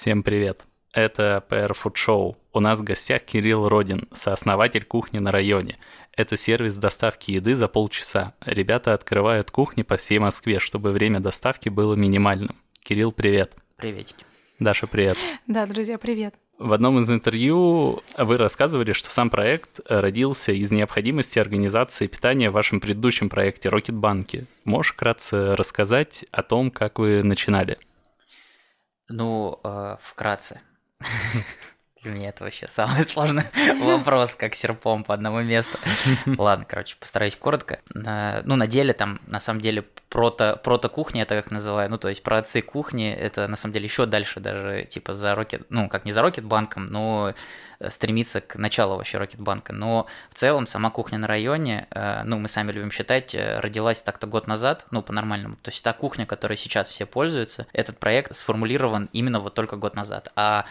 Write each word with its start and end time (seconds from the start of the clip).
Всем 0.00 0.22
привет! 0.22 0.62
Это 0.94 1.44
PR 1.50 1.76
Food 1.76 1.92
Show. 1.94 2.34
У 2.54 2.60
нас 2.60 2.78
в 2.78 2.82
гостях 2.82 3.20
Кирилл 3.20 3.68
Родин, 3.68 4.08
сооснователь 4.14 4.82
кухни 4.82 5.18
на 5.18 5.30
районе. 5.30 5.76
Это 6.16 6.38
сервис 6.38 6.78
доставки 6.78 7.32
еды 7.32 7.54
за 7.54 7.68
полчаса. 7.68 8.32
Ребята 8.40 8.94
открывают 8.94 9.50
кухни 9.50 9.82
по 9.82 9.98
всей 9.98 10.18
Москве, 10.18 10.58
чтобы 10.58 10.92
время 10.92 11.20
доставки 11.20 11.68
было 11.68 11.96
минимальным. 11.96 12.56
Кирилл, 12.82 13.12
привет. 13.12 13.52
Приветики. 13.76 14.24
Даша, 14.58 14.86
привет. 14.86 15.18
Да, 15.46 15.66
друзья, 15.66 15.98
привет. 15.98 16.34
В 16.58 16.72
одном 16.72 16.98
из 17.00 17.10
интервью 17.10 18.02
вы 18.16 18.38
рассказывали, 18.38 18.94
что 18.94 19.10
сам 19.10 19.28
проект 19.28 19.80
родился 19.86 20.52
из 20.52 20.72
необходимости 20.72 21.38
организации 21.38 22.06
питания 22.06 22.48
в 22.48 22.54
вашем 22.54 22.80
предыдущем 22.80 23.28
проекте 23.28 23.68
Рокетбанке. 23.68 24.46
Можешь 24.64 24.94
вкратце 24.94 25.54
рассказать 25.56 26.24
о 26.30 26.42
том, 26.42 26.70
как 26.70 26.98
вы 26.98 27.22
начинали? 27.22 27.76
Ну, 29.10 29.58
э, 29.64 29.96
вкратце. 30.00 30.60
Для 32.02 32.12
меня 32.12 32.28
это 32.30 32.44
вообще 32.44 32.66
самый 32.66 33.04
сложный 33.06 33.44
вопрос, 33.78 34.34
как 34.34 34.54
серпом 34.54 35.04
по 35.04 35.12
одному 35.12 35.42
месту. 35.42 35.78
Ладно, 36.38 36.64
короче, 36.66 36.96
постараюсь 36.98 37.36
коротко. 37.36 37.80
Ну, 37.94 38.56
на 38.56 38.66
деле 38.66 38.94
там, 38.94 39.20
на 39.26 39.38
самом 39.38 39.60
деле, 39.60 39.84
прото, 40.08 40.58
прото-кухня, 40.62 41.22
это 41.22 41.36
как 41.36 41.50
называю, 41.50 41.90
ну, 41.90 41.98
то 41.98 42.08
есть 42.08 42.22
про 42.22 42.38
отцы 42.38 42.62
кухни, 42.62 43.10
это 43.12 43.48
на 43.48 43.56
самом 43.56 43.74
деле 43.74 43.84
еще 43.84 44.06
дальше 44.06 44.40
даже, 44.40 44.84
типа, 44.84 45.12
за 45.14 45.34
Рокет, 45.34 45.66
ну, 45.68 45.88
как 45.88 46.04
не 46.06 46.12
за 46.12 46.22
Рокетбанком, 46.22 46.86
но 46.86 47.34
э, 47.78 47.90
стремиться 47.90 48.40
к 48.40 48.56
началу 48.56 48.96
вообще 48.96 49.18
Рокетбанка. 49.18 49.74
Но 49.74 50.06
в 50.30 50.34
целом 50.34 50.66
сама 50.66 50.90
кухня 50.90 51.18
на 51.18 51.26
районе, 51.26 51.86
э, 51.90 52.22
ну, 52.24 52.38
мы 52.38 52.48
сами 52.48 52.72
любим 52.72 52.90
считать, 52.90 53.34
э, 53.34 53.60
родилась 53.60 54.02
так-то 54.02 54.26
год 54.26 54.46
назад, 54.46 54.86
ну, 54.90 55.02
по-нормальному. 55.02 55.56
То 55.56 55.70
есть 55.70 55.84
та 55.84 55.92
кухня, 55.92 56.24
которой 56.24 56.56
сейчас 56.56 56.88
все 56.88 57.04
пользуются, 57.04 57.66
этот 57.72 57.98
проект 57.98 58.34
сформулирован 58.34 59.10
именно 59.12 59.38
вот 59.40 59.54
только 59.54 59.76
год 59.76 59.94
назад. 59.94 60.32
А 60.34 60.64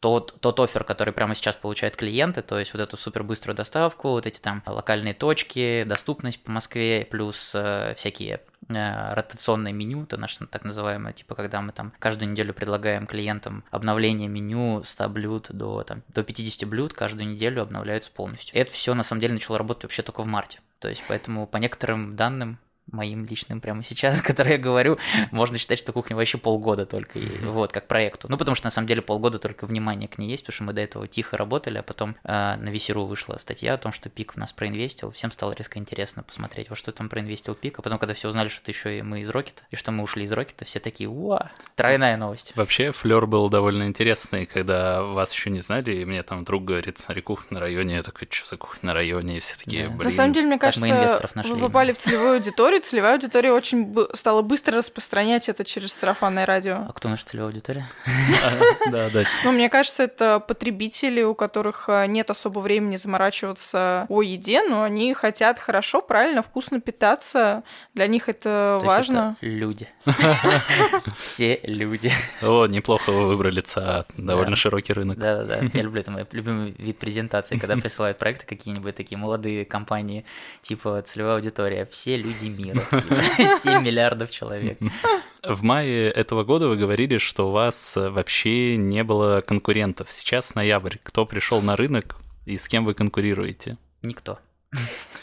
тот, 0.00 0.40
тот 0.40 0.60
офер, 0.60 0.84
который 0.84 1.12
прямо 1.12 1.34
сейчас 1.34 1.56
получают 1.56 1.96
клиенты, 1.96 2.42
то 2.42 2.58
есть 2.58 2.72
вот 2.72 2.80
эту 2.80 2.96
супер 2.96 3.22
быструю 3.22 3.56
доставку, 3.56 4.10
вот 4.10 4.26
эти 4.26 4.40
там 4.40 4.62
локальные 4.66 5.14
точки, 5.14 5.84
доступность 5.84 6.42
по 6.42 6.50
Москве, 6.50 7.06
плюс 7.10 7.52
э, 7.54 7.94
всякие 7.96 8.40
э, 8.68 9.14
ротационное 9.14 9.72
меню, 9.72 10.04
это 10.04 10.16
наше 10.16 10.46
так 10.46 10.64
называемое, 10.64 11.12
типа 11.12 11.34
когда 11.34 11.60
мы 11.60 11.72
там 11.72 11.92
каждую 11.98 12.30
неделю 12.30 12.54
предлагаем 12.54 13.06
клиентам 13.06 13.64
обновление 13.70 14.28
меню 14.28 14.82
100 14.84 15.08
блюд 15.08 15.46
до, 15.50 15.82
там, 15.82 16.02
до 16.08 16.22
50 16.22 16.68
блюд, 16.68 16.92
каждую 16.94 17.28
неделю 17.28 17.62
обновляются 17.62 18.10
полностью. 18.10 18.58
Это 18.58 18.70
все 18.70 18.94
на 18.94 19.02
самом 19.02 19.20
деле 19.20 19.34
начало 19.34 19.58
работать 19.58 19.84
вообще 19.84 20.02
только 20.02 20.22
в 20.22 20.26
марте. 20.26 20.60
То 20.78 20.88
есть 20.88 21.02
поэтому 21.08 21.46
по 21.46 21.58
некоторым 21.58 22.16
данным 22.16 22.58
моим 22.92 23.26
личным 23.26 23.60
прямо 23.60 23.82
сейчас, 23.82 24.22
который 24.22 24.52
я 24.52 24.58
говорю, 24.58 24.98
можно 25.30 25.58
считать, 25.58 25.78
что 25.78 25.92
кухня 25.92 26.16
вообще 26.16 26.38
полгода 26.38 26.86
только, 26.86 27.18
и, 27.18 27.28
вот, 27.44 27.72
как 27.72 27.86
проекту. 27.86 28.26
Ну, 28.28 28.36
потому 28.36 28.54
что 28.54 28.66
на 28.66 28.70
самом 28.70 28.86
деле 28.86 29.02
полгода 29.02 29.38
только 29.38 29.66
внимание 29.66 30.08
к 30.08 30.18
ней 30.18 30.30
есть, 30.30 30.44
потому 30.44 30.54
что 30.54 30.64
мы 30.64 30.72
до 30.72 30.80
этого 30.80 31.08
тихо 31.08 31.36
работали, 31.36 31.78
а 31.78 31.82
потом 31.82 32.16
э, 32.24 32.56
на 32.56 32.68
Весеру 32.68 33.04
вышла 33.04 33.36
статья 33.38 33.74
о 33.74 33.78
том, 33.78 33.92
что 33.92 34.08
Пик 34.08 34.34
в 34.34 34.36
нас 34.36 34.52
проинвестил, 34.52 35.10
всем 35.10 35.30
стало 35.30 35.52
резко 35.52 35.78
интересно 35.78 36.22
посмотреть, 36.22 36.70
во 36.70 36.76
что 36.76 36.92
там 36.92 37.08
проинвестил 37.08 37.54
Пик, 37.54 37.78
а 37.78 37.82
потом, 37.82 37.98
когда 37.98 38.14
все 38.14 38.28
узнали, 38.28 38.48
что 38.48 38.62
это 38.62 38.70
еще 38.70 38.98
и 38.98 39.02
мы 39.02 39.20
из 39.20 39.30
Рокета, 39.30 39.62
и 39.70 39.76
что 39.76 39.92
мы 39.92 40.02
ушли 40.02 40.24
из 40.24 40.32
Рокета, 40.32 40.64
все 40.64 40.80
такие, 40.80 41.08
уа, 41.08 41.50
тройная 41.76 42.16
новость. 42.16 42.52
Вообще, 42.56 42.92
флер 42.92 43.26
был 43.26 43.48
довольно 43.48 43.84
интересный, 43.84 44.46
когда 44.46 45.02
вас 45.02 45.32
еще 45.32 45.50
не 45.50 45.60
знали, 45.60 45.92
и 45.92 46.04
мне 46.04 46.22
там 46.22 46.44
друг 46.44 46.64
говорит, 46.64 46.98
смотри, 46.98 47.22
кухня 47.22 47.58
на 47.58 47.60
районе, 47.60 47.96
я 47.96 48.02
такой, 48.02 48.28
что 48.30 48.48
за 48.48 48.56
кухня 48.56 48.88
на 48.88 48.94
районе, 48.94 49.38
и 49.38 49.40
все 49.40 49.56
такие, 49.56 49.84
да. 49.84 49.90
блин. 49.90 50.04
На 50.04 50.10
самом 50.10 50.32
деле, 50.32 50.46
мне 50.46 50.58
кажется, 50.58 51.30
вы 51.44 51.58
попали 51.58 51.92
в 51.92 51.98
целевую 51.98 52.34
аудиторию, 52.34 52.79
целевая 52.80 53.14
аудитория 53.14 53.52
очень 53.52 53.94
стала 54.14 54.42
быстро 54.42 54.78
распространять 54.78 55.48
это 55.48 55.64
через 55.64 55.92
сарафанное 55.92 56.46
радио. 56.46 56.86
А 56.88 56.92
кто 56.92 57.08
наша 57.08 57.26
целевая 57.26 57.50
аудитория? 57.50 57.88
Да, 58.90 59.08
да. 59.10 59.24
Ну, 59.44 59.52
мне 59.52 59.68
кажется, 59.68 60.02
это 60.02 60.40
потребители, 60.40 61.22
у 61.22 61.34
которых 61.34 61.88
а, 61.88 62.06
нет 62.06 62.30
особо 62.30 62.60
времени 62.60 62.96
заморачиваться 62.96 64.06
о 64.08 64.22
еде, 64.22 64.62
но 64.62 64.82
они 64.82 65.14
хотят 65.14 65.58
хорошо, 65.58 66.02
правильно, 66.02 66.42
вкусно 66.42 66.80
питаться. 66.80 67.62
Для 67.94 68.06
них 68.06 68.28
это 68.28 68.80
важно. 68.82 69.36
люди. 69.40 69.88
Все 71.22 71.60
люди. 71.62 72.12
О, 72.42 72.66
неплохо 72.66 73.10
вы 73.12 73.28
выбрали 73.28 73.60
ЦА. 73.60 74.06
Довольно 74.16 74.56
широкий 74.56 74.92
рынок. 74.92 75.18
Да-да-да. 75.18 75.70
Я 75.72 75.82
люблю 75.82 76.00
это 76.00 76.10
мой 76.10 76.26
любимый 76.32 76.74
вид 76.78 76.98
презентации, 76.98 77.58
когда 77.58 77.76
присылают 77.76 78.18
проекты 78.18 78.46
какие-нибудь 78.46 78.94
такие 78.94 79.18
молодые 79.18 79.64
компании, 79.64 80.24
типа 80.62 81.02
целевая 81.02 81.36
аудитория. 81.36 81.86
Все 81.86 82.16
люди 82.16 82.46
мира. 82.60 82.82
7 83.58 83.82
миллиардов 83.82 84.30
человек. 84.30 84.78
В 85.42 85.62
мае 85.62 86.10
этого 86.10 86.44
года 86.44 86.68
вы 86.68 86.76
говорили, 86.76 87.18
что 87.18 87.48
у 87.48 87.52
вас 87.52 87.94
вообще 87.96 88.76
не 88.76 89.02
было 89.02 89.40
конкурентов. 89.40 90.12
Сейчас 90.12 90.54
ноябрь. 90.54 90.96
Кто 91.02 91.26
пришел 91.26 91.60
на 91.62 91.76
рынок 91.76 92.16
и 92.46 92.56
с 92.56 92.68
кем 92.68 92.84
вы 92.84 92.94
конкурируете? 92.94 93.78
Никто. 94.02 94.38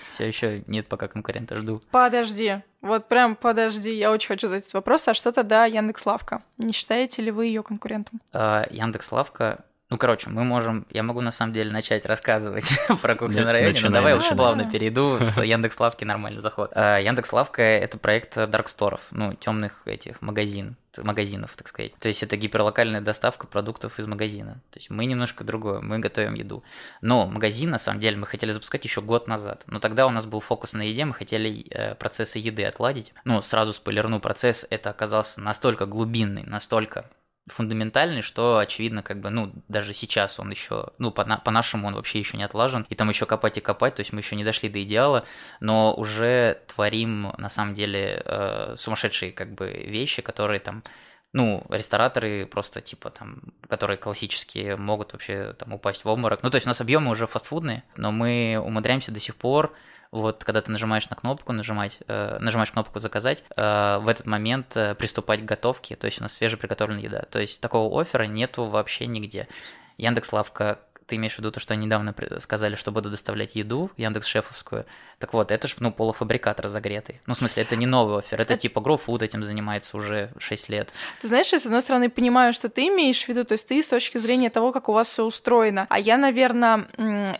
Все 0.09 0.25
еще 0.27 0.63
нет 0.67 0.87
пока 0.87 1.07
конкурента, 1.07 1.55
жду. 1.55 1.79
Подожди, 1.91 2.61
вот 2.81 3.07
прям 3.07 3.35
подожди, 3.35 3.95
я 3.95 4.11
очень 4.11 4.29
хочу 4.29 4.47
задать 4.47 4.73
вопрос, 4.73 5.07
а 5.07 5.13
что 5.13 5.31
тогда 5.31 5.65
Яндекс 5.65 6.05
Лавка? 6.05 6.41
Не 6.57 6.73
считаете 6.73 7.21
ли 7.21 7.31
вы 7.31 7.45
ее 7.45 7.63
конкурентом? 7.63 8.19
А, 8.33 8.65
Яндекс 8.71 9.11
Лавка 9.11 9.63
ну, 9.89 9.97
короче, 9.97 10.29
мы 10.29 10.43
можем, 10.43 10.85
я 10.91 11.01
могу 11.01 11.21
на 11.21 11.31
самом 11.31 11.53
деле 11.53 11.71
начать 11.71 12.05
рассказывать 12.05 12.65
про 13.01 13.15
кухню 13.15 13.45
на 13.45 13.53
районе, 13.53 13.79
но 13.81 13.89
давай 13.89 14.15
лучше 14.15 14.35
плавно 14.35 14.69
перейду 14.69 15.17
с 15.19 15.41
Яндекс 15.41 15.79
Лавки 15.79 16.03
нормальный 16.03 16.41
заход. 16.41 16.71
А, 16.75 16.99
Яндекс 16.99 17.31
Лавка 17.31 17.61
это 17.61 17.97
проект 17.97 18.35
дарксторов, 18.35 18.99
ну, 19.11 19.33
темных 19.33 19.83
этих 19.85 20.21
магазин, 20.21 20.75
магазинов, 20.97 21.55
так 21.55 21.69
сказать. 21.69 21.95
То 21.99 22.09
есть 22.09 22.21
это 22.21 22.35
гиперлокальная 22.35 22.99
доставка 22.99 23.47
продуктов 23.47 23.97
из 23.97 24.07
магазина. 24.07 24.61
То 24.71 24.79
есть 24.79 24.89
мы 24.89 25.05
немножко 25.05 25.45
другое, 25.45 25.79
мы 25.79 25.99
готовим 25.99 26.33
еду. 26.33 26.63
Но 27.01 27.25
магазин, 27.25 27.69
на 27.69 27.79
самом 27.79 28.01
деле, 28.01 28.17
мы 28.17 28.27
хотели 28.27 28.51
запускать 28.51 28.83
еще 28.83 29.01
год 29.01 29.27
назад. 29.29 29.63
Но 29.67 29.79
тогда 29.79 30.05
у 30.05 30.09
нас 30.09 30.25
был 30.25 30.41
фокус 30.41 30.73
на 30.73 30.81
еде, 30.81 31.05
мы 31.05 31.13
хотели 31.13 31.65
э, 31.69 31.95
процессы 31.95 32.39
еды 32.39 32.65
отладить. 32.65 33.13
Ну, 33.23 33.41
сразу 33.41 33.71
спойлерну, 33.71 34.19
процесс 34.19 34.67
это 34.69 34.89
оказался 34.89 35.39
настолько 35.39 35.85
глубинный, 35.85 36.43
настолько 36.43 37.09
фундаментальный, 37.47 38.21
что 38.21 38.57
очевидно, 38.57 39.03
как 39.03 39.19
бы, 39.19 39.29
ну, 39.29 39.51
даже 39.67 39.93
сейчас 39.93 40.39
он 40.39 40.51
еще, 40.51 40.87
ну, 40.97 41.11
по, 41.11 41.23
по 41.23 41.51
нашему 41.51 41.87
он 41.87 41.95
вообще 41.95 42.19
еще 42.19 42.37
не 42.37 42.43
отлажен, 42.43 42.85
и 42.89 42.95
там 42.95 43.09
еще 43.09 43.25
копать 43.25 43.57
и 43.57 43.61
копать, 43.61 43.95
то 43.95 44.01
есть 44.01 44.13
мы 44.13 44.19
еще 44.19 44.35
не 44.35 44.43
дошли 44.43 44.69
до 44.69 44.81
идеала, 44.83 45.25
но 45.59 45.93
уже 45.93 46.61
творим, 46.67 47.33
на 47.37 47.49
самом 47.49 47.73
деле, 47.73 48.21
э, 48.25 48.75
сумасшедшие, 48.77 49.31
как 49.31 49.53
бы, 49.53 49.71
вещи, 49.71 50.21
которые 50.21 50.59
там 50.59 50.83
ну, 51.33 51.63
рестораторы 51.69 52.45
просто, 52.45 52.81
типа, 52.81 53.09
там, 53.09 53.41
которые 53.67 53.97
классические, 53.97 54.75
могут 54.77 55.13
вообще 55.13 55.53
там 55.53 55.73
упасть 55.73 56.03
в 56.05 56.07
обморок. 56.07 56.41
Ну, 56.41 56.49
то 56.49 56.55
есть 56.55 56.65
у 56.65 56.69
нас 56.69 56.81
объемы 56.81 57.11
уже 57.11 57.27
фастфудные, 57.27 57.83
но 57.95 58.11
мы 58.11 58.59
умудряемся 58.63 59.11
до 59.11 59.19
сих 59.19 59.35
пор 59.35 59.75
вот 60.11 60.43
когда 60.43 60.61
ты 60.61 60.71
нажимаешь 60.71 61.09
на 61.09 61.15
кнопку, 61.15 61.53
нажимать, 61.53 61.99
э, 62.07 62.37
нажимаешь 62.39 62.71
кнопку 62.71 62.99
заказать, 62.99 63.43
э, 63.55 63.97
в 63.99 64.07
этот 64.07 64.25
момент 64.25 64.75
э, 64.75 64.95
приступать 64.95 65.41
к 65.41 65.45
готовке, 65.45 65.95
то 65.95 66.05
есть 66.05 66.19
у 66.19 66.23
нас 66.23 66.33
свежеприготовленная 66.33 67.03
еда. 67.03 67.21
То 67.29 67.39
есть 67.39 67.61
такого 67.61 68.01
оффера 68.01 68.23
нету 68.23 68.65
вообще 68.65 69.07
нигде. 69.07 69.47
Яндекс 69.97 70.31
Лавка 70.31 70.79
ты 71.07 71.15
имеешь 71.15 71.35
в 71.35 71.39
виду 71.39 71.51
то, 71.51 71.59
что 71.59 71.73
они 71.73 71.85
недавно 71.85 72.13
сказали, 72.39 72.75
что 72.75 72.91
будут 72.91 73.11
доставлять 73.11 73.55
еду, 73.55 73.89
Яндекс 73.97 74.27
Шефовскую. 74.27 74.85
Так 75.19 75.33
вот, 75.33 75.51
это 75.51 75.67
же, 75.67 75.75
ну, 75.79 75.91
полуфабрикат 75.91 76.59
разогретый. 76.59 77.21
Ну, 77.25 77.33
в 77.33 77.37
смысле, 77.37 77.63
это 77.63 77.75
не 77.75 77.85
новый 77.85 78.19
офер, 78.19 78.39
это, 78.39 78.53
это... 78.53 78.61
типа 78.61 78.79
GrowFood 78.79 79.23
этим 79.23 79.43
занимается 79.43 79.97
уже 79.97 80.31
6 80.37 80.69
лет. 80.69 80.89
Ты 81.21 81.27
знаешь, 81.27 81.51
я, 81.51 81.59
с 81.59 81.65
одной 81.65 81.81
стороны, 81.81 82.09
понимаю, 82.09 82.53
что 82.53 82.69
ты 82.69 82.87
имеешь 82.87 83.23
в 83.23 83.27
виду, 83.29 83.43
то 83.45 83.53
есть 83.53 83.67
ты 83.67 83.81
с 83.81 83.87
точки 83.87 84.17
зрения 84.17 84.49
того, 84.49 84.71
как 84.71 84.89
у 84.89 84.93
вас 84.93 85.09
все 85.09 85.23
устроено. 85.23 85.87
А 85.89 85.97
я, 85.97 86.17
наверное, 86.17 86.87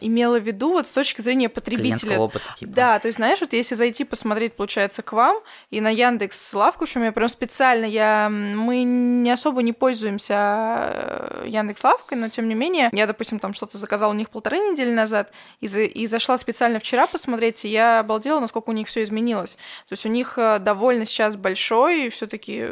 имела 0.02 0.40
в 0.40 0.44
виду 0.44 0.72
вот 0.72 0.88
с 0.88 0.92
точки 0.92 1.22
зрения 1.22 1.50
потребителя. 1.50 2.18
опыта, 2.18 2.46
типа. 2.56 2.72
Да, 2.74 3.00
то 3.00 3.08
есть, 3.08 3.18
знаешь, 3.18 3.42
вот 3.42 3.54
если 3.54 3.76
зайти 3.76 4.06
посмотреть, 4.06 4.54
получается, 4.54 5.02
к 5.02 5.12
вам 5.12 5.38
и 5.70 5.82
на 5.82 5.90
Яндекс 5.90 6.54
Лавку, 6.54 6.86
в 6.86 6.90
чем 6.90 7.04
я 7.04 7.12
прям 7.12 7.28
специально, 7.28 7.86
я, 7.86 8.30
мы 8.30 8.84
не 8.84 9.30
особо 9.30 9.62
не 9.62 9.74
пользуемся 9.74 10.34
э, 10.34 11.44
Яндекс 11.48 11.84
Лавкой, 11.84 12.18
но 12.18 12.30
тем 12.30 12.48
не 12.48 12.56
менее, 12.56 12.90
я, 12.94 13.06
допустим, 13.06 13.40
там 13.40 13.54
что-то 13.58 13.78
заказала 13.78 14.12
у 14.12 14.16
них 14.16 14.30
полторы 14.30 14.58
недели 14.60 14.92
назад 14.92 15.32
и, 15.60 15.68
за, 15.68 15.82
и 15.82 16.08
зашла 16.08 16.38
специально 16.38 16.80
вчера 16.80 17.08
посмотреть, 17.08 17.66
и 17.66 17.70
я 17.70 18.00
обалдела, 18.00 18.40
насколько 18.40 18.70
у 18.70 18.74
них 18.74 18.88
все 18.88 19.04
изменилось. 19.04 19.56
То 19.88 19.94
есть 19.94 20.06
у 20.06 20.10
них 20.10 20.38
э, 20.38 20.60
довольно 20.60 21.06
сейчас 21.06 21.36
большой 21.36 22.10
все-таки 22.10 22.68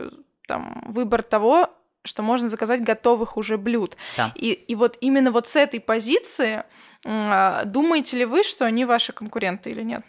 там 0.47 0.83
выбор 0.87 1.23
того, 1.23 1.69
что 2.03 2.21
можно 2.21 2.49
заказать 2.49 2.83
готовых 2.83 3.35
уже 3.35 3.57
блюд. 3.57 3.97
Да. 4.15 4.31
И, 4.35 4.51
и 4.51 4.75
вот 4.75 4.97
именно 5.01 5.31
вот 5.31 5.47
с 5.47 5.55
этой 5.55 5.79
позиции 5.79 6.63
э, 7.03 7.61
думаете 7.65 8.17
ли 8.17 8.25
вы, 8.25 8.43
что 8.43 8.65
они 8.65 8.85
ваши 8.85 9.11
конкуренты 9.11 9.71
или 9.71 9.81
нет? 9.81 10.03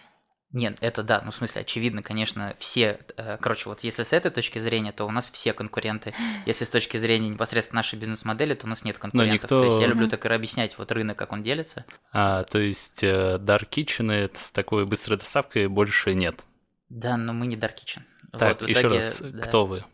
Нет, 0.52 0.78
это 0.80 1.02
да, 1.02 1.22
ну 1.24 1.32
в 1.32 1.34
смысле, 1.34 1.62
очевидно, 1.62 2.02
конечно, 2.02 2.54
все, 2.58 3.00
э, 3.16 3.36
короче, 3.40 3.68
вот 3.68 3.80
если 3.80 4.04
с 4.04 4.12
этой 4.12 4.30
точки 4.30 4.58
зрения, 4.58 4.92
то 4.92 5.04
у 5.04 5.10
нас 5.10 5.30
все 5.30 5.52
конкуренты. 5.52 6.14
Если 6.46 6.64
с 6.64 6.70
точки 6.70 6.96
зрения 6.96 7.28
непосредственно 7.28 7.80
нашей 7.80 7.98
бизнес-модели, 7.98 8.54
то 8.54 8.66
у 8.66 8.68
нас 8.68 8.84
нет 8.84 8.98
конкурентов. 8.98 9.50
никто... 9.50 9.58
То 9.58 9.64
есть 9.64 9.80
я 9.80 9.86
люблю 9.86 10.08
так 10.08 10.24
и 10.24 10.28
объяснять 10.28 10.78
вот 10.78 10.92
рынок, 10.92 11.18
как 11.18 11.32
он 11.32 11.42
делится. 11.42 11.84
А, 12.12 12.44
то 12.44 12.58
есть 12.58 13.02
э, 13.02 13.38
Dark 13.38 13.68
Kitchen 13.70 14.30
с 14.34 14.52
такой 14.52 14.86
быстрой 14.86 15.18
доставкой 15.18 15.66
больше 15.66 16.14
нет? 16.14 16.44
Да, 16.88 17.16
но 17.16 17.32
мы 17.32 17.46
не 17.46 17.56
Dark 17.56 17.74
Kitchen. 17.74 18.02
Так, 18.32 18.60
вот, 18.60 18.68
еще 18.68 18.80
итоге, 18.80 18.96
раз, 18.96 19.18
да. 19.20 19.42
кто 19.42 19.66
вы? 19.66 19.84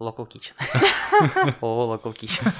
Local 0.00 0.28
Kitchen. 0.28 0.54
О, 1.60 1.94
Local 1.94 2.14
Kitchen. 2.14 2.52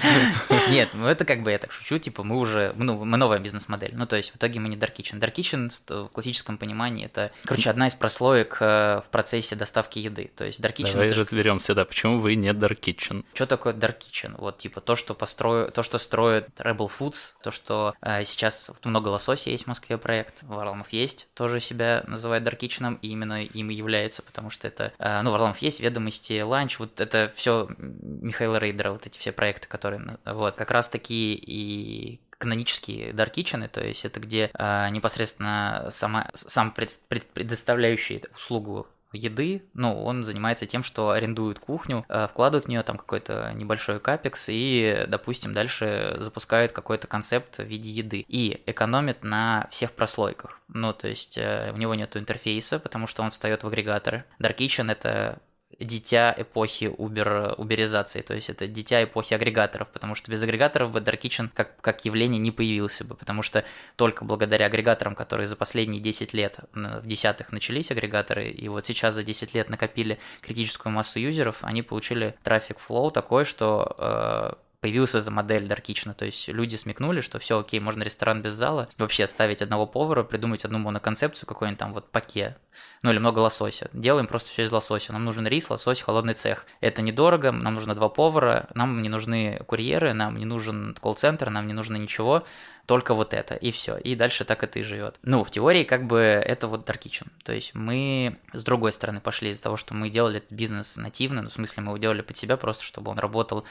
Нет, 0.69 0.89
ну 0.93 1.05
это 1.05 1.25
как 1.25 1.43
бы 1.43 1.51
я 1.51 1.57
так 1.57 1.71
шучу, 1.71 1.97
типа 1.97 2.23
мы 2.23 2.37
уже, 2.37 2.73
ну, 2.75 3.03
мы 3.03 3.17
новая 3.17 3.39
бизнес-модель. 3.39 3.91
Ну, 3.93 4.05
то 4.05 4.15
есть 4.15 4.31
в 4.31 4.37
итоге 4.37 4.59
мы 4.59 4.69
не 4.69 4.77
Dark 4.77 4.95
Kitchen. 4.95 5.19
Dark 5.19 5.33
Kitchen 5.33 5.71
в 5.87 6.09
классическом 6.09 6.57
понимании 6.57 7.05
это, 7.05 7.31
короче, 7.43 7.69
одна 7.69 7.87
из 7.87 7.95
прослоек 7.95 8.57
э, 8.61 9.01
в 9.05 9.09
процессе 9.09 9.55
доставки 9.55 9.99
еды. 9.99 10.31
То 10.35 10.45
есть 10.45 10.59
Dark 10.59 10.75
Kitchen... 10.75 10.93
Давай 10.93 11.09
разберемся, 11.09 11.75
да, 11.75 11.85
почему 11.85 12.19
вы 12.19 12.35
не 12.35 12.51
Dark 12.53 12.79
Kitchen? 12.79 13.25
Что 13.33 13.45
такое 13.45 13.73
Dark 13.73 13.99
Kitchen? 13.99 14.35
Вот, 14.37 14.57
типа, 14.57 14.81
то, 14.81 14.95
что 14.95 15.13
построю, 15.13 15.71
то, 15.71 15.83
что 15.83 15.99
строит 15.99 16.49
Rebel 16.59 16.89
Foods, 16.97 17.33
то, 17.43 17.51
что 17.51 17.93
э, 18.01 18.23
сейчас 18.25 18.71
много 18.83 19.09
лосося 19.09 19.49
есть 19.49 19.65
в 19.65 19.67
Москве 19.67 19.97
проект, 19.97 20.43
Варламов 20.43 20.91
есть, 20.93 21.27
тоже 21.33 21.59
себя 21.59 22.03
называет 22.07 22.43
Dark 22.43 22.59
Kitchen, 22.59 22.97
и 23.01 23.09
именно 23.09 23.43
им 23.43 23.69
и 23.69 23.73
является, 23.73 24.21
потому 24.21 24.49
что 24.49 24.67
это, 24.67 24.93
э, 24.97 25.21
ну, 25.21 25.31
Варламов 25.31 25.57
есть, 25.59 25.79
ведомости, 25.79 26.41
ланч, 26.41 26.79
вот 26.79 27.01
это 27.01 27.32
все 27.35 27.67
Михаила 27.77 28.57
Рейдера, 28.57 28.91
вот 28.91 29.05
эти 29.05 29.17
все 29.19 29.31
проекты, 29.31 29.67
которые, 29.67 30.17
вот, 30.25 30.55
как 30.55 30.71
раз 30.71 30.89
таки 30.89 31.33
и 31.33 32.19
канонические 32.37 33.11
Dark 33.11 33.33
Kitchen, 33.33 33.67
то 33.69 33.85
есть 33.85 34.03
это 34.03 34.19
где 34.19 34.51
э, 34.53 34.89
непосредственно 34.89 35.87
сама, 35.91 36.29
сам 36.33 36.71
пред, 36.71 36.99
пред, 37.07 37.25
предоставляющий 37.27 38.23
услугу 38.35 38.87
еды, 39.13 39.63
ну, 39.73 40.03
он 40.03 40.23
занимается 40.23 40.65
тем, 40.65 40.83
что 40.83 41.11
арендует 41.11 41.59
кухню, 41.59 42.05
э, 42.09 42.27
вкладывает 42.27 42.65
в 42.65 42.67
нее 42.67 42.83
там 42.83 42.97
какой-то 42.97 43.53
небольшой 43.53 43.99
капекс 43.99 44.45
и, 44.47 45.05
допустим, 45.07 45.53
дальше 45.53 46.17
запускает 46.19 46.71
какой-то 46.71 47.07
концепт 47.07 47.57
в 47.57 47.63
виде 47.63 47.89
еды 47.89 48.25
и 48.27 48.61
экономит 48.65 49.23
на 49.23 49.67
всех 49.71 49.93
прослойках. 49.93 50.59
Ну, 50.67 50.93
то 50.93 51.07
есть 51.07 51.37
э, 51.37 51.71
у 51.73 51.77
него 51.77 51.95
нет 51.95 52.17
интерфейса, 52.17 52.79
потому 52.79 53.07
что 53.07 53.23
он 53.23 53.31
встает 53.31 53.63
в 53.63 53.67
агрегаторы. 53.67 54.25
Dark 54.39 54.57
Kitchen 54.57 54.91
это 54.91 55.39
дитя 55.79 56.33
эпохи 56.37 56.93
убер, 56.97 57.55
уберизации, 57.57 58.21
то 58.21 58.33
есть 58.33 58.49
это 58.49 58.67
дитя 58.67 59.03
эпохи 59.03 59.33
агрегаторов, 59.33 59.89
потому 59.89 60.15
что 60.15 60.31
без 60.31 60.41
агрегаторов 60.41 60.91
бы 60.91 60.99
Dark 60.99 61.21
Kitchen 61.21 61.49
как, 61.53 61.79
как 61.81 62.05
явление 62.05 62.39
не 62.39 62.51
появился 62.51 63.03
бы, 63.03 63.15
потому 63.15 63.41
что 63.41 63.63
только 63.95 64.25
благодаря 64.25 64.67
агрегаторам, 64.67 65.15
которые 65.15 65.47
за 65.47 65.55
последние 65.55 66.01
10 66.01 66.33
лет, 66.33 66.59
в 66.73 67.05
десятых 67.05 67.51
начались 67.51 67.91
агрегаторы, 67.91 68.49
и 68.49 68.67
вот 68.69 68.85
сейчас 68.85 69.15
за 69.15 69.23
10 69.23 69.53
лет 69.53 69.69
накопили 69.69 70.19
критическую 70.41 70.93
массу 70.93 71.19
юзеров, 71.19 71.57
они 71.61 71.81
получили 71.81 72.35
трафик 72.43 72.79
флоу 72.79 73.11
такой, 73.11 73.45
что 73.45 73.95
э, 73.97 74.53
появилась 74.83 75.15
эта 75.15 75.31
модель 75.31 75.63
Kitchen, 75.63 76.13
то 76.13 76.25
есть 76.25 76.49
люди 76.49 76.75
смекнули, 76.75 77.21
что 77.21 77.39
все 77.39 77.57
окей, 77.57 77.79
можно 77.79 78.03
ресторан 78.03 78.41
без 78.41 78.53
зала, 78.53 78.89
вообще 78.97 79.23
оставить 79.23 79.61
одного 79.61 79.87
повара, 79.87 80.23
придумать 80.23 80.65
одну 80.65 80.77
моноконцепцию, 80.77 81.47
какой-нибудь 81.47 81.79
там 81.79 81.93
вот 81.93 82.11
паке, 82.11 82.57
ну 83.01 83.09
или 83.09 83.17
много 83.17 83.39
лосося. 83.39 83.89
Делаем 83.93 84.27
просто 84.27 84.49
все 84.49 84.63
из 84.63 84.71
лосося. 84.73 85.13
Нам 85.13 85.23
нужен 85.23 85.47
рис, 85.47 85.69
лосось, 85.69 86.01
холодный 86.01 86.33
цех. 86.33 86.65
Это 86.81 87.01
недорого, 87.01 87.53
нам 87.53 87.75
нужно 87.75 87.95
два 87.95 88.09
повара, 88.09 88.67
нам 88.75 89.01
не 89.01 89.07
нужны 89.07 89.61
курьеры, 89.67 90.11
нам 90.11 90.35
не 90.35 90.43
нужен 90.45 90.97
колл-центр, 90.99 91.49
нам 91.49 91.65
не 91.67 91.73
нужно 91.73 91.95
ничего, 91.95 92.43
только 92.85 93.13
вот 93.13 93.33
это, 93.33 93.55
и 93.55 93.71
все. 93.71 93.97
И 93.97 94.15
дальше 94.15 94.43
так 94.43 94.63
это 94.63 94.79
и 94.79 94.83
живет. 94.83 95.17
Ну, 95.23 95.43
в 95.43 95.51
теории, 95.51 95.83
как 95.83 96.05
бы, 96.05 96.17
это 96.17 96.67
вот 96.67 96.87
Dark 96.89 96.99
Kitchen. 97.03 97.27
То 97.43 97.53
есть 97.53 97.73
мы 97.73 98.37
с 98.51 98.63
другой 98.63 98.91
стороны 98.91 99.21
пошли 99.21 99.51
из-за 99.51 99.63
того, 99.63 99.77
что 99.77 99.93
мы 99.93 100.09
делали 100.09 100.37
этот 100.37 100.51
бизнес 100.51 100.97
нативно, 100.97 101.41
ну, 101.41 101.49
в 101.49 101.53
смысле, 101.53 101.83
мы 101.83 101.89
его 101.89 101.97
делали 101.97 102.21
под 102.21 102.35
себя 102.35 102.57
просто, 102.57 102.83
чтобы 102.83 103.11
он 103.11 103.19
работал 103.19 103.63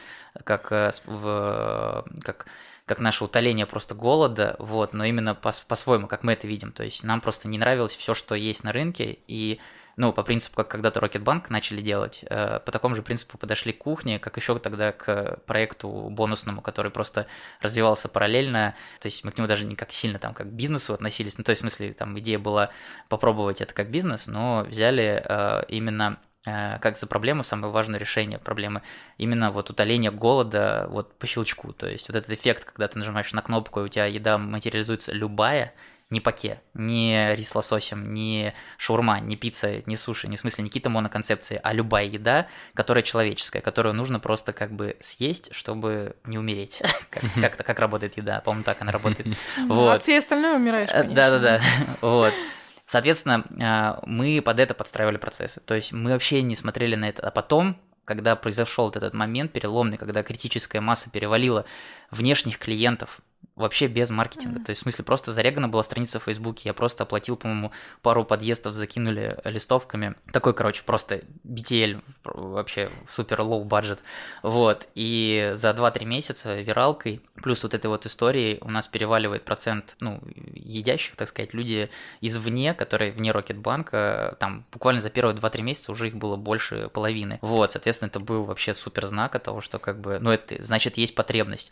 как, 0.45 0.73
э, 0.73 0.93
в, 1.07 2.07
как 2.23 2.47
как 2.85 2.99
наше 2.99 3.25
утоление 3.25 3.65
просто 3.65 3.95
голода, 3.95 4.57
вот, 4.59 4.93
но 4.93 5.05
именно 5.05 5.37
по- 5.37 5.55
по-своему, 5.69 6.09
как 6.09 6.25
мы 6.25 6.33
это 6.33 6.49
видим. 6.49 6.73
То 6.73 6.83
есть 6.83 7.05
нам 7.05 7.21
просто 7.21 7.47
не 7.47 7.57
нравилось 7.57 7.95
все, 7.97 8.13
что 8.13 8.35
есть 8.35 8.65
на 8.65 8.73
рынке, 8.73 9.19
и 9.29 9.61
ну, 9.97 10.13
по 10.13 10.23
принципу, 10.23 10.57
как 10.57 10.69
когда-то 10.69 11.01
Рокетбанк 11.01 11.51
начали 11.51 11.81
делать, 11.81 12.25
э, 12.29 12.61
по 12.61 12.73
такому 12.73 12.95
же 12.95 13.03
принципу 13.03 13.39
подошли 13.39 13.73
к 13.73 13.79
кухне, 13.79 14.19
как 14.19 14.37
еще 14.37 14.59
тогда 14.59 14.93
к 14.93 15.39
проекту 15.47 16.09
бонусному, 16.11 16.63
который 16.63 16.91
просто 16.91 17.27
развивался 17.61 18.09
параллельно, 18.09 18.75
то 19.01 19.07
есть 19.07 19.25
мы 19.25 19.33
к 19.33 19.39
нему 19.39 19.49
даже 19.49 19.65
не 19.65 19.77
как 19.77 19.93
сильно 19.93 20.19
там 20.19 20.35
как 20.35 20.49
к 20.49 20.51
бизнесу 20.51 20.95
относились, 20.95 21.39
ну, 21.39 21.45
то 21.45 21.51
есть 21.51 21.61
в 21.61 21.65
смысле 21.65 21.93
там 21.93 22.19
идея 22.19 22.39
была 22.39 22.71
попробовать 23.09 23.61
это 23.61 23.75
как 23.75 23.91
бизнес, 23.91 24.27
но 24.27 24.65
взяли 24.69 25.23
э, 25.25 25.65
именно 25.69 26.19
Э, 26.45 26.79
как 26.81 26.97
за 26.99 27.07
проблему 27.07 27.45
самое 27.45 27.73
важное 27.73 28.01
решение 28.01 28.39
проблемы. 28.39 28.83
Именно 29.17 29.53
вот 29.53 29.71
утоление 29.71 30.11
голода 30.11 30.87
вот 30.91 31.17
по 31.19 31.27
щелчку. 31.27 31.73
То 31.73 31.89
есть 31.89 32.09
вот 32.09 32.17
этот 32.17 32.31
эффект, 32.33 32.65
когда 32.65 32.89
ты 32.89 32.99
нажимаешь 32.99 33.33
на 33.33 33.43
кнопку, 33.43 33.81
и 33.81 33.85
у 33.85 33.89
тебя 33.89 34.07
еда 34.07 34.39
материализуется 34.39 35.13
любая, 35.13 35.73
не 36.13 36.21
паке, 36.21 36.61
не 36.75 37.35
рис 37.35 37.55
лососем, 37.55 38.13
не 38.13 38.53
шаурма, 38.77 39.19
не 39.21 39.35
пицца, 39.35 39.83
не 39.87 39.97
суши, 39.97 40.29
не 40.29 40.37
в 40.37 40.41
смысле 40.41 40.65
не 40.65 40.69
какие-то 40.69 40.91
моноконцепции, 40.91 41.59
а 41.63 41.73
любая 41.73 42.05
еда, 42.05 42.49
которая 42.75 43.03
человеческая, 43.03 43.63
которую 43.63 43.95
нужно 43.95 44.21
просто 44.21 44.53
как 44.53 44.73
бы 44.73 44.97
съесть, 45.01 45.55
чтобы 45.55 46.15
не 46.25 46.37
умереть. 46.37 46.83
Как-то 47.11 47.63
как 47.65 47.79
работает 47.79 48.19
еда, 48.19 48.43
по-моему, 48.43 48.63
так 48.65 48.83
она 48.83 48.93
работает. 48.93 49.27
Вот. 49.69 49.95
От 49.95 50.03
всей 50.03 50.19
остальное 50.19 50.57
умираешь, 50.57 50.91
э, 50.93 51.05
Да-да-да, 51.05 51.61
вот. 52.03 52.35
Соответственно, 52.85 53.45
а, 53.63 54.01
мы 54.05 54.43
под 54.45 54.61
это 54.61 54.75
подстраивали 54.75 55.17
процессы. 55.17 55.61
То 55.61 55.75
есть 55.75 55.93
мы 55.93 56.11
вообще 56.11 56.43
не 56.43 56.57
смотрели 56.57 56.95
на 56.95 57.09
это. 57.09 57.27
А 57.27 57.31
потом, 57.31 57.81
когда 58.05 58.37
произошел 58.37 58.87
вот 58.87 58.97
этот 58.97 59.15
момент 59.15 59.53
переломный, 59.53 59.97
когда 59.97 60.23
критическая 60.23 60.81
масса 60.81 61.09
перевалила 61.09 61.65
внешних 62.11 62.59
клиентов 62.59 63.21
вообще 63.57 63.87
без 63.87 64.11
маркетинга. 64.11 64.61
Mm-hmm. 64.61 64.65
То 64.65 64.71
есть, 64.71 64.81
в 64.81 64.83
смысле, 64.83 65.05
просто 65.05 65.33
зарегана 65.33 65.69
была 65.69 65.83
страница 65.83 66.19
в 66.19 66.25
Фейсбуке, 66.25 66.63
я 66.69 66.75
просто 66.75 67.03
оплатил, 67.03 67.37
по-моему, 67.37 67.73
пару 68.01 68.25
подъездов, 68.25 68.75
закинули 68.75 69.39
листовками. 69.45 70.15
Такой, 70.33 70.55
короче, 70.55 70.83
просто 70.85 71.23
BTL, 71.45 72.03
вообще 72.25 72.91
супер 73.11 73.43
low 73.43 73.65
budget. 73.65 74.01
Вот, 74.43 74.89
и 74.95 75.51
за 75.55 75.71
2-3 75.71 76.05
месяца 76.05 76.61
виралкой, 76.61 77.21
плюс 77.35 77.63
вот 77.63 77.75
этой 77.75 77.87
вот 77.87 78.07
историей 78.07 78.59
у 78.63 78.71
нас 78.71 78.89
переваливает 78.89 79.45
процент, 79.45 79.97
ну, 80.01 80.21
едящих, 80.55 81.17
так 81.17 81.29
сказать, 81.29 81.53
люди 81.53 81.91
извне, 82.21 82.75
которые 82.75 83.13
вне 83.13 83.33
Рокетбанка, 83.33 84.37
там 84.41 84.65
буквально 84.73 85.01
за 85.01 85.11
первые 85.11 85.37
2-3 85.37 85.63
месяца 85.63 85.93
уже 85.93 86.09
их 86.09 86.17
было 86.17 86.37
больше 86.37 86.89
половины. 86.89 87.39
Вот, 87.43 87.73
соответственно, 87.73 88.09
это 88.09 88.21
был 88.21 88.45
вообще 88.45 88.75
супер 88.75 89.07
знак 89.07 89.35
от 89.35 89.43
того, 89.43 89.61
что 89.61 89.79
как 89.79 90.01
бы, 90.01 90.19
ну, 90.21 90.31
это 90.31 90.63
значит 90.63 90.97
есть 90.97 91.15
потребность. 91.15 91.71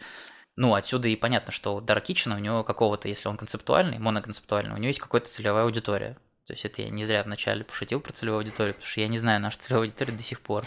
Ну, 0.57 0.75
отсюда 0.75 1.09
и 1.09 1.17
понятно, 1.17 1.53
что 1.53 1.77
у 1.77 1.81
Dark 1.81 2.05
Kitchen 2.05 2.35
у 2.35 2.39
него 2.39 2.63
какого-то, 2.65 3.09
если 3.09 3.29
он 3.29 3.37
концептуальный, 3.37 3.99
моноконцептуальный, 3.99 4.75
у 4.75 4.77
него 4.77 4.89
есть 4.89 5.01
какая-то 5.01 5.29
целевая 5.29 5.65
аудитория. 5.65 6.19
То 6.51 6.55
есть 6.55 6.65
это 6.65 6.83
я 6.83 6.91
не 6.91 7.05
зря 7.05 7.23
вначале 7.23 7.63
пошутил 7.63 8.01
про 8.01 8.13
целевую 8.13 8.39
аудиторию, 8.39 8.75
потому 8.75 8.91
что 8.91 9.01
я 9.01 9.07
не 9.07 9.21
знаю 9.21 9.41
нашу 9.41 9.57
целевую 9.61 9.85
аудиторию 9.85 10.17
до 10.17 10.23
сих 10.25 10.41
пор. 10.41 10.65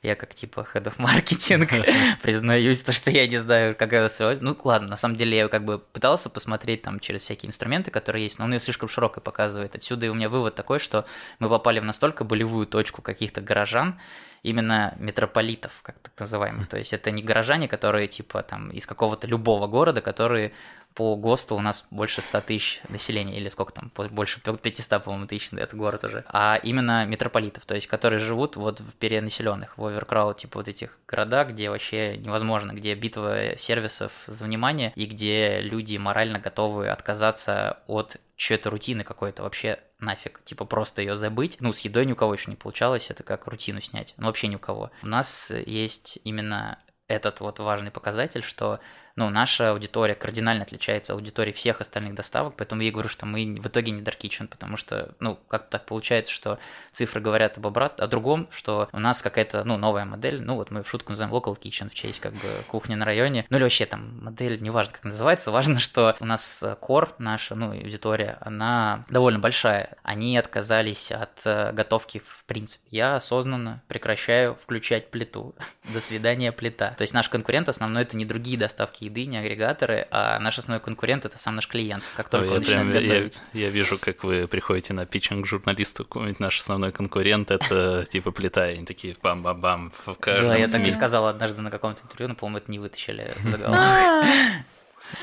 Я 0.00 0.14
как 0.14 0.32
типа 0.32 0.66
head 0.72 0.84
of 0.84 0.96
marketing 0.96 2.16
признаюсь, 2.22 2.80
то, 2.82 2.92
что 2.92 3.10
я 3.10 3.26
не 3.26 3.36
знаю, 3.36 3.76
какая 3.76 4.08
целевая 4.08 4.38
Ну, 4.40 4.56
ладно, 4.64 4.88
на 4.88 4.96
самом 4.96 5.16
деле 5.16 5.36
я 5.36 5.48
как 5.48 5.66
бы 5.66 5.78
пытался 5.78 6.30
посмотреть 6.30 6.80
там 6.80 7.00
через 7.00 7.20
всякие 7.20 7.48
инструменты, 7.48 7.90
которые 7.90 8.24
есть, 8.24 8.38
но 8.38 8.46
он 8.46 8.54
ее 8.54 8.60
слишком 8.60 8.88
широко 8.88 9.20
показывает. 9.20 9.74
Отсюда 9.74 10.06
и 10.06 10.08
у 10.08 10.14
меня 10.14 10.30
вывод 10.30 10.54
такой, 10.54 10.78
что 10.78 11.04
мы 11.38 11.50
попали 11.50 11.80
в 11.80 11.84
настолько 11.84 12.24
болевую 12.24 12.66
точку 12.66 13.02
каких-то 13.02 13.42
горожан, 13.42 14.00
именно 14.42 14.94
метрополитов, 14.98 15.72
как 15.82 15.98
так 15.98 16.12
называемых. 16.18 16.66
То 16.66 16.78
есть 16.78 16.94
это 16.94 17.10
не 17.10 17.22
горожане, 17.22 17.68
которые 17.68 18.08
типа 18.08 18.42
там 18.42 18.70
из 18.70 18.86
какого-то 18.86 19.26
любого 19.26 19.66
города, 19.66 20.00
которые 20.00 20.52
по 20.96 21.14
ГОСТу 21.14 21.54
у 21.54 21.60
нас 21.60 21.84
больше 21.90 22.22
100 22.22 22.40
тысяч 22.40 22.80
населения, 22.88 23.36
или 23.36 23.50
сколько 23.50 23.72
там, 23.72 23.92
больше 23.94 24.40
500, 24.40 25.04
по-моему, 25.04 25.26
тысяч, 25.26 25.52
это 25.52 25.76
город 25.76 26.04
уже, 26.04 26.24
а 26.26 26.58
именно 26.62 27.04
метрополитов, 27.04 27.66
то 27.66 27.74
есть 27.74 27.86
которые 27.86 28.18
живут 28.18 28.56
вот 28.56 28.80
в 28.80 28.94
перенаселенных, 28.94 29.76
в 29.76 29.84
оверкрауд, 29.84 30.38
типа 30.38 30.58
вот 30.60 30.68
этих 30.68 30.98
городах, 31.06 31.50
где 31.50 31.68
вообще 31.68 32.16
невозможно, 32.16 32.72
где 32.72 32.94
битва 32.94 33.58
сервисов 33.58 34.12
за 34.26 34.46
внимание, 34.46 34.94
и 34.96 35.04
где 35.04 35.60
люди 35.60 35.98
морально 35.98 36.38
готовы 36.38 36.88
отказаться 36.88 37.80
от 37.86 38.16
чьей-то 38.36 38.70
рутины 38.70 39.04
какой-то 39.04 39.42
вообще 39.42 39.78
нафиг, 39.98 40.42
типа 40.44 40.64
просто 40.64 41.02
ее 41.02 41.16
забыть. 41.16 41.58
Ну, 41.60 41.74
с 41.74 41.80
едой 41.80 42.06
ни 42.06 42.12
у 42.12 42.16
кого 42.16 42.32
еще 42.32 42.50
не 42.50 42.56
получалось, 42.56 43.10
это 43.10 43.22
как 43.22 43.46
рутину 43.46 43.82
снять, 43.82 44.14
ну 44.16 44.28
вообще 44.28 44.46
ни 44.46 44.56
у 44.56 44.58
кого. 44.58 44.90
У 45.02 45.08
нас 45.08 45.52
есть 45.66 46.18
именно 46.24 46.78
этот 47.06 47.40
вот 47.40 47.58
важный 47.58 47.90
показатель, 47.90 48.42
что 48.42 48.80
ну, 49.16 49.30
наша 49.30 49.70
аудитория 49.70 50.14
кардинально 50.14 50.62
отличается 50.62 51.12
от 51.12 51.18
аудитории 51.18 51.52
всех 51.52 51.80
остальных 51.80 52.14
доставок, 52.14 52.54
поэтому 52.56 52.82
я 52.82 52.92
говорю, 52.92 53.08
что 53.08 53.26
мы 53.26 53.58
в 53.60 53.66
итоге 53.66 53.92
не 53.92 54.02
Dark 54.02 54.18
Kitchen, 54.18 54.46
потому 54.46 54.76
что, 54.76 55.14
ну, 55.20 55.38
как 55.48 55.68
так 55.68 55.86
получается, 55.86 56.32
что 56.32 56.58
цифры 56.92 57.20
говорят 57.20 57.58
об 57.58 57.66
обрат, 57.66 58.00
о 58.00 58.06
другом, 58.06 58.48
что 58.50 58.88
у 58.92 58.98
нас 58.98 59.22
какая-то, 59.22 59.64
ну, 59.64 59.76
новая 59.76 60.04
модель, 60.04 60.42
ну, 60.42 60.56
вот 60.56 60.70
мы 60.70 60.82
в 60.82 60.88
шутку 60.88 61.12
называем 61.12 61.34
Local 61.34 61.58
Kitchen 61.58 61.88
в 61.88 61.94
честь, 61.94 62.20
как 62.20 62.34
бы, 62.34 62.48
кухни 62.68 62.94
на 62.94 63.04
районе, 63.04 63.46
ну, 63.48 63.56
или 63.56 63.64
вообще 63.64 63.86
там 63.86 64.22
модель, 64.22 64.60
неважно, 64.60 64.92
как 64.92 65.04
называется, 65.04 65.50
важно, 65.50 65.80
что 65.80 66.14
у 66.20 66.24
нас 66.24 66.64
кор 66.80 67.14
наша, 67.18 67.54
ну, 67.54 67.70
аудитория, 67.70 68.38
она 68.40 69.04
довольно 69.08 69.38
большая, 69.38 69.96
они 70.02 70.36
отказались 70.36 71.10
от 71.10 71.40
э, 71.44 71.72
готовки 71.72 72.18
в 72.24 72.44
принципе. 72.44 72.84
Я 72.90 73.16
осознанно 73.16 73.82
прекращаю 73.88 74.54
включать 74.54 75.10
плиту. 75.10 75.54
До 75.94 76.00
свидания, 76.00 76.52
плита. 76.52 76.90
То 76.90 77.02
есть 77.02 77.14
наш 77.14 77.28
конкурент 77.28 77.68
основной 77.68 78.02
это 78.02 78.16
не 78.16 78.24
другие 78.24 78.58
доставки 78.58 79.05
еды, 79.06 79.26
не 79.26 79.38
агрегаторы, 79.38 80.06
а 80.10 80.38
наш 80.38 80.58
основной 80.58 80.80
конкурент 80.80 81.24
это 81.24 81.38
сам 81.38 81.56
наш 81.56 81.66
клиент, 81.66 82.04
как 82.16 82.28
только 82.28 82.48
Ой, 82.50 82.56
он 82.58 82.62
я, 82.62 82.66
прям- 82.68 82.86
начинает 82.88 83.02
я- 83.08 83.14
готовить. 83.14 83.38
я 83.54 83.68
вижу, 83.70 83.98
как 83.98 84.22
вы 84.24 84.46
приходите 84.46 84.92
на 84.92 85.06
питчинг 85.06 85.44
к 85.44 85.48
журналисту, 85.48 86.04
какой-нибудь 86.04 86.40
наш 86.40 86.60
основной 86.60 86.92
конкурент, 86.92 87.50
это 87.50 88.06
типа 88.12 88.30
плита, 88.30 88.70
и 88.70 88.74
они 88.76 88.84
такие 88.86 89.16
бам-бам-бам 89.22 89.92
Да, 90.26 90.56
я 90.56 90.68
так 90.68 90.82
и 90.82 90.90
сказал 90.90 91.26
однажды 91.26 91.62
на 91.62 91.70
каком-то 91.70 92.02
интервью, 92.02 92.28
но, 92.28 92.34
по-моему, 92.34 92.58
это 92.58 92.70
не 92.70 92.78
вытащили 92.78 93.32
заголовок. 93.44 93.80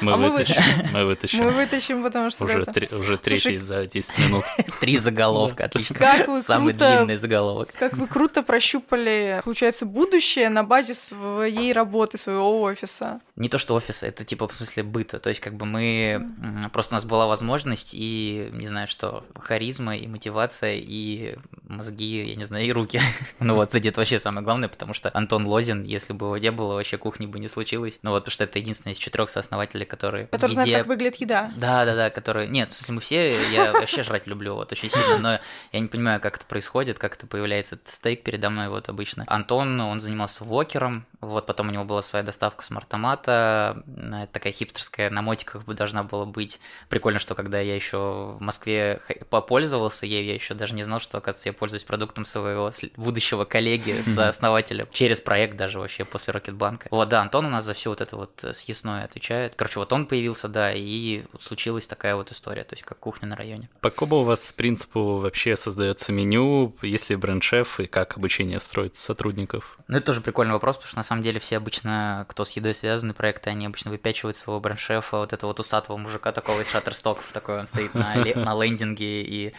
Мы 0.01 0.13
А 0.13 0.17
вытащим, 0.17 0.61
мы 0.91 1.05
вытащим. 1.05 1.43
Мы 1.43 1.51
вытащим, 1.51 2.03
потому 2.03 2.29
что 2.29 2.45
Уже, 2.45 2.61
это... 2.61 2.73
три- 2.73 2.87
уже 2.91 3.17
третий 3.17 3.57
Слушай, 3.57 3.57
за 3.59 3.85
10 3.87 4.17
минут. 4.19 4.43
Три 4.79 4.97
заголовка, 4.97 5.65
отлично. 5.65 5.95
Как 5.95 6.27
вы 6.27 6.41
Самый 6.41 6.73
круто- 6.73 6.97
длинный 6.97 7.15
заголовок. 7.15 7.71
Как 7.77 7.93
вы 7.97 8.07
круто 8.07 8.43
прощупали, 8.43 9.41
получается, 9.43 9.85
будущее 9.85 10.49
на 10.49 10.63
базе 10.63 10.93
своей 10.93 11.71
работы, 11.73 12.17
своего 12.17 12.61
офиса. 12.61 13.21
Не 13.35 13.49
то, 13.49 13.57
что 13.57 13.75
офиса, 13.75 14.07
это 14.07 14.25
типа 14.25 14.47
в 14.47 14.53
смысле 14.53 14.83
быта. 14.83 15.19
То 15.19 15.29
есть, 15.29 15.41
как 15.41 15.55
бы 15.55 15.65
мы 15.65 16.29
просто 16.71 16.93
у 16.93 16.97
нас 16.97 17.05
была 17.05 17.27
возможность 17.27 17.91
и, 17.93 18.49
не 18.53 18.67
знаю, 18.67 18.87
что, 18.87 19.25
харизма 19.39 19.95
и 19.97 20.07
мотивация, 20.07 20.75
и 20.75 21.35
мозги, 21.67 22.29
я 22.29 22.35
не 22.35 22.43
знаю, 22.45 22.65
и 22.65 22.71
руки. 22.71 22.99
Ну 23.39 23.55
вот, 23.55 23.67
кстати, 23.67 23.87
это 23.87 23.99
вообще 23.99 24.19
самое 24.19 24.43
главное, 24.43 24.69
потому 24.69 24.93
что 24.93 25.09
Антон 25.13 25.45
Лозин, 25.45 25.83
если 25.83 26.13
бы 26.13 26.27
его 26.27 26.37
не 26.37 26.51
было, 26.51 26.75
вообще 26.75 26.97
кухни 26.97 27.25
бы 27.25 27.39
не 27.39 27.47
случилось. 27.47 27.99
Ну 28.01 28.11
вот, 28.11 28.19
потому 28.23 28.31
что 28.31 28.43
это 28.45 28.59
единственный 28.59 28.93
из 28.93 28.97
четырех 28.97 29.29
сооснователей, 29.29 29.72
которые 29.83 30.27
Который 30.27 30.51
в 30.51 30.53
знает, 30.53 30.69
еде- 30.69 30.77
как 30.77 30.87
выглядит 30.87 31.15
еда. 31.15 31.51
Да, 31.55 31.85
да, 31.85 31.95
да, 31.95 32.09
которые. 32.11 32.47
Нет, 32.47 32.71
в 32.71 32.77
смысле, 32.77 32.93
мы 32.95 33.01
все, 33.01 33.51
я 33.51 33.73
вообще 33.73 34.03
жрать 34.03 34.27
люблю, 34.27 34.53
вот 34.53 34.71
очень 34.71 34.89
сильно, 34.91 35.17
но 35.17 35.39
я 35.71 35.79
не 35.79 35.87
понимаю, 35.87 36.21
как 36.21 36.37
это 36.37 36.45
происходит, 36.45 36.99
как 36.99 37.15
это 37.15 37.25
появляется 37.25 37.75
этот 37.75 37.91
стейк 37.91 38.23
передо 38.23 38.49
мной, 38.51 38.67
вот 38.69 38.89
обычно. 38.89 39.23
Антон, 39.27 39.79
он 39.81 39.99
занимался 39.99 40.43
вокером, 40.43 41.05
вот 41.21 41.47
потом 41.47 41.69
у 41.69 41.71
него 41.71 41.83
была 41.85 42.03
своя 42.03 42.23
доставка 42.23 42.63
с 42.63 42.69
мартомата, 42.69 43.83
это 43.87 44.27
такая 44.31 44.53
хипстерская, 44.53 45.09
на 45.09 45.21
мотиках 45.21 45.63
бы 45.65 45.73
должна 45.73 46.03
была 46.03 46.25
быть. 46.25 46.59
Прикольно, 46.89 47.19
что 47.19 47.33
когда 47.35 47.59
я 47.59 47.75
еще 47.75 48.35
в 48.37 48.41
Москве 48.41 49.01
попользовался 49.29 50.05
ею, 50.05 50.25
я 50.25 50.33
еще 50.35 50.53
даже 50.53 50.73
не 50.73 50.83
знал, 50.83 50.99
что, 50.99 51.17
оказывается, 51.17 51.49
я 51.49 51.53
пользуюсь 51.53 51.83
продуктом 51.83 52.25
своего 52.25 52.71
будущего 52.97 53.45
коллеги, 53.45 54.01
сооснователя, 54.05 54.87
через 54.91 55.21
проект 55.21 55.57
даже 55.57 55.79
вообще 55.79 56.05
после 56.05 56.33
Рокетбанка. 56.33 56.87
Вот, 56.91 57.09
да, 57.09 57.21
Антон 57.21 57.45
у 57.45 57.49
нас 57.49 57.65
за 57.65 57.73
все 57.73 57.89
вот 57.89 58.01
это 58.01 58.15
вот 58.15 58.43
э, 58.43 58.53
съестное 58.53 59.05
отвечает. 59.05 59.55
Короче, 59.63 59.79
вот 59.79 59.93
он 59.93 60.07
появился, 60.07 60.49
да, 60.49 60.73
и 60.73 61.23
вот 61.31 61.41
случилась 61.41 61.87
такая 61.87 62.17
вот 62.17 62.29
история, 62.33 62.65
то 62.65 62.75
есть 62.75 62.83
как 62.83 62.99
кухня 62.99 63.29
на 63.29 63.37
районе. 63.37 63.69
По 63.79 63.91
какому 63.91 64.17
у 64.17 64.23
вас 64.25 64.51
принципу 64.51 65.19
вообще 65.19 65.55
создается 65.55 66.11
меню, 66.11 66.75
есть 66.81 67.09
ли 67.09 67.15
бренд-шеф 67.15 67.79
и 67.79 67.85
как 67.85 68.17
обучение 68.17 68.59
строится 68.59 69.01
сотрудников? 69.01 69.79
Ну, 69.87 69.95
это 69.95 70.07
тоже 70.07 70.19
прикольный 70.19 70.51
вопрос, 70.51 70.75
потому 70.75 70.89
что 70.89 70.97
на 70.97 71.03
самом 71.03 71.23
деле 71.23 71.39
все 71.39 71.55
обычно, 71.55 72.25
кто 72.27 72.43
с 72.43 72.51
едой 72.57 72.75
связаны 72.75 73.13
проекты, 73.13 73.51
они 73.51 73.65
обычно 73.65 73.89
выпячивают 73.91 74.35
своего 74.35 74.59
бренд-шефа, 74.59 75.19
вот 75.19 75.31
этого 75.31 75.51
вот 75.51 75.61
усатого 75.61 75.95
мужика 75.95 76.33
такого 76.33 76.59
из 76.59 76.69
шаттерстоков, 76.69 77.31
такой 77.31 77.59
он 77.59 77.65
стоит 77.65 77.93
на, 77.93 78.15
на 78.15 78.61
лендинге 78.61 79.21
и 79.21 79.53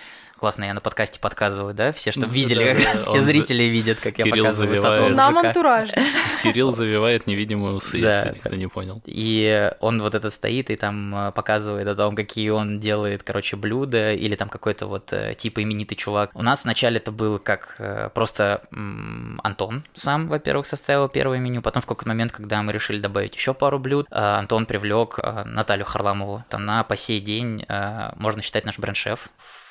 Классно, 0.44 0.64
я 0.64 0.74
на 0.74 0.82
подкасте 0.82 1.18
подсказываю, 1.18 1.72
да? 1.72 1.90
Все, 1.94 2.12
чтобы 2.12 2.34
видели, 2.34 2.62
как 2.74 2.84
раз 2.84 3.02
все 3.08 3.22
зрители 3.22 3.62
видят, 3.62 3.98
как 3.98 4.18
я 4.18 4.26
показываю 4.26 4.72
высоту 4.72 5.08
Нам 5.08 5.38
антураж. 5.38 5.88
Кирилл 6.42 6.70
завивает 6.70 7.26
невидимые 7.26 7.72
усы, 7.72 7.98
Да, 7.98 8.18
если 8.18 8.34
никто 8.34 8.54
не 8.54 8.66
понял. 8.66 9.00
И 9.06 9.72
он 9.80 10.02
вот 10.02 10.14
этот 10.14 10.34
стоит 10.34 10.68
и 10.68 10.76
там 10.76 11.16
э, 11.16 11.32
показывает 11.32 11.88
о 11.88 11.94
том, 11.94 12.14
какие 12.14 12.50
он 12.50 12.78
делает, 12.78 13.22
короче, 13.22 13.56
блюда, 13.56 14.12
или 14.12 14.36
там 14.36 14.50
какой-то 14.50 14.86
вот 14.86 15.14
типа 15.38 15.62
именитый 15.62 15.96
чувак. 15.96 16.30
У 16.34 16.42
нас 16.42 16.64
вначале 16.64 16.98
это 16.98 17.10
был 17.10 17.38
как 17.38 17.76
э, 17.78 18.10
просто 18.12 18.64
Антон 19.42 19.82
сам, 19.94 20.28
во-первых, 20.28 20.66
составил 20.66 21.08
первое 21.08 21.38
меню, 21.38 21.62
потом 21.62 21.82
в 21.82 21.86
какой-то 21.86 22.06
момент, 22.06 22.32
когда 22.32 22.62
мы 22.62 22.74
решили 22.74 23.00
добавить 23.00 23.34
еще 23.34 23.54
пару 23.54 23.78
блюд, 23.78 24.06
Антон 24.10 24.66
привлек 24.66 25.20
Наталью 25.46 25.86
Харламову. 25.86 26.44
Она 26.50 26.84
по 26.84 26.98
сей 26.98 27.20
день, 27.20 27.64
можно 28.16 28.42
считать, 28.42 28.66
наш 28.66 28.78
бренд-шеф 28.78 29.30
в 29.38 29.63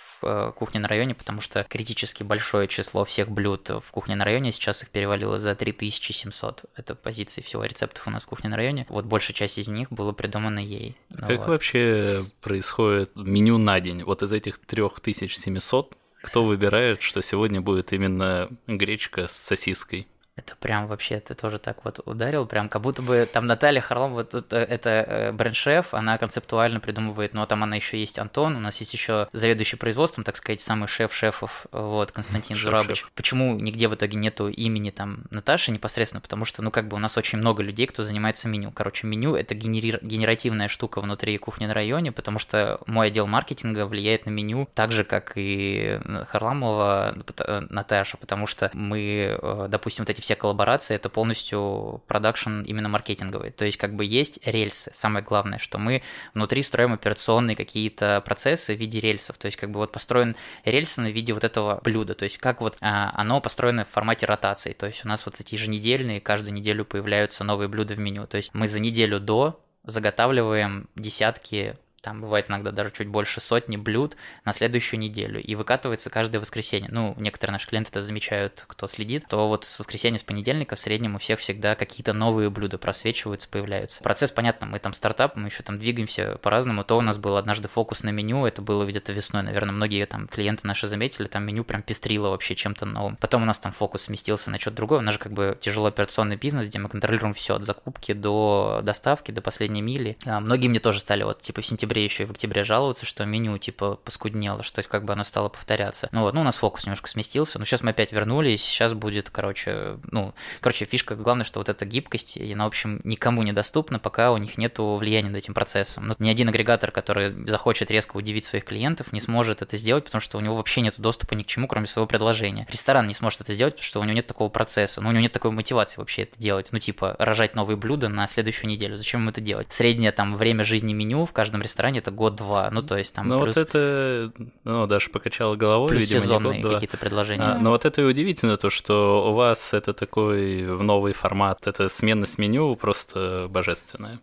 кухне 0.56 0.80
на 0.80 0.88
районе, 0.88 1.15
потому 1.15 1.42
что 1.42 1.63
критически 1.63 2.24
большое 2.24 2.68
число 2.68 3.06
всех 3.06 3.30
блюд 3.30 3.70
в 3.70 3.92
кухне 3.92 4.15
на 4.15 4.25
районе, 4.25 4.51
сейчас 4.51 4.84
их 4.84 4.89
перевалило 4.89 5.39
за 5.39 5.56
3700. 5.56 6.65
Это 6.75 6.96
позиции 6.96 7.42
всего 7.42 7.63
рецептов 7.63 8.08
у 8.08 8.10
нас 8.10 8.24
в 8.24 8.27
кухне 8.27 8.50
на 8.50 8.58
районе. 8.58 8.86
Вот 8.89 9.06
большая 9.06 9.36
часть 9.36 9.58
из 9.58 9.68
них 9.68 9.92
была 9.92 10.13
придумана 10.13 10.60
ей. 10.60 10.96
Ну 11.10 11.27
Как 11.27 11.39
вот. 11.39 11.48
вообще 11.48 12.25
происходит 12.42 13.12
меню 13.15 13.58
на 13.58 13.80
день? 13.80 14.03
Вот 14.03 14.24
из 14.24 14.32
этих 14.32 14.60
3700 14.60 15.98
кто 16.24 16.46
выбирает, 16.46 17.01
что 17.01 17.22
сегодня 17.22 17.60
будет 17.60 17.92
именно 17.92 18.50
гречка 18.65 19.27
с 19.27 19.34
сосиской? 19.34 20.08
Это 20.35 20.55
прям 20.55 20.87
вообще, 20.87 21.19
ты 21.19 21.35
тоже 21.35 21.59
так 21.59 21.85
вот 21.85 21.99
ударил, 22.05 22.47
прям 22.47 22.67
как 22.67 22.81
будто 22.81 23.03
бы 23.03 23.29
там 23.31 23.45
Наталья 23.45 23.81
Харламова, 23.81 24.17
вот 24.17 24.33
это, 24.33 24.57
это 24.57 24.89
э, 24.89 25.31
бренд-шеф, 25.31 25.93
она 25.93 26.17
концептуально 26.17 26.79
придумывает, 26.79 27.35
но 27.35 27.45
там 27.45 27.61
она 27.61 27.75
еще 27.75 27.99
есть 27.99 28.17
Антон, 28.17 28.55
у 28.55 28.59
нас 28.59 28.77
есть 28.79 28.93
еще 28.93 29.27
заведующий 29.31 29.75
производством, 29.75 30.23
так 30.23 30.35
сказать, 30.35 30.59
самый 30.61 30.87
шеф 30.87 31.13
шефов, 31.13 31.67
вот, 31.71 32.11
Константин. 32.11 32.57
Зурабыч. 32.57 33.05
Почему 33.13 33.53
нигде 33.59 33.87
в 33.87 33.93
итоге 33.93 34.17
нету 34.17 34.49
имени 34.49 34.89
там 34.89 35.25
Наташи 35.29 35.71
непосредственно? 35.71 36.21
Потому 36.21 36.45
что, 36.45 36.63
ну, 36.63 36.71
как 36.71 36.87
бы 36.87 36.95
у 36.97 36.99
нас 36.99 37.15
очень 37.15 37.37
много 37.37 37.61
людей, 37.61 37.85
кто 37.85 38.01
занимается 38.01 38.47
меню. 38.47 38.71
Короче, 38.71 39.05
меню— 39.05 39.35
это 39.35 39.53
генери- 39.53 39.99
генеративная 40.01 40.67
штука 40.67 40.99
внутри 40.99 41.37
кухни 41.37 41.67
на 41.67 41.75
районе, 41.75 42.11
потому 42.11 42.39
что 42.39 42.79
мой 42.87 43.07
отдел 43.07 43.27
маркетинга 43.27 43.85
влияет 43.85 44.25
на 44.25 44.31
меню 44.31 44.67
так 44.73 44.91
же, 44.91 45.03
как 45.03 45.33
и 45.35 45.99
Харламова 46.29 47.15
пот- 47.23 47.45
э, 47.45 47.67
Наташа, 47.69 48.17
потому 48.17 48.47
что 48.47 48.71
мы, 48.73 49.37
э, 49.39 49.67
допустим, 49.69 50.05
вот 50.05 50.09
эти 50.09 50.23
все 50.24 50.38
коллаборации, 50.38 50.96
это 50.96 51.10
полностью 51.10 52.01
продакшн 52.08 52.62
именно 52.62 52.88
маркетинговый. 52.88 53.51
То 53.51 53.65
есть 53.65 53.77
как 53.77 53.94
бы 53.94 54.06
есть 54.06 54.39
рельсы. 54.46 54.89
Самое 54.94 55.24
главное, 55.24 55.60
что 55.60 55.77
мы 55.77 56.01
внутри 56.34 56.63
строим 56.63 56.94
операционные 56.94 57.58
какие-то 57.58 58.22
процессы 58.25 58.74
в 58.74 58.80
виде 58.80 59.01
рельсов. 59.01 59.38
То 59.38 59.48
есть 59.48 59.58
как 59.58 59.70
бы 59.70 59.80
вот 59.80 59.92
построен 59.92 60.38
рельсы 60.63 61.01
в 61.01 61.06
виде 61.06 61.34
вот 61.34 61.44
этого 61.44 61.82
блюда. 61.84 62.15
То 62.15 62.24
есть 62.24 62.38
как 62.38 62.62
вот 62.62 62.77
а, 62.80 63.12
оно 63.15 63.42
построено 63.42 63.84
в 63.84 63.89
формате 63.89 64.25
ротации. 64.25 64.72
То 64.72 64.86
есть 64.86 65.03
у 65.03 65.10
нас 65.10 65.25
вот 65.25 65.42
эти 65.42 65.56
еженедельные, 65.56 66.22
каждую 66.22 66.53
неделю 66.53 66.86
появляются 66.86 67.44
новые 67.44 67.68
блюда 67.68 67.94
в 67.94 68.00
меню. 68.00 68.25
То 68.25 68.38
есть 68.38 68.51
мы 68.53 68.70
за 68.70 68.80
неделю 68.80 69.20
до 69.20 69.60
заготавливаем 69.84 70.88
десятки 70.96 71.75
там 72.03 72.19
бывает 72.19 72.50
иногда 72.50 72.72
даже 72.72 72.91
чуть 72.91 73.07
больше 73.07 73.39
сотни 73.39 73.77
блюд 73.77 74.17
на 74.43 74.51
следующую 74.51 75.00
неделю. 75.00 75.41
И 75.41 75.55
выкатывается 75.55 76.10
каждое 76.10 76.39
воскресенье. 76.39 76.89
Ну, 76.91 77.15
некоторые 77.17 77.53
наши 77.53 77.67
клиенты 77.67 77.91
это 77.91 78.01
замечают, 78.01 78.65
кто 78.67 78.88
следит, 78.88 79.25
то 79.29 79.48
вот 79.48 79.63
с 79.63 79.79
воскресенья, 79.79 80.19
с 80.19 80.24
понедельника 80.24 80.75
в 80.75 80.79
среднем 80.79 81.15
у 81.15 81.17
всех 81.17 81.39
всегда 81.39 81.75
какие-то 81.75 82.12
новые 82.12 82.50
блюда 82.50 82.77
просвечиваются, 82.77 83.48
появляются. 83.48 84.03
Процесс, 84.03 84.31
понятно, 84.31 84.67
мы 84.67 84.79
там 84.79 84.93
стартап, 84.93 85.38
мы 85.38 85.48
еще 85.48 85.63
там 85.63 85.79
двигаемся 85.79 86.38
по-разному. 86.41 86.83
То 86.83 86.98
у 86.98 87.01
нас 87.01 87.17
был 87.17 87.38
однажды 87.38 87.69
фокус 87.69 88.03
на 88.03 88.10
меню, 88.10 88.45
это 88.45 88.62
было 88.62 88.86
где-то 88.86 89.13
весной, 89.13 89.41
наверное, 89.41 89.74
многие 89.74 90.05
там 90.05 90.27
клиенты 90.27 90.67
наши 90.67 90.88
заметили, 90.88 91.27
там 91.27 91.45
меню 91.45 91.63
прям 91.63 91.81
пестрило 91.81 92.29
вообще 92.29 92.55
чем-то 92.55 92.86
новым. 92.86 93.15
Потом 93.15 93.43
у 93.43 93.45
нас 93.45 93.60
там 93.60 93.72
фокус 93.72 94.03
сместился 94.03 94.51
на 94.51 94.60
что-то 94.60 94.75
другое. 94.75 95.00
У 95.00 95.03
нас 95.03 95.13
же 95.13 95.19
как 95.19 95.31
бы 95.31 95.57
тяжело 95.62 95.88
операционный 95.88 96.36
бизнес, 96.36 96.67
где 96.67 96.79
мы 96.79 96.89
контролируем 96.89 97.33
все 97.33 97.55
от 97.55 97.65
закупки 97.65 98.12
до 98.12 98.81
доставки, 98.83 99.31
до 99.31 99.41
последней 99.41 99.81
мили. 99.81 100.17
А 100.25 100.41
многие 100.41 100.67
мне 100.67 100.79
тоже 100.79 101.00
стали 101.00 101.24
вот 101.24 101.41
типа 101.41 101.62
в 101.62 101.65
сентябре 101.65 101.92
еще 102.01 102.23
и 102.23 102.25
в 102.25 102.31
октябре 102.31 102.63
жаловаться, 102.63 103.05
что 103.05 103.25
меню 103.25 103.57
типа 103.57 103.95
поскуднело, 103.95 104.63
что 104.63 104.81
как 104.83 105.05
бы 105.05 105.13
оно 105.13 105.23
стало 105.23 105.50
повторяться. 105.50 106.09
Ну 106.12 106.21
вот, 106.21 106.33
ну 106.33 106.41
у 106.41 106.43
нас 106.43 106.57
фокус 106.57 106.85
немножко 106.85 107.09
сместился, 107.09 107.59
но 107.59 107.65
сейчас 107.65 107.83
мы 107.83 107.91
опять 107.91 108.12
вернулись, 108.12 108.63
сейчас 108.63 108.93
будет, 108.93 109.29
короче, 109.29 109.97
ну, 110.12 110.33
короче, 110.62 110.85
фишка 110.85 111.15
главное, 111.15 111.45
что 111.45 111.59
вот 111.59 111.69
эта 111.69 111.85
гибкость, 111.85 112.38
и 112.38 112.53
она, 112.53 112.65
в 112.65 112.67
общем, 112.67 113.01
никому 113.03 113.43
не 113.43 113.51
доступна, 113.51 114.00
пока 114.00 114.31
у 114.31 114.38
них 114.38 114.57
нету 114.57 114.95
влияния 114.95 115.29
над 115.29 115.38
этим 115.38 115.53
процессом. 115.53 116.07
Ну, 116.07 116.15
ни 116.19 116.29
один 116.29 116.50
агрегатор, 116.50 116.91
который 116.91 117.29
захочет 117.29 117.91
резко 117.91 118.17
удивить 118.17 118.45
своих 118.45 118.65
клиентов, 118.65 119.12
не 119.13 119.21
сможет 119.21 119.62
это 119.62 119.77
сделать, 119.77 120.05
потому 120.05 120.21
что 120.21 120.38
у 120.38 120.41
него 120.41 120.55
вообще 120.55 120.81
нет 120.81 120.95
доступа 120.97 121.33
ни 121.35 121.43
к 121.43 121.47
чему, 121.47 121.67
кроме 121.67 121.88
своего 121.88 122.07
предложения. 122.07 122.67
Ресторан 122.69 123.07
не 123.07 123.13
сможет 123.13 123.41
это 123.41 123.53
сделать, 123.53 123.75
потому 123.75 123.85
что 123.85 124.00
у 124.00 124.03
него 124.03 124.15
нет 124.15 124.27
такого 124.27 124.50
процесса, 124.50 125.01
ну, 125.01 125.09
у 125.09 125.12
него 125.12 125.21
нет 125.21 125.31
такой 125.31 125.51
мотивации 125.51 126.00
вообще 126.00 126.23
это 126.23 126.39
делать. 126.39 126.69
Ну, 126.71 126.79
типа, 126.79 127.15
рожать 127.19 127.55
новые 127.55 127.77
блюда 127.77 128.09
на 128.09 128.27
следующую 128.27 128.69
неделю. 128.69 128.97
Зачем 128.97 129.21
им 129.21 129.29
это 129.29 129.41
делать? 129.41 129.67
Среднее 129.71 130.12
там 130.12 130.38
время 130.38 130.63
жизни 130.63 130.93
меню 130.93 131.25
в 131.25 131.33
каждом 131.33 131.62
ресторане 131.62 131.82
это 131.91 132.11
год-два. 132.11 132.69
Ну, 132.71 132.81
то 132.81 132.97
есть 132.97 133.13
там 133.13 133.27
ну 133.27 133.39
плюс, 133.39 133.55
вот 133.55 133.61
это, 133.61 134.31
ну, 134.63 134.87
Даша 134.87 135.09
покачала 135.09 135.55
головой, 135.55 135.89
плюс 135.89 136.01
видимо, 136.01 136.21
сезонные 136.21 136.61
какие-то 136.61 136.97
предложения. 136.97 137.43
А, 137.43 137.57
но 137.57 137.71
вот 137.71 137.85
это 137.85 138.01
и 138.01 138.05
удивительно, 138.05 138.57
то, 138.57 138.69
что 138.69 139.29
у 139.29 139.33
вас 139.33 139.73
это 139.73 139.93
такой 139.93 140.61
новый 140.61 141.13
формат, 141.13 141.67
это 141.67 141.89
сменность 141.89 142.37
меню 142.37 142.75
просто 142.75 143.47
божественная. 143.49 144.19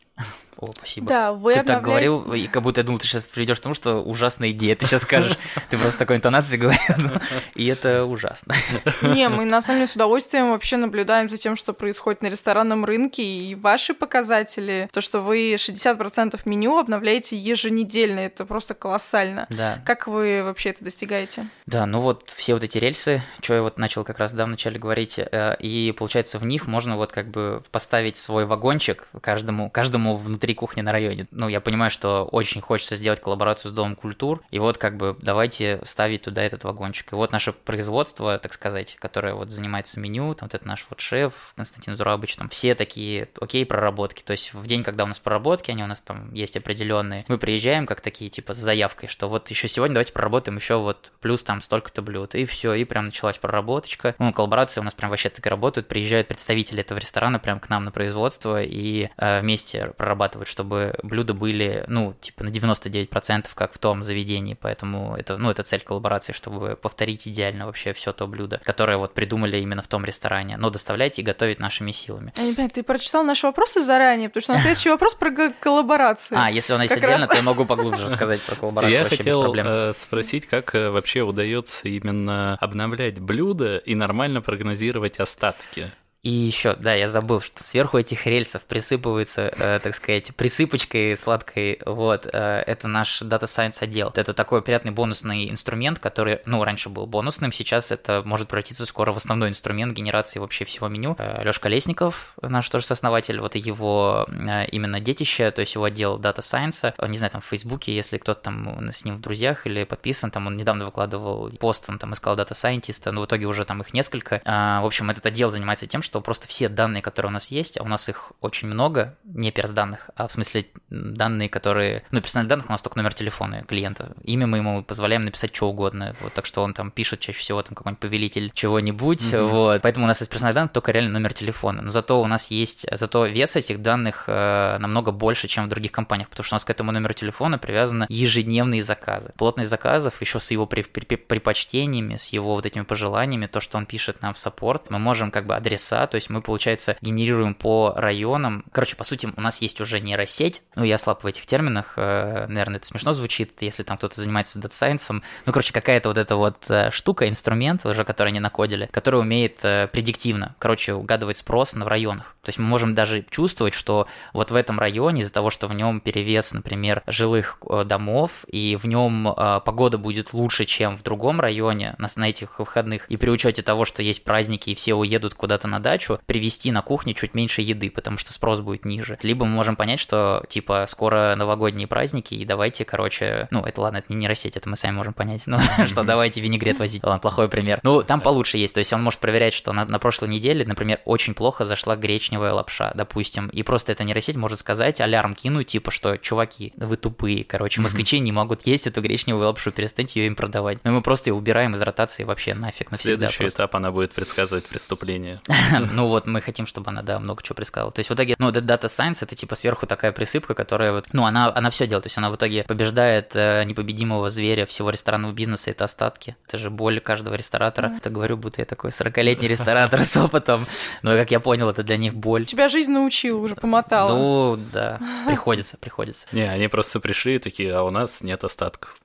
О, 0.60 0.66
спасибо. 0.76 1.06
Да, 1.06 1.32
вы 1.32 1.54
ты 1.54 1.62
так 1.62 1.78
обновляете- 1.78 2.10
говорил, 2.10 2.34
и 2.34 2.46
как 2.46 2.62
будто 2.62 2.80
я 2.80 2.84
думал, 2.84 2.98
ты 2.98 3.06
сейчас 3.06 3.24
придешь 3.24 3.58
к 3.58 3.62
тому, 3.62 3.74
что 3.74 4.02
ужасная 4.02 4.50
идея. 4.50 4.76
Ты 4.76 4.84
сейчас 4.84 5.02
скажешь, 5.02 5.38
ты 5.70 5.78
просто 5.78 5.98
такой 5.98 6.16
интонацией 6.16 6.60
говорил, 6.60 7.18
и 7.54 7.66
это 7.66 8.04
ужасно. 8.04 8.54
Не, 9.00 9.30
мы 9.30 9.46
на 9.46 9.62
самом 9.62 9.78
деле 9.78 9.86
с 9.86 9.94
удовольствием 9.94 10.50
вообще 10.50 10.76
наблюдаем 10.76 11.30
за 11.30 11.38
тем, 11.38 11.56
что 11.56 11.72
происходит 11.72 12.20
на 12.20 12.26
ресторанном 12.26 12.84
рынке, 12.84 13.22
и 13.22 13.54
ваши 13.54 13.94
показатели, 13.94 14.90
то, 14.92 15.00
что 15.00 15.20
вы 15.20 15.54
60% 15.54 16.38
меню 16.44 16.76
обновляете 16.76 17.36
еженедельно, 17.50 18.20
это 18.20 18.44
просто 18.44 18.74
колоссально. 18.74 19.46
Да. 19.50 19.82
Как 19.84 20.06
вы 20.06 20.42
вообще 20.44 20.70
это 20.70 20.84
достигаете? 20.84 21.48
Да, 21.66 21.86
ну 21.86 22.00
вот 22.00 22.32
все 22.34 22.54
вот 22.54 22.64
эти 22.64 22.78
рельсы, 22.78 23.22
что 23.40 23.54
я 23.54 23.60
вот 23.60 23.78
начал 23.78 24.04
как 24.04 24.18
раз 24.18 24.32
да, 24.32 24.44
вначале 24.44 24.78
говорить, 24.78 25.18
э, 25.18 25.56
и 25.60 25.94
получается 25.96 26.38
в 26.38 26.44
них 26.44 26.66
можно 26.66 26.96
вот 26.96 27.12
как 27.12 27.28
бы 27.30 27.62
поставить 27.70 28.16
свой 28.16 28.46
вагончик 28.46 29.08
каждому, 29.20 29.70
каждому 29.70 30.16
внутри 30.16 30.54
кухни 30.54 30.80
на 30.80 30.92
районе. 30.92 31.26
Ну, 31.30 31.48
я 31.48 31.60
понимаю, 31.60 31.90
что 31.90 32.24
очень 32.24 32.60
хочется 32.60 32.96
сделать 32.96 33.20
коллаборацию 33.20 33.70
с 33.70 33.74
Домом 33.74 33.96
культур, 33.96 34.42
и 34.50 34.58
вот 34.58 34.78
как 34.78 34.96
бы 34.96 35.16
давайте 35.20 35.80
ставить 35.84 36.22
туда 36.22 36.42
этот 36.42 36.64
вагончик. 36.64 37.12
И 37.12 37.14
вот 37.14 37.32
наше 37.32 37.52
производство, 37.52 38.38
так 38.38 38.52
сказать, 38.52 38.96
которое 38.98 39.34
вот 39.34 39.50
занимается 39.50 40.00
меню, 40.00 40.34
там 40.34 40.48
вот 40.48 40.54
это 40.54 40.66
наш 40.66 40.86
вот 40.90 41.00
шеф 41.00 41.52
Константин 41.56 41.96
Зурабыч, 41.96 42.36
там 42.36 42.48
все 42.48 42.74
такие, 42.74 43.28
окей, 43.40 43.64
проработки. 43.64 44.22
То 44.22 44.32
есть 44.32 44.54
в 44.54 44.66
день, 44.66 44.82
когда 44.82 45.04
у 45.04 45.06
нас 45.06 45.18
проработки, 45.18 45.70
они 45.70 45.82
у 45.82 45.86
нас 45.86 46.00
там 46.00 46.32
есть 46.34 46.56
определенные, 46.56 47.24
мы 47.30 47.38
приезжаем 47.38 47.86
как 47.86 48.00
такие 48.00 48.28
типа 48.28 48.54
с 48.54 48.56
заявкой, 48.56 49.08
что 49.08 49.28
вот 49.28 49.48
еще 49.50 49.68
сегодня 49.68 49.94
давайте 49.94 50.12
проработаем 50.12 50.56
еще 50.56 50.78
вот 50.78 51.12
плюс 51.20 51.44
там 51.44 51.60
столько-то 51.60 52.02
блюд. 52.02 52.34
И 52.34 52.44
все, 52.44 52.74
и 52.74 52.84
прям 52.84 53.06
началась 53.06 53.38
проработочка. 53.38 54.16
Ну, 54.18 54.32
коллаборация 54.32 54.80
у 54.80 54.84
нас 54.84 54.94
прям 54.94 55.10
вообще 55.10 55.28
так 55.28 55.46
и 55.46 55.48
работают. 55.48 55.86
Приезжают 55.86 56.26
представители 56.26 56.80
этого 56.80 56.98
ресторана 56.98 57.38
прям 57.38 57.60
к 57.60 57.68
нам 57.68 57.84
на 57.84 57.92
производство 57.92 58.60
и 58.60 59.10
э, 59.16 59.40
вместе 59.42 59.92
прорабатывают, 59.96 60.48
чтобы 60.48 60.98
блюда 61.04 61.32
были, 61.32 61.84
ну, 61.86 62.14
типа 62.20 62.42
на 62.42 62.48
99% 62.48 63.46
как 63.54 63.72
в 63.72 63.78
том 63.78 64.02
заведении. 64.02 64.58
Поэтому 64.60 65.14
это, 65.14 65.36
ну, 65.36 65.50
это 65.50 65.62
цель 65.62 65.82
коллаборации, 65.82 66.32
чтобы 66.32 66.74
повторить 66.74 67.28
идеально 67.28 67.66
вообще 67.66 67.92
все 67.92 68.12
то 68.12 68.26
блюдо, 68.26 68.60
которое 68.64 68.96
вот 68.96 69.14
придумали 69.14 69.58
именно 69.58 69.82
в 69.82 69.88
том 69.88 70.04
ресторане. 70.04 70.56
Но 70.56 70.70
доставлять 70.70 71.20
и 71.20 71.22
готовить 71.22 71.60
нашими 71.60 71.92
силами. 71.92 72.32
Я 72.36 72.42
не 72.42 72.54
понимаю, 72.54 72.70
ты 72.70 72.82
прочитал 72.82 73.22
наши 73.22 73.46
вопросы 73.46 73.82
заранее, 73.82 74.28
потому 74.28 74.42
что 74.42 74.52
на 74.54 74.58
следующий 74.58 74.90
вопрос 74.90 75.14
про 75.14 75.30
коллаборации. 75.60 76.36
А, 76.36 76.50
если 76.50 76.72
он 76.72 76.82
есть 76.82 76.92
отдельно, 76.92 77.19
раз. 77.20 77.30
то 77.30 77.36
я 77.36 77.42
могу 77.42 77.64
поглубже 77.64 78.04
рассказать 78.04 78.40
про 78.42 78.56
коллаборацию 78.56 78.96
Я 78.96 79.02
вообще 79.02 79.16
хотел 79.18 79.38
без 79.38 79.44
проблем. 79.44 79.66
э, 79.68 79.92
спросить, 79.94 80.46
как 80.46 80.74
э, 80.74 80.90
вообще 80.90 81.22
удается 81.22 81.88
именно 81.88 82.56
обновлять 82.60 83.18
блюда 83.20 83.78
и 83.78 83.94
нормально 83.94 84.40
прогнозировать 84.42 85.18
остатки. 85.18 85.92
И 86.22 86.30
еще, 86.30 86.74
да, 86.74 86.94
я 86.94 87.08
забыл, 87.08 87.40
что 87.40 87.64
сверху 87.64 87.96
этих 87.98 88.26
рельсов 88.26 88.64
присыпывается, 88.64 89.52
э, 89.56 89.80
так 89.82 89.94
сказать, 89.94 90.34
присыпочкой 90.36 91.16
сладкой, 91.16 91.80
вот, 91.86 92.28
э, 92.30 92.62
это 92.66 92.88
наш 92.88 93.22
Data 93.22 93.44
Science 93.44 93.82
отдел. 93.82 94.12
Это 94.14 94.34
такой 94.34 94.60
приятный 94.60 94.92
бонусный 94.92 95.50
инструмент, 95.50 95.98
который, 95.98 96.40
ну, 96.44 96.62
раньше 96.62 96.90
был 96.90 97.06
бонусным, 97.06 97.52
сейчас 97.52 97.90
это 97.90 98.22
может 98.24 98.48
превратиться 98.48 98.84
скоро 98.84 99.12
в 99.12 99.16
основной 99.16 99.48
инструмент 99.48 99.94
генерации 99.94 100.38
вообще 100.38 100.64
всего 100.64 100.88
меню. 100.88 101.16
Лешка 101.42 101.64
Колесников, 101.64 102.34
наш 102.42 102.68
тоже 102.68 102.84
сооснователь, 102.84 103.40
вот 103.40 103.54
его 103.54 104.26
э, 104.28 104.66
именно 104.66 105.00
детище, 105.00 105.50
то 105.50 105.60
есть 105.60 105.74
его 105.74 105.84
отдел 105.84 106.18
Data 106.18 106.40
Science, 106.40 106.90
Э, 106.98 107.08
не 107.08 107.18
знаю, 107.18 107.30
там 107.30 107.40
в 107.40 107.46
Фейсбуке, 107.46 107.94
если 107.94 108.18
кто-то 108.18 108.40
там 108.40 108.90
с 108.90 109.04
ним 109.04 109.16
в 109.16 109.20
друзьях 109.20 109.66
или 109.66 109.84
подписан, 109.84 110.30
там 110.30 110.46
он 110.46 110.56
недавно 110.56 110.84
выкладывал 110.84 111.50
пост, 111.58 111.84
он 111.88 111.98
там 111.98 112.12
искал 112.14 112.36
Data 112.36 112.52
Scientist, 112.52 113.10
но 113.10 113.22
в 113.22 113.26
итоге 113.26 113.46
уже 113.46 113.64
там 113.64 113.80
их 113.80 113.92
несколько. 113.94 114.40
А, 114.44 114.80
В 114.82 114.86
общем, 114.86 115.10
этот 115.10 115.26
отдел 115.26 115.50
занимается 115.50 115.86
тем, 115.86 116.02
что 116.02 116.09
просто 116.18 116.48
все 116.48 116.68
данные, 116.68 117.02
которые 117.02 117.30
у 117.30 117.32
нас 117.32 117.52
есть, 117.52 117.78
а 117.78 117.82
у 117.84 117.88
нас 117.88 118.08
их 118.08 118.32
очень 118.40 118.68
много, 118.68 119.16
не 119.24 119.52
перс 119.52 119.70
данных, 119.70 120.10
а 120.16 120.26
в 120.26 120.32
смысле 120.32 120.66
данные, 120.88 121.48
которые... 121.48 122.02
Ну, 122.10 122.20
персональных 122.20 122.48
данных 122.48 122.68
у 122.68 122.72
нас 122.72 122.82
только 122.82 122.98
номер 122.98 123.14
телефона 123.14 123.62
клиента. 123.62 124.12
Имя 124.24 124.46
мы 124.46 124.58
ему 124.58 124.82
позволяем 124.82 125.24
написать 125.24 125.54
что 125.54 125.68
угодно. 125.68 126.16
Вот 126.20 126.32
так 126.34 126.46
что 126.46 126.62
он 126.62 126.74
там 126.74 126.90
пишет 126.90 127.20
чаще 127.20 127.38
всего 127.38 127.62
там 127.62 127.74
какой-нибудь 127.74 128.00
повелитель 128.00 128.50
чего-нибудь. 128.54 129.32
Мгм. 129.32 129.48
Вот. 129.48 129.82
Поэтому 129.82 130.06
у 130.06 130.08
нас 130.08 130.20
из 130.20 130.28
персональных 130.28 130.54
данных 130.56 130.72
только 130.72 130.92
реально 130.92 131.12
номер 131.12 131.32
телефона. 131.32 131.82
Но 131.82 131.90
зато 131.90 132.20
у 132.20 132.26
нас 132.26 132.50
есть... 132.50 132.86
Зато 132.90 133.26
вес 133.26 133.54
этих 133.56 133.82
данных 133.82 134.24
э, 134.26 134.78
намного 134.78 135.12
больше, 135.12 135.46
чем 135.48 135.66
в 135.66 135.68
других 135.68 135.92
компаниях, 135.92 136.28
потому 136.28 136.44
что 136.44 136.54
у 136.54 136.56
нас 136.56 136.64
к 136.64 136.70
этому 136.70 136.92
номеру 136.92 137.14
телефона 137.14 137.58
привязаны 137.58 138.06
ежедневные 138.08 138.82
заказы. 138.82 139.32
Плотность 139.36 139.70
заказов 139.70 140.20
еще 140.20 140.40
с 140.40 140.50
его 140.50 140.66
при- 140.66 140.82
при- 140.82 141.16
предпочтениями, 141.16 142.16
с 142.16 142.28
его 142.28 142.54
вот 142.54 142.66
этими 142.66 142.82
пожеланиями, 142.82 143.46
то, 143.46 143.60
что 143.60 143.78
он 143.78 143.86
пишет 143.86 144.22
нам 144.22 144.34
в 144.34 144.38
support, 144.38 144.90
мы 144.90 144.98
можем 144.98 145.30
как 145.30 145.46
бы 145.46 145.54
адреса, 145.54 145.99
то 146.06 146.16
есть 146.16 146.30
мы, 146.30 146.42
получается, 146.42 146.96
генерируем 147.00 147.54
по 147.54 147.92
районам. 147.96 148.64
Короче, 148.72 148.96
по 148.96 149.04
сути, 149.04 149.28
у 149.36 149.40
нас 149.40 149.60
есть 149.60 149.80
уже 149.80 150.00
нейросеть, 150.00 150.62
ну, 150.74 150.84
я 150.84 150.98
слаб 150.98 151.22
в 151.22 151.26
этих 151.26 151.46
терминах, 151.46 151.94
э, 151.96 152.46
наверное, 152.48 152.76
это 152.76 152.86
смешно 152.86 153.12
звучит, 153.12 153.60
если 153.62 153.82
там 153.82 153.96
кто-то 153.96 154.20
занимается 154.20 154.58
data 154.58 154.77
science 154.77 155.09
ом, 155.09 155.22
ну, 155.46 155.52
короче, 155.52 155.72
какая-то 155.72 156.08
вот 156.08 156.18
эта 156.18 156.36
вот 156.36 156.70
э, 156.70 156.90
штука, 156.90 157.28
инструмент 157.28 157.84
уже, 157.84 158.04
который 158.04 158.28
они 158.28 158.40
накодили, 158.40 158.88
который 158.92 159.20
умеет 159.20 159.64
э, 159.64 159.88
предиктивно, 159.92 160.54
короче, 160.58 160.94
угадывать 160.94 161.36
спрос 161.36 161.74
на 161.74 161.84
в 161.84 161.88
районах. 161.88 162.36
То 162.42 162.48
есть 162.48 162.58
мы 162.58 162.66
можем 162.66 162.94
даже 162.94 163.24
чувствовать, 163.30 163.74
что 163.74 164.06
вот 164.32 164.50
в 164.50 164.54
этом 164.54 164.78
районе 164.78 165.22
из-за 165.22 165.32
того, 165.32 165.50
что 165.50 165.66
в 165.66 165.74
нем 165.74 166.00
перевес, 166.00 166.52
например, 166.52 167.02
жилых 167.06 167.58
домов, 167.86 168.30
и 168.46 168.76
в 168.80 168.86
нем 168.86 169.34
погода 169.64 169.98
будет 169.98 170.32
лучше, 170.32 170.64
чем 170.64 170.96
в 170.96 171.02
другом 171.02 171.40
районе 171.40 171.96
на 171.98 172.28
этих 172.28 172.58
выходных, 172.58 173.06
и 173.08 173.16
при 173.16 173.30
учете 173.30 173.62
того, 173.62 173.84
что 173.84 174.02
есть 174.02 174.24
праздники 174.24 174.70
и 174.70 174.74
все 174.74 174.94
уедут 174.94 175.34
куда-то 175.34 175.68
на 175.68 175.80
дачу, 175.80 175.89
привезти 176.26 176.72
на 176.72 176.82
кухне 176.82 177.14
чуть 177.14 177.34
меньше 177.34 177.62
еды, 177.62 177.90
потому 177.90 178.16
что 178.16 178.32
спрос 178.32 178.60
будет 178.60 178.84
ниже. 178.84 179.18
Либо 179.22 179.44
мы 179.44 179.52
можем 179.52 179.76
понять, 179.76 180.00
что 180.00 180.44
типа 180.48 180.86
скоро 180.88 181.34
новогодние 181.36 181.86
праздники, 181.86 182.34
и 182.34 182.44
давайте, 182.44 182.84
короче, 182.84 183.48
ну 183.50 183.62
это 183.64 183.80
ладно, 183.80 183.98
это 183.98 184.06
не 184.10 184.16
нейросеть, 184.16 184.56
это 184.56 184.68
мы 184.68 184.76
сами 184.76 184.94
можем 184.94 185.12
понять, 185.12 185.42
ну 185.46 185.58
что 185.86 186.02
давайте 186.02 186.40
винегрет 186.40 186.78
возить. 186.78 187.02
Ладно, 187.04 187.20
плохой 187.20 187.48
пример. 187.48 187.80
Ну 187.82 188.02
там 188.02 188.20
получше 188.20 188.56
есть, 188.56 188.74
то 188.74 188.78
есть 188.78 188.92
он 188.92 189.02
может 189.02 189.20
проверять, 189.20 189.54
что 189.54 189.72
на, 189.72 189.84
на 189.84 189.98
прошлой 189.98 190.28
неделе, 190.28 190.64
например, 190.64 191.00
очень 191.04 191.34
плохо 191.34 191.64
зашла 191.64 191.96
гречневая 191.96 192.52
лапша, 192.52 192.92
допустим, 192.94 193.48
и 193.48 193.62
просто 193.62 193.92
эта 193.92 194.04
нейросеть 194.04 194.36
может 194.36 194.58
сказать, 194.58 195.00
алярм 195.00 195.34
кинуть, 195.34 195.68
типа, 195.68 195.90
что, 195.90 196.16
чуваки, 196.16 196.72
вы 196.76 196.96
тупые, 196.96 197.44
короче, 197.44 197.80
москвичи 197.80 198.18
не 198.20 198.32
могут 198.32 198.66
есть 198.66 198.86
эту 198.86 199.00
гречневую 199.00 199.46
лапшу, 199.46 199.72
перестаньте 199.72 200.20
ее 200.20 200.26
им 200.28 200.36
продавать. 200.36 200.78
Ну, 200.84 200.92
мы 200.92 201.02
просто 201.02 201.30
ее 201.30 201.34
убираем 201.34 201.74
из 201.74 201.82
ротации 201.82 202.24
вообще 202.24 202.54
нафиг 202.54 202.90
навсегда. 202.90 203.16
Следующий 203.16 203.38
просто. 203.38 203.58
этап 203.58 203.76
она 203.76 203.90
будет 203.90 204.12
предсказывать 204.12 204.64
преступление. 204.66 205.40
Ну 205.86 206.06
вот, 206.08 206.26
мы 206.26 206.40
хотим, 206.40 206.66
чтобы 206.66 206.90
она, 206.90 207.02
да, 207.02 207.18
много 207.18 207.42
чего 207.42 207.54
предсказывала. 207.56 207.92
То 207.92 208.00
есть 208.00 208.10
в 208.10 208.14
итоге, 208.14 208.34
ну, 208.38 208.50
Data 208.50 208.84
Science, 208.86 209.18
это 209.22 209.34
типа 209.34 209.54
сверху 209.54 209.86
такая 209.86 210.12
присыпка, 210.12 210.54
которая 210.54 210.92
вот, 210.92 211.06
ну, 211.12 211.24
она, 211.26 211.52
она 211.54 211.70
все 211.70 211.86
делает. 211.86 212.04
То 212.04 212.08
есть 212.08 212.18
она 212.18 212.30
в 212.30 212.36
итоге 212.36 212.64
побеждает 212.64 213.32
э, 213.34 213.64
непобедимого 213.64 214.30
зверя 214.30 214.66
всего 214.66 214.90
ресторанного 214.90 215.32
бизнеса, 215.32 215.70
это 215.70 215.84
остатки. 215.84 216.36
Это 216.46 216.58
же 216.58 216.70
боль 216.70 217.00
каждого 217.00 217.34
ресторатора. 217.34 217.92
Это 217.96 218.10
говорю, 218.10 218.36
будто 218.36 218.60
я 218.60 218.64
такой 218.66 218.90
40-летний 218.90 219.48
ресторатор 219.48 220.00
с 220.04 220.16
опытом. 220.16 220.66
Но, 221.02 221.12
как 221.14 221.30
я 221.30 221.40
понял, 221.40 221.68
это 221.70 221.82
для 221.82 221.96
них 221.96 222.14
боль. 222.14 222.46
Тебя 222.46 222.68
жизнь 222.68 222.92
научила, 222.92 223.38
уже 223.40 223.54
помотала. 223.56 224.10
Ну, 224.10 224.56
да, 224.72 224.98
приходится, 225.26 225.76
приходится. 225.76 226.26
Не, 226.32 226.42
они 226.50 226.68
просто 226.68 227.00
пришли 227.00 227.36
и 227.36 227.38
такие, 227.38 227.74
а 227.74 227.82
у 227.82 227.90
нас 227.90 228.22
нет 228.22 228.44
остатков. 228.44 228.96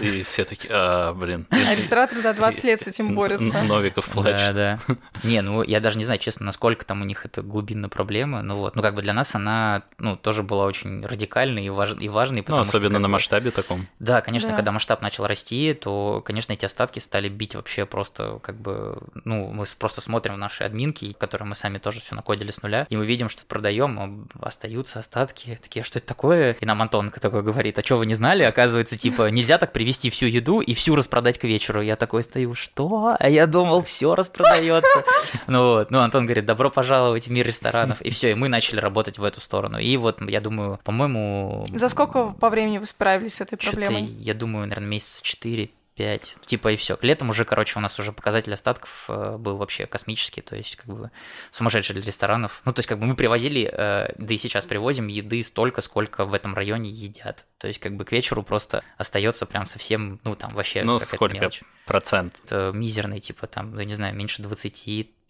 И 0.00 0.22
все 0.22 0.44
такие, 0.44 0.70
а, 0.72 1.12
блин. 1.12 1.46
А 1.50 1.74
рестораторы, 1.74 2.22
да, 2.22 2.32
20 2.32 2.64
лет 2.64 2.82
с 2.82 2.86
этим 2.86 3.14
борются. 3.14 3.62
Новиков 3.62 4.06
Да, 4.06 4.12
плачет. 4.12 4.54
да. 4.54 4.78
Не, 5.22 5.42
ну 5.42 5.62
я 5.62 5.80
даже 5.80 5.98
не 5.98 6.04
знаю, 6.04 6.11
честно, 6.18 6.46
насколько 6.46 6.84
там 6.84 7.02
у 7.02 7.04
них 7.04 7.24
это 7.24 7.42
глубинная 7.42 7.88
проблема. 7.88 8.42
Ну 8.42 8.56
вот, 8.56 8.76
ну 8.76 8.82
как 8.82 8.94
бы 8.94 9.02
для 9.02 9.12
нас 9.12 9.34
она, 9.34 9.82
ну 9.98 10.16
тоже 10.16 10.42
была 10.42 10.64
очень 10.64 11.04
радикальной 11.04 11.64
и, 11.66 11.70
важ... 11.70 11.96
и 12.00 12.08
важной, 12.08 12.38
Ну, 12.38 12.44
потому 12.44 12.64
что, 12.64 12.76
особенно 12.78 12.94
как 12.94 13.02
на 13.02 13.08
бы, 13.08 13.12
масштабе 13.12 13.50
таком. 13.50 13.86
Да, 13.98 14.20
конечно, 14.20 14.50
Да. 14.50 14.56
когда 14.56 14.72
масштаб 14.72 15.02
начал 15.02 15.26
расти, 15.26 15.74
то, 15.74 16.22
конечно, 16.24 16.52
эти 16.52 16.64
остатки 16.64 16.98
стали 16.98 17.28
бить 17.28 17.54
вообще 17.54 17.86
просто 17.86 18.38
как 18.42 18.56
бы, 18.60 18.98
ну, 19.24 19.48
мы 19.52 19.64
просто 19.78 20.00
смотрим 20.00 20.34
в 20.34 20.38
наши 20.38 20.64
админки, 20.64 21.12
которые 21.12 21.48
мы 21.48 21.54
сами 21.54 21.78
тоже 21.78 22.00
все 22.00 22.14
накодили 22.14 22.50
с 22.50 22.62
нуля, 22.62 22.86
и 22.88 22.96
мы 22.96 23.06
видим, 23.06 23.28
что 23.28 23.44
продаем, 23.46 23.98
а 24.40 24.46
остаются 24.46 24.98
остатки, 24.98 25.58
такие, 25.62 25.82
«А 25.82 25.84
что 25.84 25.98
это 25.98 26.08
такое? 26.08 26.56
И 26.60 26.66
нам 26.66 26.80
Антон 26.82 27.10
такой 27.10 27.42
говорит, 27.42 27.78
а 27.78 27.82
что 27.82 27.96
вы 27.96 28.06
не 28.06 28.14
знали? 28.14 28.42
Оказывается, 28.42 28.96
типа, 28.96 29.30
нельзя 29.30 29.58
так 29.58 29.72
привезти 29.72 30.10
всю 30.10 30.26
еду 30.26 30.60
и 30.60 30.74
всю 30.74 30.94
распродать 30.96 31.38
к 31.38 31.44
вечеру. 31.44 31.80
Я 31.82 31.96
такой 31.96 32.22
стою, 32.22 32.54
что? 32.54 33.16
А 33.18 33.28
я 33.28 33.46
думал, 33.46 33.82
все 33.82 34.14
распродается. 34.14 35.04
Ну 35.46 35.72
вот, 35.72 35.90
ну 35.90 36.01
Антон 36.02 36.24
говорит, 36.24 36.44
добро 36.44 36.70
пожаловать 36.70 37.28
в 37.28 37.30
мир 37.30 37.46
ресторанов. 37.46 38.00
И 38.02 38.10
все, 38.10 38.32
и 38.32 38.34
мы 38.34 38.48
начали 38.48 38.80
работать 38.80 39.18
в 39.18 39.24
эту 39.24 39.40
сторону. 39.40 39.78
И 39.78 39.96
вот, 39.96 40.20
я 40.22 40.40
думаю, 40.40 40.78
по-моему... 40.84 41.66
За 41.72 41.88
сколько 41.88 42.30
по 42.30 42.50
времени 42.50 42.78
вы 42.78 42.86
справились 42.86 43.34
с 43.34 43.40
этой 43.40 43.56
проблемой? 43.56 44.04
я 44.04 44.34
думаю, 44.34 44.66
наверное, 44.66 44.88
месяца 44.88 45.22
4 45.22 45.70
5, 45.94 46.36
типа 46.46 46.72
и 46.72 46.76
все. 46.76 46.96
К 46.96 47.04
летом 47.04 47.30
уже, 47.30 47.44
короче, 47.44 47.78
у 47.78 47.82
нас 47.82 47.98
уже 47.98 48.12
показатель 48.12 48.52
остатков 48.52 49.06
э, 49.08 49.36
был 49.36 49.56
вообще 49.56 49.86
космический, 49.86 50.40
то 50.40 50.56
есть 50.56 50.76
как 50.76 50.86
бы 50.86 51.10
сумасшедший 51.50 51.94
для 51.94 52.02
ресторанов. 52.02 52.62
Ну, 52.64 52.72
то 52.72 52.78
есть 52.80 52.88
как 52.88 52.98
бы 52.98 53.06
мы 53.06 53.14
привозили, 53.14 53.70
э, 53.70 54.12
да 54.16 54.34
и 54.34 54.38
сейчас 54.38 54.64
привозим 54.64 55.08
еды 55.08 55.44
столько, 55.44 55.82
сколько 55.82 56.24
в 56.24 56.32
этом 56.34 56.54
районе 56.54 56.88
едят. 56.88 57.44
То 57.58 57.68
есть 57.68 57.78
как 57.78 57.96
бы 57.96 58.04
к 58.04 58.12
вечеру 58.12 58.42
просто 58.42 58.82
остается 58.96 59.44
прям 59.44 59.66
совсем, 59.66 60.18
ну 60.24 60.34
там 60.34 60.54
вообще 60.54 60.82
Ну, 60.82 60.98
сколько 60.98 61.34
мелочь. 61.34 61.62
процент? 61.84 62.40
Это 62.44 62.72
мизерный, 62.74 63.20
типа 63.20 63.46
там, 63.46 63.78
я 63.78 63.84
не 63.84 63.94
знаю, 63.94 64.14
меньше 64.14 64.42
20 64.42 64.86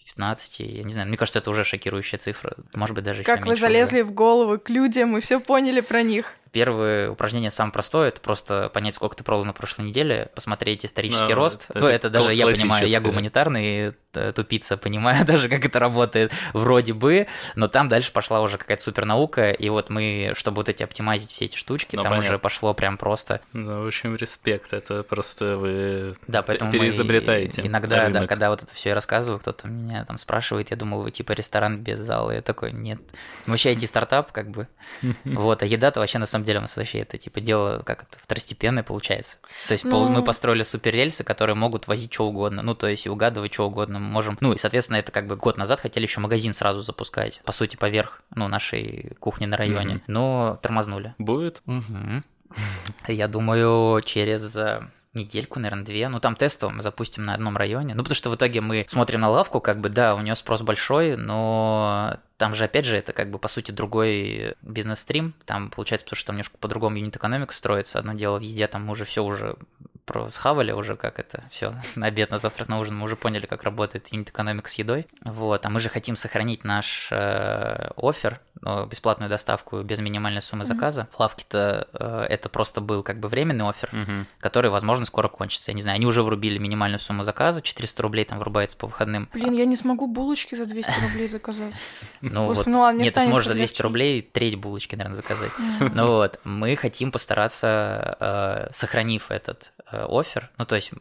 15, 0.06 0.60
я 0.60 0.82
не 0.82 0.92
знаю, 0.92 1.08
мне 1.08 1.16
кажется, 1.16 1.38
это 1.38 1.50
уже 1.50 1.64
шокирующая 1.64 2.18
цифра, 2.18 2.56
может 2.74 2.94
быть, 2.94 3.04
даже 3.04 3.22
Как 3.22 3.46
вы 3.46 3.56
залезли 3.56 4.02
в 4.02 4.12
головы 4.12 4.58
к 4.58 4.70
людям 4.70 5.16
и 5.16 5.20
все 5.20 5.40
поняли 5.40 5.80
про 5.80 6.02
них. 6.02 6.34
Первое 6.52 7.10
упражнение 7.10 7.50
самое 7.50 7.72
простое, 7.72 8.08
это 8.08 8.20
просто 8.20 8.68
понять, 8.74 8.94
сколько 8.94 9.16
ты 9.16 9.24
продал 9.24 9.46
на 9.46 9.54
прошлой 9.54 9.86
неделе, 9.86 10.30
посмотреть 10.34 10.84
исторический 10.84 11.28
Да, 11.28 11.34
рост. 11.34 11.64
это 11.70 11.78
ну, 11.78 11.86
это 11.86 12.10
даже 12.10 12.34
я 12.34 12.46
понимаю, 12.46 12.86
я 12.86 13.00
гуманитарный 13.00 13.94
э, 14.12 14.32
тупица, 14.34 14.76
понимаю 14.76 15.24
даже, 15.26 15.48
как 15.48 15.64
это 15.64 15.78
работает, 15.78 16.30
вроде 16.52 16.92
бы, 16.92 17.26
но 17.54 17.68
там 17.68 17.88
дальше 17.88 18.12
пошла 18.12 18.42
уже 18.42 18.58
какая-то 18.58 18.82
супер 18.82 19.06
наука, 19.06 19.50
и 19.50 19.68
вот 19.70 19.88
мы, 19.88 20.32
чтобы 20.36 20.56
вот 20.56 20.68
эти 20.68 20.82
оптимизить 20.82 21.30
все 21.32 21.46
эти 21.46 21.56
штучки, 21.56 21.96
Ну, 21.96 22.02
там 22.02 22.12
уже 22.12 22.20
понятно. 22.28 22.38
пошло 22.40 22.74
прям 22.74 22.98
просто 22.98 23.40
Ну, 23.54 23.84
в 23.84 23.86
общем, 23.86 24.14
респект. 24.16 24.74
Это 24.74 25.02
просто 25.04 25.56
вы 25.56 26.16
Да, 26.26 26.42
поэтому 26.42 26.70
мы 26.70 26.78
переизобретаете. 26.78 27.62
иногда, 27.66 27.96
да, 27.96 28.06
рынок. 28.08 28.28
когда 28.28 28.50
вот 28.50 28.62
это 28.62 28.74
все 28.74 28.90
я 28.90 28.94
рассказываю, 28.94 29.40
кто-то 29.40 29.68
меня 29.68 30.04
там 30.04 30.18
спрашивает, 30.18 30.70
я 30.70 30.76
думал, 30.76 31.00
вы 31.02 31.10
типа 31.12 31.32
ресторан 31.32 31.78
без 31.78 31.98
зала, 31.98 32.30
я 32.32 32.42
такой, 32.42 32.72
нет, 32.72 33.00
мы 33.46 33.52
вообще 33.52 33.72
IT-стартап, 33.72 34.32
как 34.32 34.50
бы, 34.50 34.68
вот, 35.24 35.62
а 35.62 35.66
еда-то 35.66 36.00
вообще 36.00 36.18
на 36.18 36.26
самом 36.26 36.41
деле 36.44 36.58
у 36.58 36.62
нас 36.62 36.76
вообще 36.76 36.98
это 37.00 37.18
типа 37.18 37.40
дело 37.40 37.82
как 37.84 38.02
это 38.04 38.18
второстепенное 38.20 38.82
получается. 38.82 39.38
То 39.68 39.72
есть 39.74 39.88
пол- 39.88 40.08
Ну. 40.08 40.10
мы 40.16 40.24
построили 40.24 40.62
суперрельсы, 40.62 41.24
которые 41.24 41.56
могут 41.56 41.86
возить 41.86 42.12
что 42.12 42.26
угодно, 42.28 42.62
ну 42.62 42.74
то 42.74 42.86
есть 42.88 43.06
и 43.06 43.08
угадывать 43.08 43.52
что 43.54 43.66
угодно 43.66 43.98
мы 43.98 44.06
можем. 44.08 44.36
Ну 44.40 44.52
и 44.52 44.58
соответственно 44.58 44.96
это 44.98 45.12
как 45.12 45.26
бы 45.26 45.36
год 45.36 45.56
назад 45.56 45.80
хотели 45.80 46.04
еще 46.06 46.20
магазин 46.20 46.54
сразу 46.54 46.80
запускать, 46.80 47.40
по 47.44 47.52
сути 47.52 47.76
поверх, 47.76 48.22
ну 48.34 48.48
нашей 48.48 49.12
кухни 49.20 49.46
на 49.46 49.56
районе, 49.56 49.94
Мгм. 49.94 50.02
но 50.06 50.58
тормознули. 50.62 51.14
Будет? 51.18 51.62
Мгм. 51.66 52.24
Я 53.08 53.28
думаю, 53.28 54.00
через 54.02 54.54
э, 54.56 54.82
недельку, 55.14 55.60
наверное, 55.60 55.84
две. 55.84 56.08
Ну, 56.08 56.20
там 56.20 56.36
тестово 56.36 56.70
мы 56.70 56.82
запустим 56.82 57.24
на 57.24 57.34
одном 57.34 57.56
районе. 57.56 57.94
Ну, 57.94 58.02
потому 58.02 58.14
что 58.14 58.30
в 58.30 58.36
итоге 58.36 58.60
мы 58.60 58.84
смотрим 58.88 59.20
на 59.20 59.28
лавку, 59.28 59.60
как 59.60 59.80
бы, 59.80 59.88
да, 59.88 60.14
у 60.14 60.20
нее 60.20 60.36
спрос 60.36 60.62
большой, 60.62 61.16
но 61.16 62.18
там 62.38 62.54
же, 62.54 62.64
опять 62.64 62.86
же, 62.86 62.96
это 62.96 63.12
как 63.12 63.30
бы, 63.30 63.38
по 63.38 63.48
сути, 63.48 63.70
другой 63.70 64.54
бизнес-стрим. 64.62 65.34
Там, 65.44 65.70
получается, 65.70 66.04
потому 66.04 66.16
что 66.16 66.26
там 66.28 66.36
немножко 66.36 66.58
по-другому 66.58 66.96
юнит 66.96 67.16
экономика 67.16 67.52
строится. 67.52 67.98
Одно 67.98 68.14
дело 68.14 68.38
в 68.38 68.42
еде, 68.42 68.66
там 68.66 68.88
уже 68.90 69.04
все 69.04 69.22
уже 69.22 69.56
про 70.04 70.30
схавали 70.30 70.72
уже, 70.72 70.96
как 70.96 71.18
это 71.18 71.44
все 71.50 71.74
на 71.94 72.06
обед, 72.06 72.30
на 72.30 72.38
завтрак, 72.38 72.68
на 72.68 72.78
ужин, 72.78 72.96
мы 72.96 73.04
уже 73.04 73.16
поняли, 73.16 73.46
как 73.46 73.62
работает 73.62 74.08
юнит 74.08 74.30
экономика 74.30 74.68
с 74.68 74.74
едой. 74.74 75.06
Вот, 75.24 75.64
а 75.64 75.70
мы 75.70 75.80
же 75.80 75.88
хотим 75.88 76.16
сохранить 76.16 76.64
наш 76.64 77.08
э, 77.10 77.90
офер, 77.96 78.40
э, 78.64 78.86
бесплатную 78.86 79.28
доставку 79.30 79.80
без 79.82 80.00
минимальной 80.00 80.42
суммы 80.42 80.64
Мгм. 80.64 80.74
заказа. 80.74 81.08
В 81.12 81.20
лавке-то 81.20 81.88
э, 81.92 82.26
это 82.28 82.48
просто 82.48 82.80
был 82.80 83.02
как 83.02 83.18
бы 83.20 83.28
временный 83.28 83.68
офер, 83.68 83.88
Мгм. 83.92 84.26
который, 84.40 84.70
возможно, 84.70 85.04
скоро 85.04 85.28
кончится. 85.28 85.70
Я 85.70 85.74
не 85.74 85.82
знаю, 85.82 85.96
они 85.96 86.06
уже 86.06 86.22
врубили 86.22 86.58
минимальную 86.58 86.98
сумму 87.00 87.22
заказа, 87.24 87.62
400 87.62 88.02
рублей 88.02 88.24
там 88.24 88.38
врубается 88.38 88.76
по 88.76 88.86
выходным. 88.86 89.28
Блин, 89.32 89.52
я 89.54 89.64
не 89.64 89.76
смогу 89.76 90.06
булочки 90.06 90.54
за 90.54 90.66
200 90.66 90.90
рублей 91.02 91.28
заказать. 91.28 91.74
Ну 92.20 92.46
вот, 92.46 92.66
ну 92.66 92.88
нет, 92.92 93.14
ты 93.14 93.20
сможешь 93.20 93.46
за 93.46 93.52
полегче. 93.54 93.72
200 93.74 93.82
рублей 93.82 94.22
треть 94.22 94.54
булочки, 94.56 94.94
наверное, 94.94 95.16
заказать. 95.16 95.50
Ну 95.94 96.06
вот, 96.06 96.38
мы 96.44 96.76
хотим 96.76 97.10
постараться, 97.10 98.16
э, 98.20 98.72
сохранив 98.74 99.30
этот 99.30 99.72
офер, 99.92 100.50
ну 100.58 100.64
то 100.64 100.74
есть 100.76 100.92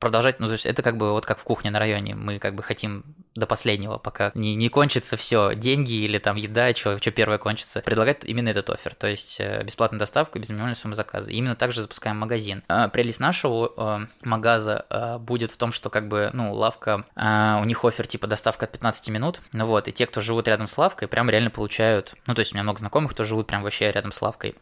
продолжать, 0.00 0.40
ну 0.40 0.46
то 0.46 0.54
есть 0.54 0.66
это 0.66 0.82
как 0.82 0.96
бы 0.96 1.12
вот 1.12 1.26
как 1.26 1.38
в 1.38 1.44
кухне 1.44 1.70
на 1.70 1.78
районе, 1.78 2.14
мы 2.14 2.38
как 2.38 2.54
бы 2.54 2.62
хотим 2.62 3.04
до 3.34 3.46
последнего, 3.46 3.98
пока 3.98 4.32
не, 4.34 4.54
не 4.54 4.68
кончится 4.68 5.16
все, 5.16 5.54
деньги 5.54 5.92
или 5.92 6.18
там 6.18 6.36
еда, 6.36 6.74
что 6.74 6.98
первое 6.98 7.38
кончится, 7.38 7.82
предлагать 7.82 8.24
именно 8.24 8.48
этот 8.48 8.70
офер, 8.70 8.94
то 8.94 9.06
есть 9.06 9.38
э, 9.38 9.62
бесплатную 9.62 10.00
доставку 10.00 10.38
и 10.38 10.40
без 10.40 10.48
минимальной 10.48 10.74
суммы 10.74 10.96
заказа. 10.96 11.30
И 11.30 11.34
именно 11.34 11.54
так 11.54 11.72
же 11.72 11.82
запускаем 11.82 12.16
магазин. 12.16 12.64
А, 12.66 12.88
Прелесть 12.88 13.20
нашего 13.20 13.72
э, 13.76 14.26
магаза 14.26 14.86
э, 14.88 15.18
будет 15.18 15.52
в 15.52 15.58
том, 15.58 15.70
что 15.70 15.90
как 15.90 16.08
бы, 16.08 16.30
ну, 16.32 16.52
лавка, 16.52 17.04
э, 17.14 17.60
у 17.60 17.64
них 17.64 17.84
офер 17.84 18.06
типа 18.06 18.26
доставка 18.26 18.64
от 18.64 18.72
15 18.72 19.10
минут, 19.10 19.40
ну 19.52 19.66
вот, 19.66 19.86
и 19.86 19.92
те, 19.92 20.06
кто 20.06 20.22
живут 20.22 20.48
рядом 20.48 20.66
с 20.66 20.76
лавкой, 20.78 21.08
прям 21.08 21.28
реально 21.28 21.50
получают, 21.50 22.14
ну 22.26 22.34
то 22.34 22.40
есть 22.40 22.52
у 22.52 22.54
меня 22.54 22.62
много 22.62 22.78
знакомых, 22.78 23.12
кто 23.12 23.24
живут 23.24 23.46
прям 23.46 23.62
вообще 23.62 23.92
рядом 23.92 24.12
с 24.12 24.22
лавкой, 24.22 24.54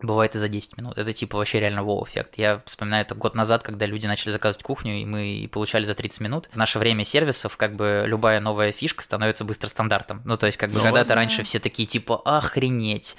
Бывает 0.00 0.36
и 0.36 0.38
за 0.38 0.46
10 0.46 0.76
минут. 0.76 0.96
Это 0.96 1.12
типа 1.12 1.38
вообще 1.38 1.58
реально 1.58 1.82
вау-эффект. 1.82 2.34
Я 2.38 2.62
вспоминаю 2.66 3.04
это 3.04 3.16
год 3.16 3.34
назад, 3.34 3.64
когда 3.64 3.84
люди 3.84 4.06
начали 4.06 4.30
заказывать 4.30 4.62
кухню, 4.62 4.94
и 5.00 5.04
мы 5.04 5.48
получали 5.52 5.82
за 5.82 5.96
30 5.96 6.20
минут. 6.20 6.48
В 6.52 6.56
наше 6.56 6.78
время 6.78 7.04
сервисов 7.04 7.56
как 7.56 7.74
бы 7.74 8.04
любая 8.06 8.38
новая 8.38 8.70
фишка 8.70 9.02
становится 9.02 9.44
быстро 9.44 9.66
стандартом. 9.66 10.22
Ну, 10.24 10.36
то 10.36 10.46
есть 10.46 10.56
как 10.56 10.70
бы 10.70 10.78
Ну, 10.78 10.84
когда-то 10.84 11.08
да. 11.08 11.14
раньше 11.16 11.42
все 11.42 11.58
такие 11.58 11.88
типа 11.88 12.22
охренеть, 12.24 13.16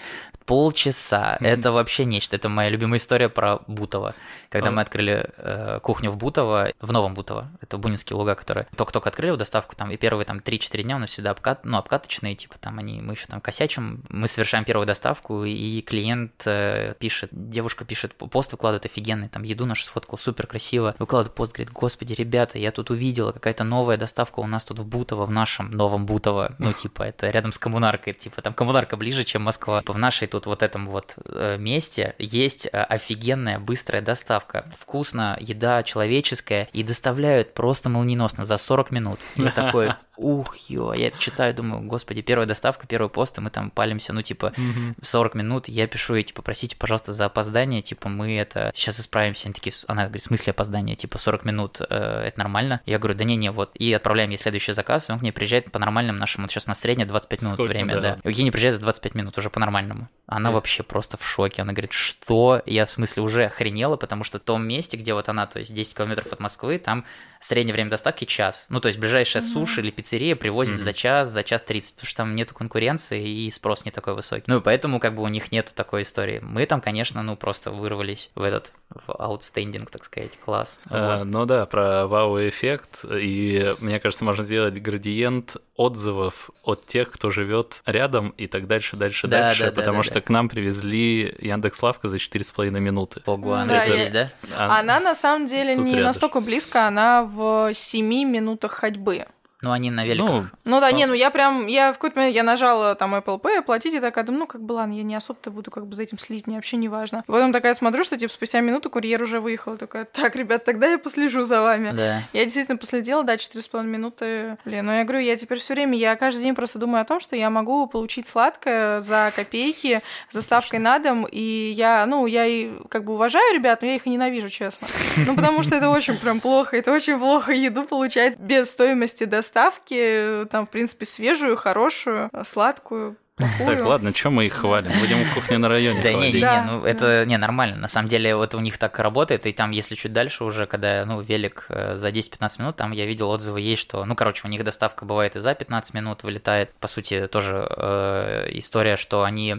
полчаса, 0.49 1.37
Мгм. 1.39 1.47
это 1.49 1.71
вообще 1.71 2.05
нечто. 2.05 2.35
Это 2.35 2.49
моя 2.49 2.69
любимая 2.71 2.97
история 2.99 3.29
про 3.29 3.59
Бутово. 3.67 4.15
Когда 4.49 4.69
А. 4.69 4.71
мы 4.71 4.81
открыли 4.81 5.29
э, 5.37 5.79
кухню 5.83 6.09
в 6.09 6.17
Бутово, 6.17 6.71
в 6.81 6.91
Новом 6.91 7.13
Бутово, 7.13 7.51
это 7.61 7.77
Бунинские 7.77 8.17
луга, 8.17 8.33
которые 8.33 8.65
только-только 8.75 9.09
открыли 9.09 9.35
доставку, 9.35 9.75
там, 9.75 9.91
и 9.91 9.97
первые 9.97 10.25
там 10.25 10.37
3-4 10.37 10.81
дня 10.81 10.95
у 10.95 10.99
нас 10.99 11.11
всегда 11.11 11.29
обкат, 11.31 11.65
ну, 11.65 11.77
обкаточные, 11.77 12.33
типа 12.33 12.55
там 12.59 12.79
они, 12.79 12.99
мы 12.99 13.13
еще 13.13 13.27
там 13.27 13.41
косячим, 13.41 14.01
мы 14.09 14.27
совершаем 14.27 14.65
первую 14.65 14.87
доставку, 14.87 15.43
и 15.43 15.81
клиент 15.81 16.41
э, 16.47 16.95
пишет, 16.97 17.29
девушка 17.31 17.85
пишет, 17.85 18.15
пост 18.15 18.51
выкладывает 18.51 18.85
офигенный, 18.87 19.29
там, 19.29 19.43
еду 19.43 19.67
нашу 19.67 19.85
сфоткал, 19.85 20.17
супер 20.17 20.47
красиво, 20.47 20.95
выкладывает 20.97 21.35
пост, 21.35 21.53
говорит, 21.53 21.71
господи, 21.71 22.13
ребята, 22.13 22.57
я 22.57 22.71
тут 22.71 22.89
увидела, 22.89 23.31
какая-то 23.33 23.63
новая 23.63 23.97
доставка 23.97 24.39
у 24.39 24.47
нас 24.47 24.63
тут 24.65 24.79
в 24.79 24.85
Бутово, 24.85 25.27
в 25.27 25.31
нашем 25.31 25.69
новом 25.69 26.07
Бутово, 26.07 26.55
ну, 26.57 26.73
типа, 26.73 27.03
это 27.03 27.29
рядом 27.29 27.51
с 27.51 27.59
коммунаркой, 27.59 28.13
типа, 28.13 28.41
там 28.41 28.55
коммунарка 28.55 28.97
ближе, 28.97 29.23
чем 29.25 29.43
Москва. 29.43 29.83
В 29.85 29.95
нашей 29.97 30.27
тут 30.27 30.38
вот 30.45 30.63
этом 30.63 30.87
вот 30.87 31.15
э, 31.25 31.57
месте 31.57 32.15
есть 32.17 32.65
э, 32.65 32.69
офигенная 32.69 33.59
быстрая 33.59 34.01
доставка. 34.01 34.69
Вкусно, 34.77 35.37
еда 35.39 35.83
человеческая, 35.83 36.67
и 36.73 36.83
доставляют 36.83 37.53
просто 37.53 37.89
молниеносно 37.89 38.43
за 38.43 38.57
40 38.57 38.91
минут. 38.91 39.19
Я 39.35 39.51
такой, 39.51 39.93
ух, 40.19 40.57
ё, 40.69 40.93
я 40.93 41.07
это 41.07 41.17
читаю, 41.17 41.53
думаю, 41.53 41.81
господи, 41.83 42.21
первая 42.21 42.45
доставка, 42.47 42.85
первый 42.87 43.09
пост, 43.09 43.37
и 43.37 43.41
мы 43.41 43.49
там 43.49 43.71
палимся, 43.71 44.11
ну, 44.13 44.21
типа, 44.21 44.53
40 45.01 45.35
минут, 45.35 45.67
я 45.67 45.87
пишу 45.87 46.15
ей, 46.15 46.23
типа, 46.23 46.41
простите, 46.41 46.75
пожалуйста, 46.75 47.13
за 47.13 47.25
опоздание, 47.25 47.81
типа, 47.81 48.09
мы 48.09 48.37
это 48.37 48.71
сейчас 48.75 48.99
исправимся. 48.99 49.47
Они 49.47 49.53
такие, 49.53 49.73
она 49.87 50.03
говорит, 50.03 50.21
в 50.23 50.25
смысле 50.25 50.51
опоздание, 50.51 50.95
типа, 50.95 51.17
40 51.17 51.45
минут, 51.45 51.81
э, 51.81 52.23
это 52.27 52.37
нормально? 52.37 52.81
Я 52.85 52.99
говорю, 52.99 53.17
да 53.17 53.23
не-не, 53.23 53.51
вот, 53.51 53.71
и 53.75 53.93
отправляем 53.93 54.29
ей 54.29 54.37
следующий 54.37 54.73
заказ, 54.73 55.09
и 55.09 55.13
он 55.13 55.19
к 55.19 55.21
ней 55.21 55.31
приезжает 55.31 55.71
по 55.71 55.79
нормальным 55.79 56.17
нашим, 56.17 56.43
вот 56.43 56.51
сейчас 56.51 56.65
у 56.65 56.69
нас 56.69 56.79
среднее 56.79 57.05
25 57.07 57.41
минут 57.41 57.53
Сколько, 57.53 57.69
время, 57.69 57.95
да. 57.95 58.01
да. 58.01 58.17
И 58.23 58.27
Евгений 58.27 58.51
приезжает 58.51 58.75
за 58.75 58.81
25 58.81 59.15
минут, 59.15 59.37
уже 59.37 59.49
по-нормальному. 59.49 60.09
Она 60.27 60.49
Э. 60.49 60.53
вообще 60.53 60.83
просто 60.83 61.17
в 61.17 61.25
шоке, 61.25 61.61
она 61.61 61.71
говорит, 61.73 61.93
что? 61.93 62.61
Я, 62.65 62.85
в 62.85 62.89
смысле, 62.89 63.23
уже 63.23 63.45
охренела, 63.45 63.95
потому 63.95 64.23
что 64.23 64.37
в 64.39 64.41
том 64.43 64.67
месте, 64.67 64.97
где 64.97 65.13
вот 65.13 65.29
она, 65.29 65.47
то 65.47 65.59
есть 65.59 65.73
10 65.73 65.95
километров 65.97 66.27
от 66.31 66.39
Москвы, 66.39 66.77
там 66.77 67.05
среднее 67.41 67.73
время 67.73 67.89
доставки 67.89 68.25
час. 68.25 68.65
Ну, 68.69 68.81
то 68.81 68.89
есть 68.89 68.99
ближайшая 68.99 69.41
Мгм. 69.41 69.51
суши 69.51 69.79
или 69.81 69.91
пиццерия 70.09 70.35
привозит 70.35 70.75
Мгм. 70.75 70.83
за 70.83 70.93
час, 70.93 71.29
за 71.29 71.43
час 71.43 71.61
30, 71.63 71.93
потому 71.95 72.07
что 72.07 72.17
там 72.17 72.33
нету 72.35 72.55
конкуренции 72.55 73.27
и 73.27 73.51
спрос 73.51 73.85
не 73.85 73.91
такой 73.91 74.15
высокий. 74.15 74.43
Ну, 74.47 74.57
и 74.57 74.61
поэтому 74.61 74.99
как 74.99 75.13
бы 75.13 75.21
у 75.21 75.27
них 75.27 75.51
нету 75.51 75.71
такой 75.75 76.01
истории. 76.01 76.39
Мы 76.41 76.65
там, 76.65 76.81
конечно, 76.81 77.21
ну, 77.21 77.35
просто 77.35 77.69
вырвались 77.71 78.31
в 78.35 78.41
этот 78.41 78.71
в 78.89 79.11
outstanding, 79.11 79.87
так 79.91 80.03
сказать, 80.03 80.37
класс. 80.43 80.79
Э, 80.89 81.19
Вот. 81.19 81.25
Ну 81.25 81.45
да, 81.45 81.67
про 81.67 82.07
вау-эффект. 82.07 83.05
И 83.05 83.75
мне 83.79 83.99
кажется, 83.99 84.25
можно 84.25 84.43
сделать 84.43 84.81
градиент 84.81 85.57
отзывов 85.75 86.49
от 86.63 86.87
тех, 86.87 87.11
кто 87.11 87.29
живет 87.29 87.81
рядом, 87.85 88.29
и 88.29 88.47
так 88.47 88.65
дальше, 88.65 88.97
дальше, 88.97 89.27
Да, 89.27 89.39
дальше. 89.39 89.65
да, 89.65 89.71
потому 89.71 89.97
да, 89.97 90.03
что 90.03 90.15
да. 90.15 90.21
к 90.21 90.29
нам 90.29 90.49
привезли 90.49 91.35
Яндекс.Лавка 91.39 92.07
за 92.07 92.17
4,5 92.17 92.79
минуты. 92.79 93.21
Ого, 93.27 93.53
она 93.53 93.73
да, 93.73 93.85
здесь, 93.87 94.09
да? 94.09 94.31
А- 94.57 94.79
Она 94.79 94.99
на 94.99 95.13
самом 95.13 95.45
деле 95.45 95.75
Тут 95.75 95.85
не 95.85 95.91
рядышком. 95.91 96.05
настолько 96.07 96.41
близко, 96.41 96.87
она 96.87 97.23
в 97.23 97.71
7 97.75 98.05
минутах 98.25 98.71
ходьбы. 98.71 99.27
Ну, 99.61 99.71
они 99.71 99.91
на 99.91 100.05
великах. 100.05 100.29
Ну, 100.29 100.45
Ну 100.65 100.79
да, 100.79 100.87
А. 100.87 100.91
не, 100.91 101.05
ну 101.05 101.13
я 101.13 101.31
прям, 101.31 101.67
я 101.67 101.91
в 101.91 101.95
какой-то 101.95 102.17
момент, 102.19 102.35
я 102.35 102.43
нажала 102.43 102.95
там 102.95 103.13
Apple 103.13 103.41
Pay, 103.41 103.57
оплатить, 103.59 103.93
и 103.93 103.99
такая, 103.99 104.23
думаю, 104.23 104.41
ну 104.41 104.47
как 104.47 104.61
бы 104.61 104.71
ладно, 104.73 104.93
я 104.93 105.03
не 105.03 105.15
особо-то 105.15 105.51
буду 105.51 105.69
как 105.69 105.85
бы 105.85 105.95
за 105.95 106.03
этим 106.03 106.17
следить, 106.17 106.47
мне 106.47 106.55
вообще 106.55 106.77
не 106.77 106.87
важно. 106.87 107.23
Потом 107.27 107.51
такая 107.51 107.73
смотрю, 107.73 108.03
что 108.05 108.17
типа 108.17 108.31
спустя 108.31 108.61
минуту 108.61 108.89
курьер 108.89 109.21
уже 109.21 109.41
выехал, 109.41 109.75
такая, 109.77 110.05
так, 110.05 110.35
ребят, 110.37 110.63
тогда 110.63 110.87
я 110.87 110.97
послежу 110.97 111.43
за 111.43 111.61
вами. 111.61 111.91
Да. 111.91 112.23
Я 112.31 112.43
действительно 112.45 112.77
последила, 112.77 113.23
да, 113.23 113.35
4,5 113.35 113.83
минуты. 113.83 114.57
Блин, 114.63 114.85
ну 114.85 114.93
я 114.93 115.03
говорю, 115.03 115.19
я 115.25 115.35
теперь 115.35 115.59
все 115.59 115.73
время, 115.73 115.97
я 115.97 116.15
каждый 116.15 116.43
день 116.43 116.55
просто 116.55 116.79
думаю 116.79 117.01
о 117.01 117.05
том, 117.05 117.19
что 117.19 117.35
я 117.35 117.49
могу 117.49 117.85
получить 117.87 118.27
сладкое 118.29 119.01
за 119.01 119.33
копейки, 119.35 120.01
с 120.29 120.35
доставкой 120.35 120.79
на 120.79 120.99
дом, 120.99 121.27
и 121.29 121.73
я, 121.75 122.05
ну, 122.05 122.25
я 122.27 122.45
и 122.45 122.69
как 122.89 123.03
бы 123.03 123.13
уважаю 123.15 123.53
ребят, 123.53 123.81
но 123.81 123.89
я 123.89 123.95
их 123.95 124.07
и 124.07 124.09
ненавижу, 124.09 124.49
честно. 124.49 124.87
Ну, 125.27 125.35
потому 125.35 125.63
что 125.63 125.75
это 125.75 125.89
очень 125.89 126.15
прям 126.17 126.39
плохо, 126.39 126.77
это 126.77 126.93
очень 126.93 127.19
плохо 127.19 127.51
еду 127.51 127.83
получать 127.83 128.39
без 128.39 128.69
стоимости 128.71 129.25
доставки, 129.25 129.48
там, 129.51 130.65
в 130.65 130.69
принципе, 130.69 131.05
свежую, 131.05 131.55
хорошую, 131.55 132.29
сладкую, 132.45 133.17
плохую. 133.39 133.77
Так, 133.77 133.85
ладно, 133.85 134.13
что 134.13 134.29
мы 134.29 134.45
их 134.45 134.53
хвалим? 134.53 134.91
Будем 134.99 135.17
кухню 135.33 135.59
на 135.59 135.69
районе 135.69 136.01
Да 136.03 136.13
не, 136.13 136.31
не, 136.31 136.39
не, 136.39 136.63
ну 136.65 136.83
это 136.83 137.25
не 137.25 137.37
нормально. 137.37 137.77
На 137.77 137.87
самом 137.87 138.09
деле, 138.09 138.35
вот 138.35 138.53
у 138.55 138.59
них 138.59 138.77
так 138.77 138.99
работает, 138.99 139.45
и 139.45 139.53
там, 139.53 139.71
если 139.71 139.95
чуть 139.95 140.13
дальше 140.13 140.43
уже, 140.43 140.65
когда, 140.65 141.05
ну, 141.05 141.21
велик 141.21 141.65
э, 141.69 141.95
за 141.95 142.09
10-15 142.09 142.61
минут, 142.61 142.75
там 142.75 142.91
я 142.91 143.05
видел 143.05 143.29
отзывы 143.29 143.61
есть, 143.61 143.81
что, 143.81 144.05
ну, 144.05 144.15
короче, 144.15 144.45
у 144.45 144.49
них 144.49 144.63
доставка 144.63 145.05
бывает 145.05 145.35
и 145.35 145.39
за 145.39 145.55
15 145.55 145.93
минут 145.93 146.23
вылетает. 146.23 146.73
По 146.79 146.87
сути, 146.87 147.27
тоже 147.27 147.67
э, 147.69 148.49
история, 148.53 148.97
что 148.97 149.23
они 149.23 149.57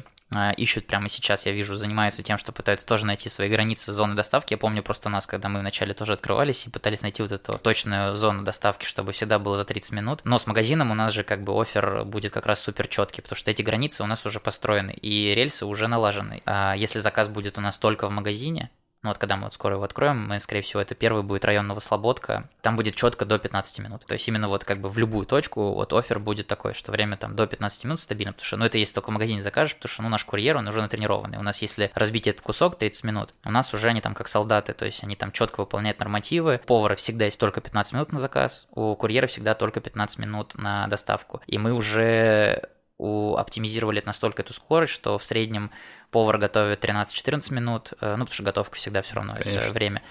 ищут 0.56 0.86
прямо 0.86 1.08
сейчас, 1.08 1.46
я 1.46 1.52
вижу, 1.52 1.74
занимаются 1.74 2.22
тем, 2.22 2.38
что 2.38 2.52
пытаются 2.52 2.86
тоже 2.86 3.06
найти 3.06 3.28
свои 3.28 3.48
границы 3.48 3.92
зоны 3.92 4.14
доставки. 4.14 4.52
Я 4.52 4.58
помню 4.58 4.82
просто 4.82 5.08
нас, 5.08 5.26
когда 5.26 5.48
мы 5.48 5.60
вначале 5.60 5.92
тоже 5.92 6.12
открывались 6.12 6.66
и 6.66 6.70
пытались 6.70 7.02
найти 7.02 7.22
вот 7.22 7.32
эту 7.32 7.58
точную 7.58 8.14
зону 8.16 8.42
доставки, 8.42 8.84
чтобы 8.84 9.12
всегда 9.12 9.38
было 9.38 9.56
за 9.56 9.64
30 9.64 9.92
минут. 9.92 10.20
Но 10.24 10.38
с 10.38 10.46
магазином 10.46 10.90
у 10.90 10.94
нас 10.94 11.12
же 11.12 11.24
как 11.24 11.42
бы 11.42 11.60
офер 11.60 12.04
будет 12.04 12.32
как 12.32 12.46
раз 12.46 12.60
супер 12.60 12.86
четкий, 12.86 13.22
потому 13.22 13.36
что 13.36 13.50
эти 13.50 13.62
границы 13.62 14.02
у 14.02 14.06
нас 14.06 14.24
уже 14.24 14.40
построены 14.40 14.92
и 14.92 15.34
рельсы 15.34 15.66
уже 15.66 15.88
налажены. 15.88 16.42
А 16.46 16.74
если 16.76 17.00
заказ 17.00 17.28
будет 17.28 17.58
у 17.58 17.60
нас 17.60 17.78
только 17.78 18.06
в 18.06 18.10
магазине, 18.10 18.70
ну 19.02 19.08
вот 19.08 19.18
когда 19.18 19.36
мы 19.36 19.44
вот 19.44 19.54
скоро 19.54 19.76
его 19.76 19.84
откроем, 19.84 20.28
мы, 20.28 20.40
скорее 20.40 20.60
всего, 20.60 20.80
это 20.80 20.94
первый 20.94 21.22
будет 21.22 21.46
район 21.46 21.66
Новослободка. 21.66 22.50
Там 22.60 22.76
будет 22.76 22.96
четко 22.96 23.24
до 23.24 23.38
15 23.38 23.78
минут. 23.78 24.04
То 24.04 24.12
есть 24.14 24.28
именно 24.28 24.48
вот 24.48 24.64
как 24.64 24.80
бы 24.80 24.90
в 24.90 24.98
любую 24.98 25.24
точку 25.24 25.72
вот 25.72 25.92
офер 25.94 26.18
будет 26.18 26.46
такой, 26.46 26.74
что 26.74 26.92
время 26.92 27.16
там 27.16 27.34
до 27.34 27.46
15 27.46 27.84
минут 27.84 28.00
стабильно, 28.00 28.32
потому 28.32 28.44
что, 28.44 28.56
ну 28.58 28.66
это 28.66 28.76
если 28.76 28.94
только 28.94 29.08
в 29.08 29.12
магазине 29.12 29.40
закажешь, 29.40 29.74
потому 29.74 29.90
что, 29.90 30.02
ну 30.02 30.10
наш 30.10 30.24
курьер, 30.26 30.58
он 30.58 30.68
уже 30.68 30.82
натренированный. 30.82 31.38
У 31.38 31.42
нас 31.42 31.62
если 31.62 31.90
разбить 31.94 32.26
этот 32.26 32.42
кусок 32.42 32.76
30 32.76 33.04
минут, 33.04 33.34
у 33.44 33.50
нас 33.50 33.72
уже 33.72 33.88
они 33.88 34.02
там 34.02 34.14
как 34.14 34.28
солдаты, 34.28 34.74
то 34.74 34.84
есть 34.84 35.02
они 35.02 35.16
там 35.16 35.32
четко 35.32 35.60
выполняют 35.60 35.98
нормативы. 35.98 36.60
Повара 36.66 36.94
всегда 36.94 37.24
есть 37.24 37.40
только 37.40 37.62
15 37.62 37.94
минут 37.94 38.12
на 38.12 38.18
заказ, 38.18 38.68
у 38.70 38.94
курьера 38.96 39.26
всегда 39.26 39.54
только 39.54 39.80
15 39.80 40.18
минут 40.18 40.54
на 40.56 40.86
доставку. 40.88 41.40
И 41.46 41.56
мы 41.56 41.72
уже 41.72 42.68
у, 43.00 43.36
оптимизировали 43.36 44.02
настолько 44.04 44.42
эту 44.42 44.52
скорость, 44.52 44.92
что 44.92 45.16
в 45.16 45.24
среднем 45.24 45.70
повар 46.10 46.38
готовит 46.38 46.84
13-14 46.84 47.52
минут, 47.52 47.92
э, 48.00 48.16
ну, 48.16 48.24
потому 48.24 48.34
что 48.34 48.42
готовка 48.42 48.76
всегда 48.76 49.02
все 49.02 49.14
равно 49.16 49.34
Конечно. 49.34 49.58
это 49.58 49.72
время. 49.72 50.02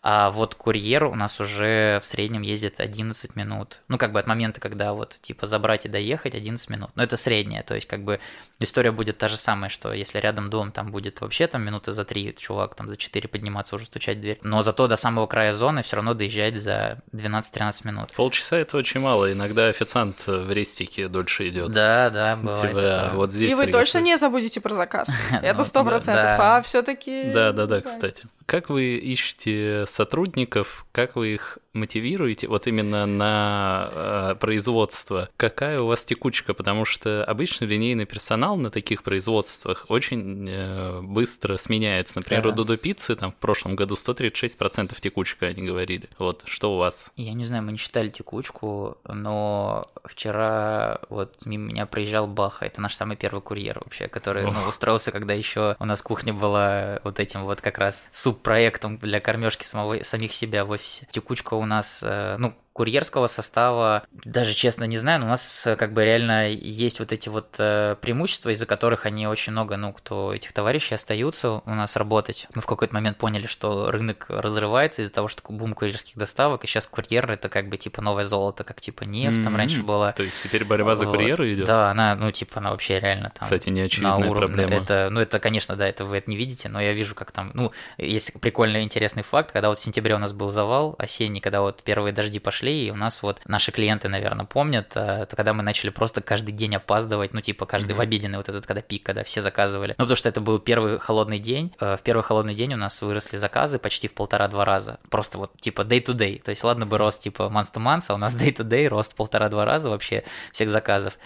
А 0.00 0.30
вот 0.30 0.54
курьер 0.54 1.04
у 1.04 1.14
нас 1.14 1.40
уже 1.40 1.98
в 2.00 2.06
среднем 2.06 2.42
ездит 2.42 2.78
11 2.78 3.34
минут. 3.34 3.80
Ну, 3.88 3.98
как 3.98 4.12
бы 4.12 4.20
от 4.20 4.26
момента, 4.28 4.60
когда 4.60 4.92
вот, 4.92 5.18
типа, 5.20 5.46
забрать 5.46 5.86
и 5.86 5.88
доехать 5.88 6.34
11 6.36 6.70
минут. 6.70 6.90
Но 6.94 7.02
это 7.02 7.16
среднее, 7.16 7.62
то 7.64 7.74
есть, 7.74 7.88
как 7.88 8.04
бы, 8.04 8.20
история 8.60 8.92
будет 8.92 9.18
та 9.18 9.26
же 9.26 9.36
самая, 9.36 9.70
что 9.70 9.92
если 9.92 10.18
рядом 10.18 10.48
дом, 10.50 10.70
там 10.70 10.92
будет 10.92 11.20
вообще 11.20 11.48
там 11.48 11.64
минуты 11.64 11.90
за 11.90 12.04
3, 12.04 12.36
чувак 12.38 12.76
там 12.76 12.88
за 12.88 12.96
4 12.96 13.28
подниматься, 13.28 13.74
уже 13.74 13.86
стучать 13.86 14.18
в 14.18 14.20
дверь. 14.20 14.38
Но 14.42 14.62
зато 14.62 14.86
до 14.86 14.96
самого 14.96 15.26
края 15.26 15.52
зоны 15.52 15.82
все 15.82 15.96
равно 15.96 16.14
доезжать 16.14 16.56
за 16.56 17.02
12-13 17.12 17.86
минут. 17.86 18.12
Полчаса 18.12 18.56
это 18.56 18.76
очень 18.76 19.00
мало, 19.00 19.32
иногда 19.32 19.66
официант 19.66 20.26
в 20.26 20.52
рестике 20.52 21.08
дольше 21.08 21.48
идет. 21.48 21.72
Да, 21.72 22.10
да, 22.10 22.36
бывает. 22.36 22.70
Типа, 22.70 23.10
вот 23.14 23.32
здесь 23.32 23.50
и 23.50 23.54
вы 23.54 23.66
точно 23.66 23.98
не 23.98 24.16
забудете 24.16 24.60
про 24.60 24.74
заказ. 24.74 25.08
Это 25.42 25.64
сто 25.64 25.84
процентов. 25.84 26.38
А 26.38 26.62
все-таки. 26.62 27.32
Да, 27.32 27.52
да, 27.52 27.66
да, 27.66 27.80
кстати. 27.80 28.24
Как 28.46 28.70
вы 28.70 28.96
ищете 28.96 29.84
сотрудников, 29.98 30.86
как 30.92 31.16
вы 31.16 31.34
их 31.34 31.58
мотивируете 31.78 32.48
вот 32.48 32.66
именно 32.66 33.06
на 33.06 33.88
э, 33.90 34.34
производство? 34.40 35.28
Какая 35.36 35.80
у 35.80 35.86
вас 35.86 36.04
текучка? 36.04 36.54
Потому 36.54 36.84
что 36.84 37.24
обычно 37.24 37.64
линейный 37.64 38.06
персонал 38.06 38.56
на 38.56 38.70
таких 38.70 39.02
производствах 39.02 39.86
очень 39.88 40.48
э, 40.48 41.00
быстро 41.02 41.56
сменяется. 41.56 42.18
Например, 42.18 42.44
да. 42.44 42.48
у 42.50 42.52
Дудо 42.52 42.76
Пиццы 42.76 43.16
там 43.16 43.32
в 43.32 43.36
прошлом 43.36 43.76
году 43.76 43.94
136% 43.94 44.96
текучка, 45.00 45.46
они 45.46 45.62
говорили. 45.62 46.08
Вот, 46.18 46.42
что 46.46 46.74
у 46.74 46.78
вас? 46.78 47.10
Я 47.16 47.32
не 47.34 47.44
знаю, 47.44 47.62
мы 47.62 47.72
не 47.72 47.78
считали 47.78 48.08
текучку, 48.08 48.98
но 49.06 49.86
вчера 50.04 51.00
вот 51.08 51.46
мимо 51.46 51.68
меня 51.68 51.86
проезжал 51.86 52.26
Баха, 52.26 52.64
это 52.66 52.80
наш 52.80 52.94
самый 52.94 53.16
первый 53.16 53.40
курьер 53.40 53.80
вообще, 53.84 54.08
который 54.08 54.44
ну, 54.44 54.68
устроился, 54.68 55.12
когда 55.12 55.34
еще 55.34 55.76
у 55.78 55.84
нас 55.84 56.02
кухня 56.02 56.32
была 56.32 57.00
вот 57.04 57.20
этим 57.20 57.44
вот 57.44 57.60
как 57.60 57.78
раз 57.78 58.08
суп 58.10 58.42
проектом 58.42 58.98
для 58.98 59.20
кормежки 59.20 59.64
самого, 59.64 60.02
самих 60.02 60.32
себя 60.32 60.64
в 60.64 60.70
офисе. 60.70 61.06
Текучка 61.10 61.54
у 61.54 61.64
нас, 61.68 62.00
э, 62.02 62.36
ну, 62.38 62.54
курьерского 62.78 63.26
состава, 63.26 64.04
даже 64.24 64.54
честно 64.54 64.84
не 64.84 64.98
знаю, 64.98 65.18
но 65.18 65.26
у 65.26 65.28
нас 65.30 65.66
э, 65.66 65.74
как 65.74 65.92
бы 65.92 66.04
реально 66.04 66.48
есть 66.48 67.00
вот 67.00 67.10
эти 67.10 67.28
вот 67.28 67.56
э, 67.58 67.96
преимущества, 68.00 68.50
из-за 68.50 68.66
которых 68.66 69.04
они 69.04 69.26
очень 69.26 69.50
много, 69.50 69.76
ну, 69.76 69.92
кто 69.92 70.32
этих 70.32 70.52
товарищей 70.52 70.94
остаются 70.94 71.60
у 71.66 71.74
нас 71.74 71.96
работать. 71.96 72.46
Мы 72.54 72.62
в 72.62 72.66
какой-то 72.66 72.94
момент 72.94 73.18
поняли, 73.18 73.48
что 73.48 73.90
рынок 73.90 74.26
разрывается 74.28 75.02
из-за 75.02 75.12
того, 75.12 75.26
что 75.26 75.42
бум 75.48 75.74
курьерских 75.74 76.16
доставок, 76.16 76.62
и 76.62 76.68
сейчас 76.68 76.86
курьер 76.86 77.28
это 77.28 77.48
как 77.48 77.68
бы 77.68 77.78
типа 77.78 78.00
новое 78.00 78.24
золото, 78.24 78.62
как 78.62 78.80
типа 78.80 79.02
нефть 79.02 79.38
mm-hmm. 79.38 79.42
там 79.42 79.56
раньше 79.56 79.82
была. 79.82 80.12
То 80.12 80.22
есть 80.22 80.40
теперь 80.40 80.64
борьба 80.64 80.94
за 80.94 81.04
вот. 81.04 81.16
курьера 81.16 81.52
идет? 81.52 81.66
Да, 81.66 81.90
она, 81.90 82.14
ну, 82.14 82.30
типа, 82.30 82.60
она 82.60 82.70
вообще 82.70 83.00
реально 83.00 83.32
там 83.34 83.42
Кстати, 83.42 83.70
не 83.70 83.88
на 84.00 84.18
уровне. 84.18 84.56
проблема. 84.56 84.82
Это, 84.84 85.08
ну, 85.10 85.18
это, 85.18 85.40
конечно, 85.40 85.74
да, 85.74 85.88
это 85.88 86.04
вы 86.04 86.18
это 86.18 86.30
не 86.30 86.36
видите, 86.36 86.68
но 86.68 86.80
я 86.80 86.92
вижу, 86.92 87.16
как 87.16 87.32
там, 87.32 87.50
ну, 87.54 87.72
есть 87.96 88.40
прикольный 88.40 88.84
интересный 88.84 89.24
факт, 89.24 89.50
когда 89.50 89.68
вот 89.68 89.78
в 89.78 89.82
сентябре 89.82 90.14
у 90.14 90.18
нас 90.18 90.32
был 90.32 90.50
завал 90.50 90.94
осенний, 90.96 91.40
когда 91.40 91.60
вот 91.60 91.82
первые 91.82 92.12
дожди 92.12 92.38
пошли, 92.38 92.67
пошли, 92.68 92.86
и 92.86 92.90
у 92.90 92.96
нас 92.96 93.22
вот 93.22 93.40
наши 93.46 93.72
клиенты, 93.72 94.08
наверное, 94.08 94.46
помнят, 94.46 94.92
э, 94.94 95.26
когда 95.36 95.52
мы 95.54 95.62
начали 95.62 95.90
просто 95.90 96.20
каждый 96.20 96.52
день 96.52 96.76
опаздывать, 96.76 97.34
ну, 97.34 97.40
типа, 97.40 97.66
каждый 97.66 97.92
mm-hmm. 97.92 97.96
в 97.96 98.00
обеденный 98.00 98.38
вот 98.38 98.48
этот, 98.48 98.66
когда 98.66 98.82
пик, 98.82 99.02
когда 99.02 99.22
все 99.22 99.42
заказывали. 99.42 99.94
Ну, 99.98 100.04
потому 100.04 100.16
что 100.16 100.28
это 100.28 100.40
был 100.40 100.58
первый 100.58 100.98
холодный 100.98 101.38
день. 101.38 101.72
Э, 101.80 101.96
в 101.96 102.02
первый 102.02 102.22
холодный 102.22 102.54
день 102.54 102.74
у 102.74 102.76
нас 102.76 103.02
выросли 103.02 103.38
заказы 103.38 103.78
почти 103.78 104.08
в 104.08 104.12
полтора-два 104.12 104.64
раза. 104.64 104.98
Просто 105.10 105.38
вот, 105.38 105.60
типа, 105.60 105.82
day-to-day. 105.82 106.42
То 106.42 106.50
есть, 106.50 106.64
ладно 106.64 106.86
бы 106.86 106.98
рост, 106.98 107.22
типа, 107.22 107.42
month-to-month, 107.42 108.04
а 108.08 108.14
у 108.14 108.18
нас 108.18 108.34
day-to-day 108.42 108.88
рост 108.88 109.14
полтора-два 109.14 109.64
раза 109.64 109.88
вообще 109.88 110.24
всех 110.52 110.68
заказов. 110.68 111.18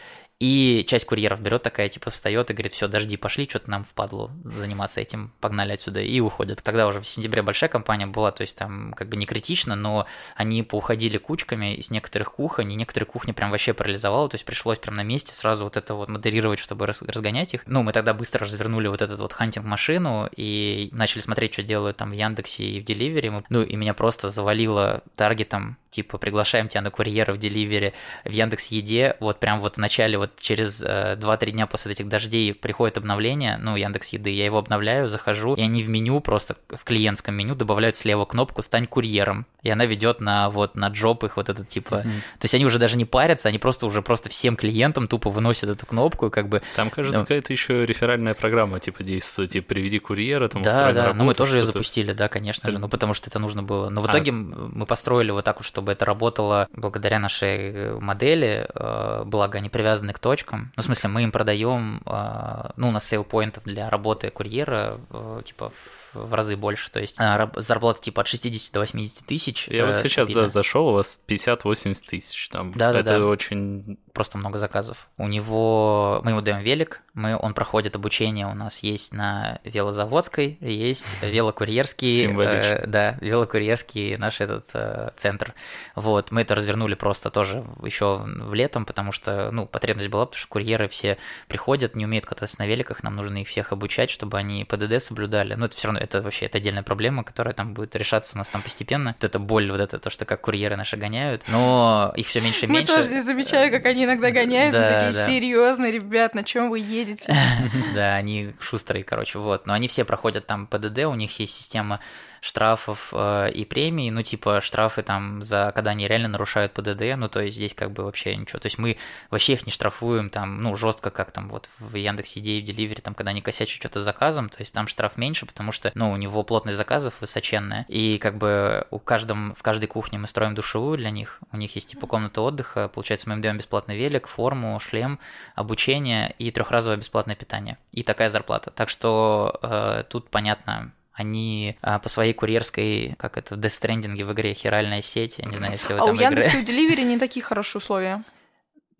И 0.42 0.84
часть 0.88 1.06
курьеров 1.06 1.40
берет 1.40 1.62
такая, 1.62 1.88
типа, 1.88 2.10
встает 2.10 2.50
и 2.50 2.52
говорит, 2.52 2.72
все, 2.72 2.88
дожди 2.88 3.16
пошли, 3.16 3.48
что-то 3.48 3.70
нам 3.70 3.84
впадло 3.84 4.32
заниматься 4.42 5.00
этим, 5.00 5.30
погнали 5.38 5.70
отсюда 5.70 6.00
и 6.00 6.18
уходят. 6.18 6.60
Тогда 6.64 6.88
уже 6.88 7.00
в 7.00 7.06
сентябре 7.06 7.42
большая 7.42 7.70
компания 7.70 8.08
была, 8.08 8.32
то 8.32 8.40
есть 8.40 8.56
там 8.56 8.92
как 8.94 9.08
бы 9.08 9.16
не 9.16 9.24
критично, 9.24 9.76
но 9.76 10.04
они 10.34 10.64
поуходили 10.64 11.16
кучками 11.16 11.76
из 11.76 11.92
некоторых 11.92 12.32
кухонь, 12.32 12.72
и 12.72 12.74
некоторые 12.74 13.06
кухни 13.06 13.30
прям 13.30 13.52
вообще 13.52 13.72
парализовало, 13.72 14.28
то 14.28 14.34
есть 14.34 14.44
пришлось 14.44 14.80
прям 14.80 14.96
на 14.96 15.04
месте 15.04 15.32
сразу 15.32 15.62
вот 15.62 15.76
это 15.76 15.94
вот 15.94 16.08
модерировать, 16.08 16.58
чтобы 16.58 16.86
разгонять 16.86 17.54
их. 17.54 17.62
Ну, 17.66 17.84
мы 17.84 17.92
тогда 17.92 18.12
быстро 18.12 18.44
развернули 18.44 18.88
вот 18.88 19.00
эту 19.00 19.16
вот 19.18 19.32
хантинг-машину 19.32 20.28
и 20.34 20.88
начали 20.90 21.20
смотреть, 21.20 21.52
что 21.52 21.62
делают 21.62 21.98
там 21.98 22.10
в 22.10 22.14
Яндексе 22.14 22.64
и 22.64 22.80
в 22.80 22.84
Деливере. 22.84 23.44
Ну, 23.48 23.62
и 23.62 23.76
меня 23.76 23.94
просто 23.94 24.28
завалило 24.28 25.04
таргетом 25.14 25.76
типа 25.92 26.18
приглашаем 26.18 26.68
тебя 26.68 26.80
на 26.80 26.90
курьера 26.90 27.32
в 27.34 27.38
деливере 27.38 27.92
в 28.24 28.30
Яндекс 28.30 28.68
Еде, 28.68 29.16
вот 29.20 29.38
прям 29.38 29.60
вот 29.60 29.76
в 29.76 29.78
начале, 29.78 30.16
вот 30.18 30.30
через 30.40 30.82
э, 30.82 31.16
2-3 31.20 31.50
дня 31.50 31.66
после 31.66 31.92
этих 31.92 32.08
дождей 32.08 32.54
приходит 32.54 32.96
обновление, 32.96 33.58
ну, 33.58 33.76
Яндекс 33.76 34.08
Еды, 34.14 34.30
я 34.30 34.46
его 34.46 34.58
обновляю, 34.58 35.08
захожу, 35.08 35.54
и 35.54 35.60
они 35.60 35.82
в 35.82 35.88
меню, 35.88 36.20
просто 36.20 36.56
в 36.68 36.82
клиентском 36.84 37.34
меню 37.34 37.54
добавляют 37.54 37.94
слева 37.94 38.24
кнопку 38.24 38.62
«Стань 38.62 38.86
курьером», 38.86 39.46
и 39.62 39.68
она 39.68 39.84
ведет 39.84 40.20
на 40.20 40.48
вот 40.48 40.74
на 40.74 40.88
джоб 40.88 41.24
их 41.24 41.36
вот 41.36 41.50
этот 41.50 41.68
типа, 41.68 41.96
mm-hmm. 41.96 42.20
то 42.38 42.44
есть 42.44 42.54
они 42.54 42.64
уже 42.64 42.78
даже 42.78 42.96
не 42.96 43.04
парятся, 43.04 43.48
они 43.48 43.58
просто 43.58 43.84
уже 43.86 44.00
просто 44.00 44.30
всем 44.30 44.56
клиентам 44.56 45.06
тупо 45.06 45.30
выносят 45.30 45.68
эту 45.68 45.84
кнопку, 45.84 46.28
и 46.28 46.30
как 46.30 46.48
бы... 46.48 46.62
Там, 46.74 46.88
кажется, 46.88 47.18
ну, 47.18 47.24
какая-то 47.24 47.52
еще 47.52 47.84
реферальная 47.84 48.32
программа, 48.32 48.80
типа, 48.80 49.04
действует, 49.04 49.50
типа, 49.50 49.68
приведи 49.68 49.98
курьера, 49.98 50.48
там, 50.48 50.62
Да, 50.62 50.92
да, 50.92 51.02
работу, 51.02 51.18
ну 51.18 51.24
мы 51.24 51.34
тоже 51.34 51.58
ее 51.58 51.64
запустили, 51.64 52.12
да, 52.12 52.28
конечно 52.28 52.70
же, 52.70 52.78
ну 52.78 52.88
потому 52.88 53.12
что 53.12 53.28
это 53.28 53.38
нужно 53.38 53.62
было, 53.62 53.90
но 53.90 54.00
в 54.00 54.06
а. 54.06 54.10
итоге 54.10 54.32
мы 54.32 54.86
построили 54.86 55.30
вот 55.30 55.44
так 55.44 55.58
вот, 55.58 55.66
чтобы 55.82 55.92
это 55.92 56.04
работало 56.04 56.68
благодаря 56.76 57.18
нашей 57.18 57.72
э, 57.72 57.98
модели, 58.00 58.68
э, 58.72 59.24
благо 59.24 59.58
они 59.58 59.68
привязаны 59.68 60.12
к 60.12 60.20
точкам. 60.20 60.72
Ну, 60.76 60.82
в 60.82 60.86
смысле, 60.86 61.10
мы 61.10 61.22
им 61.24 61.32
продаем, 61.32 62.02
э, 62.06 62.70
ну, 62.76 62.88
у 62.88 62.90
нас 62.92 63.04
сейл-поинтов 63.04 63.64
для 63.64 63.90
работы 63.90 64.30
курьера, 64.30 65.00
типа, 65.44 65.72
разы 66.14 66.56
больше. 66.56 66.90
То 66.90 67.00
есть 67.00 67.18
зарплата 67.56 68.00
типа 68.00 68.22
от 68.22 68.28
60 68.28 68.72
до 68.72 68.80
80 68.80 69.26
тысяч. 69.26 69.68
Я 69.68 69.86
вот 69.86 69.96
сейчас 69.96 70.28
да, 70.28 70.46
зашел, 70.46 70.88
у 70.88 70.92
вас 70.92 71.20
50-80 71.28 71.96
тысяч 72.06 72.48
там. 72.48 72.72
Да, 72.72 72.92
да, 72.92 73.00
Это 73.00 73.18
да. 73.18 73.26
очень 73.26 73.98
просто 74.12 74.38
много 74.38 74.58
заказов. 74.58 75.08
У 75.16 75.26
него, 75.26 76.20
мы 76.22 76.32
ему 76.32 76.40
даем 76.40 76.60
велик, 76.60 77.02
мы, 77.14 77.36
он 77.36 77.54
проходит 77.54 77.96
обучение, 77.96 78.46
у 78.46 78.54
нас 78.54 78.82
есть 78.82 79.12
на 79.12 79.60
велозаводской, 79.64 80.58
есть 80.60 81.16
велокурьерский, 81.22 82.26
э, 82.26 82.86
да, 82.86 83.16
велокурьерский 83.20 84.16
наш 84.16 84.40
этот 84.40 84.68
э, 84.74 85.10
центр. 85.16 85.54
Вот, 85.94 86.30
мы 86.30 86.42
это 86.42 86.54
развернули 86.54 86.94
просто 86.94 87.30
тоже 87.30 87.64
еще 87.82 88.24
в 88.26 88.54
летом, 88.54 88.84
потому 88.84 89.12
что, 89.12 89.50
ну, 89.50 89.66
потребность 89.66 90.08
была, 90.08 90.26
потому 90.26 90.38
что 90.38 90.48
курьеры 90.48 90.88
все 90.88 91.18
приходят, 91.48 91.96
не 91.96 92.04
умеют 92.04 92.26
кататься 92.26 92.56
на 92.58 92.66
великах, 92.66 93.02
нам 93.02 93.16
нужно 93.16 93.38
их 93.38 93.48
всех 93.48 93.72
обучать, 93.72 94.10
чтобы 94.10 94.38
они 94.38 94.64
ПДД 94.64 95.02
соблюдали. 95.02 95.54
Но 95.54 95.66
это 95.66 95.76
все 95.76 95.88
равно, 95.88 96.00
это 96.02 96.20
вообще, 96.20 96.46
это 96.46 96.58
отдельная 96.58 96.82
проблема, 96.82 97.24
которая 97.24 97.54
там 97.54 97.74
будет 97.74 97.94
решаться 97.96 98.34
у 98.34 98.38
нас 98.38 98.48
там 98.48 98.62
постепенно. 98.62 99.14
Вот 99.18 99.24
эта 99.24 99.38
боль, 99.38 99.70
вот 99.70 99.80
это 99.80 99.98
то, 99.98 100.10
что 100.10 100.24
как 100.24 100.40
курьеры 100.40 100.76
наши 100.76 100.96
гоняют, 100.96 101.42
но 101.48 102.12
их 102.16 102.26
все 102.26 102.40
меньше 102.40 102.66
и 102.66 102.68
меньше. 102.68 102.92
Мы 102.92 102.98
тоже 102.98 103.14
не 103.14 103.20
замечаю, 103.20 103.70
как 103.70 103.86
они 103.86 104.04
иногда 104.04 104.30
гоняют, 104.30 104.72
да, 104.72 104.88
такие 104.88 105.12
да. 105.12 105.26
серьезные, 105.26 105.92
ребят, 105.92 106.34
на 106.34 106.44
чем 106.44 106.70
вы 106.70 106.78
едете? 106.78 107.34
Да, 107.94 108.16
они 108.16 108.54
шустрые, 108.58 109.04
короче, 109.04 109.38
вот. 109.38 109.66
Но 109.66 109.72
они 109.72 109.88
все 109.88 110.04
проходят 110.04 110.46
там 110.46 110.66
ПДД, 110.66 111.04
у 111.04 111.14
них 111.14 111.38
есть 111.38 111.54
система 111.54 112.00
штрафов 112.42 113.10
э, 113.12 113.52
и 113.52 113.64
премий, 113.64 114.10
ну, 114.10 114.22
типа, 114.22 114.60
штрафы 114.60 115.02
там 115.02 115.44
за, 115.44 115.70
когда 115.72 115.92
они 115.92 116.08
реально 116.08 116.28
нарушают 116.28 116.72
ПДД, 116.72 117.16
ну, 117.16 117.28
то 117.28 117.40
есть 117.40 117.56
здесь 117.56 117.72
как 117.72 117.92
бы 117.92 118.02
вообще 118.02 118.34
ничего. 118.34 118.58
То 118.58 118.66
есть 118.66 118.78
мы 118.78 118.98
вообще 119.30 119.52
их 119.52 119.64
не 119.64 119.70
штрафуем 119.70 120.28
там, 120.28 120.60
ну, 120.60 120.74
жестко, 120.74 121.10
как 121.10 121.30
там 121.30 121.48
вот 121.48 121.70
в 121.78 121.94
Яндекс 121.94 122.36
Идеи, 122.38 122.60
в 122.60 122.64
Деливере, 122.64 123.00
там, 123.00 123.14
когда 123.14 123.30
они 123.30 123.42
косячат 123.42 123.76
что-то 123.76 124.02
заказом, 124.02 124.48
то 124.48 124.56
есть 124.58 124.74
там 124.74 124.88
штраф 124.88 125.16
меньше, 125.16 125.46
потому 125.46 125.70
что, 125.70 125.92
ну, 125.94 126.10
у 126.10 126.16
него 126.16 126.42
плотность 126.42 126.76
заказов 126.76 127.14
высоченная, 127.20 127.86
и 127.88 128.18
как 128.18 128.38
бы 128.38 128.88
у 128.90 128.98
каждом, 128.98 129.54
в 129.54 129.62
каждой 129.62 129.86
кухне 129.86 130.18
мы 130.18 130.26
строим 130.26 130.56
душевую 130.56 130.98
для 130.98 131.10
них, 131.10 131.38
у 131.52 131.56
них 131.56 131.76
есть 131.76 131.90
типа 131.90 132.08
комната 132.08 132.40
отдыха, 132.40 132.88
получается, 132.88 133.28
мы 133.28 133.36
им 133.36 133.40
даем 133.40 133.56
бесплатный 133.56 133.96
велик, 133.96 134.26
форму, 134.26 134.80
шлем, 134.80 135.20
обучение 135.54 136.34
и 136.40 136.50
трехразовое 136.50 136.96
бесплатное 136.98 137.36
питание. 137.36 137.78
И 137.92 138.02
такая 138.02 138.30
зарплата. 138.30 138.72
Так 138.72 138.88
что 138.88 139.60
э, 139.62 140.02
тут 140.08 140.28
понятно, 140.28 140.92
они 141.12 141.76
а, 141.82 141.98
по 141.98 142.08
своей 142.08 142.32
курьерской, 142.32 143.14
как 143.18 143.36
это, 143.36 143.54
в 143.54 143.58
Death 143.58 143.82
Stranding 143.82 144.24
в 144.24 144.32
игре 144.32 144.54
хиральная 144.54 145.02
сеть, 145.02 145.36
я 145.38 145.48
не 145.48 145.56
знаю, 145.56 145.74
если 145.74 145.92
вы 145.92 146.00
а 146.00 146.04
там 146.06 146.16
у 146.16 146.18
Яндекса 146.18 146.60
играли. 146.60 146.64
и 146.64 146.64
у 146.64 146.90
Delivery 146.90 147.02
не 147.04 147.18
такие 147.18 147.44
хорошие 147.44 147.80
условия. 147.80 148.22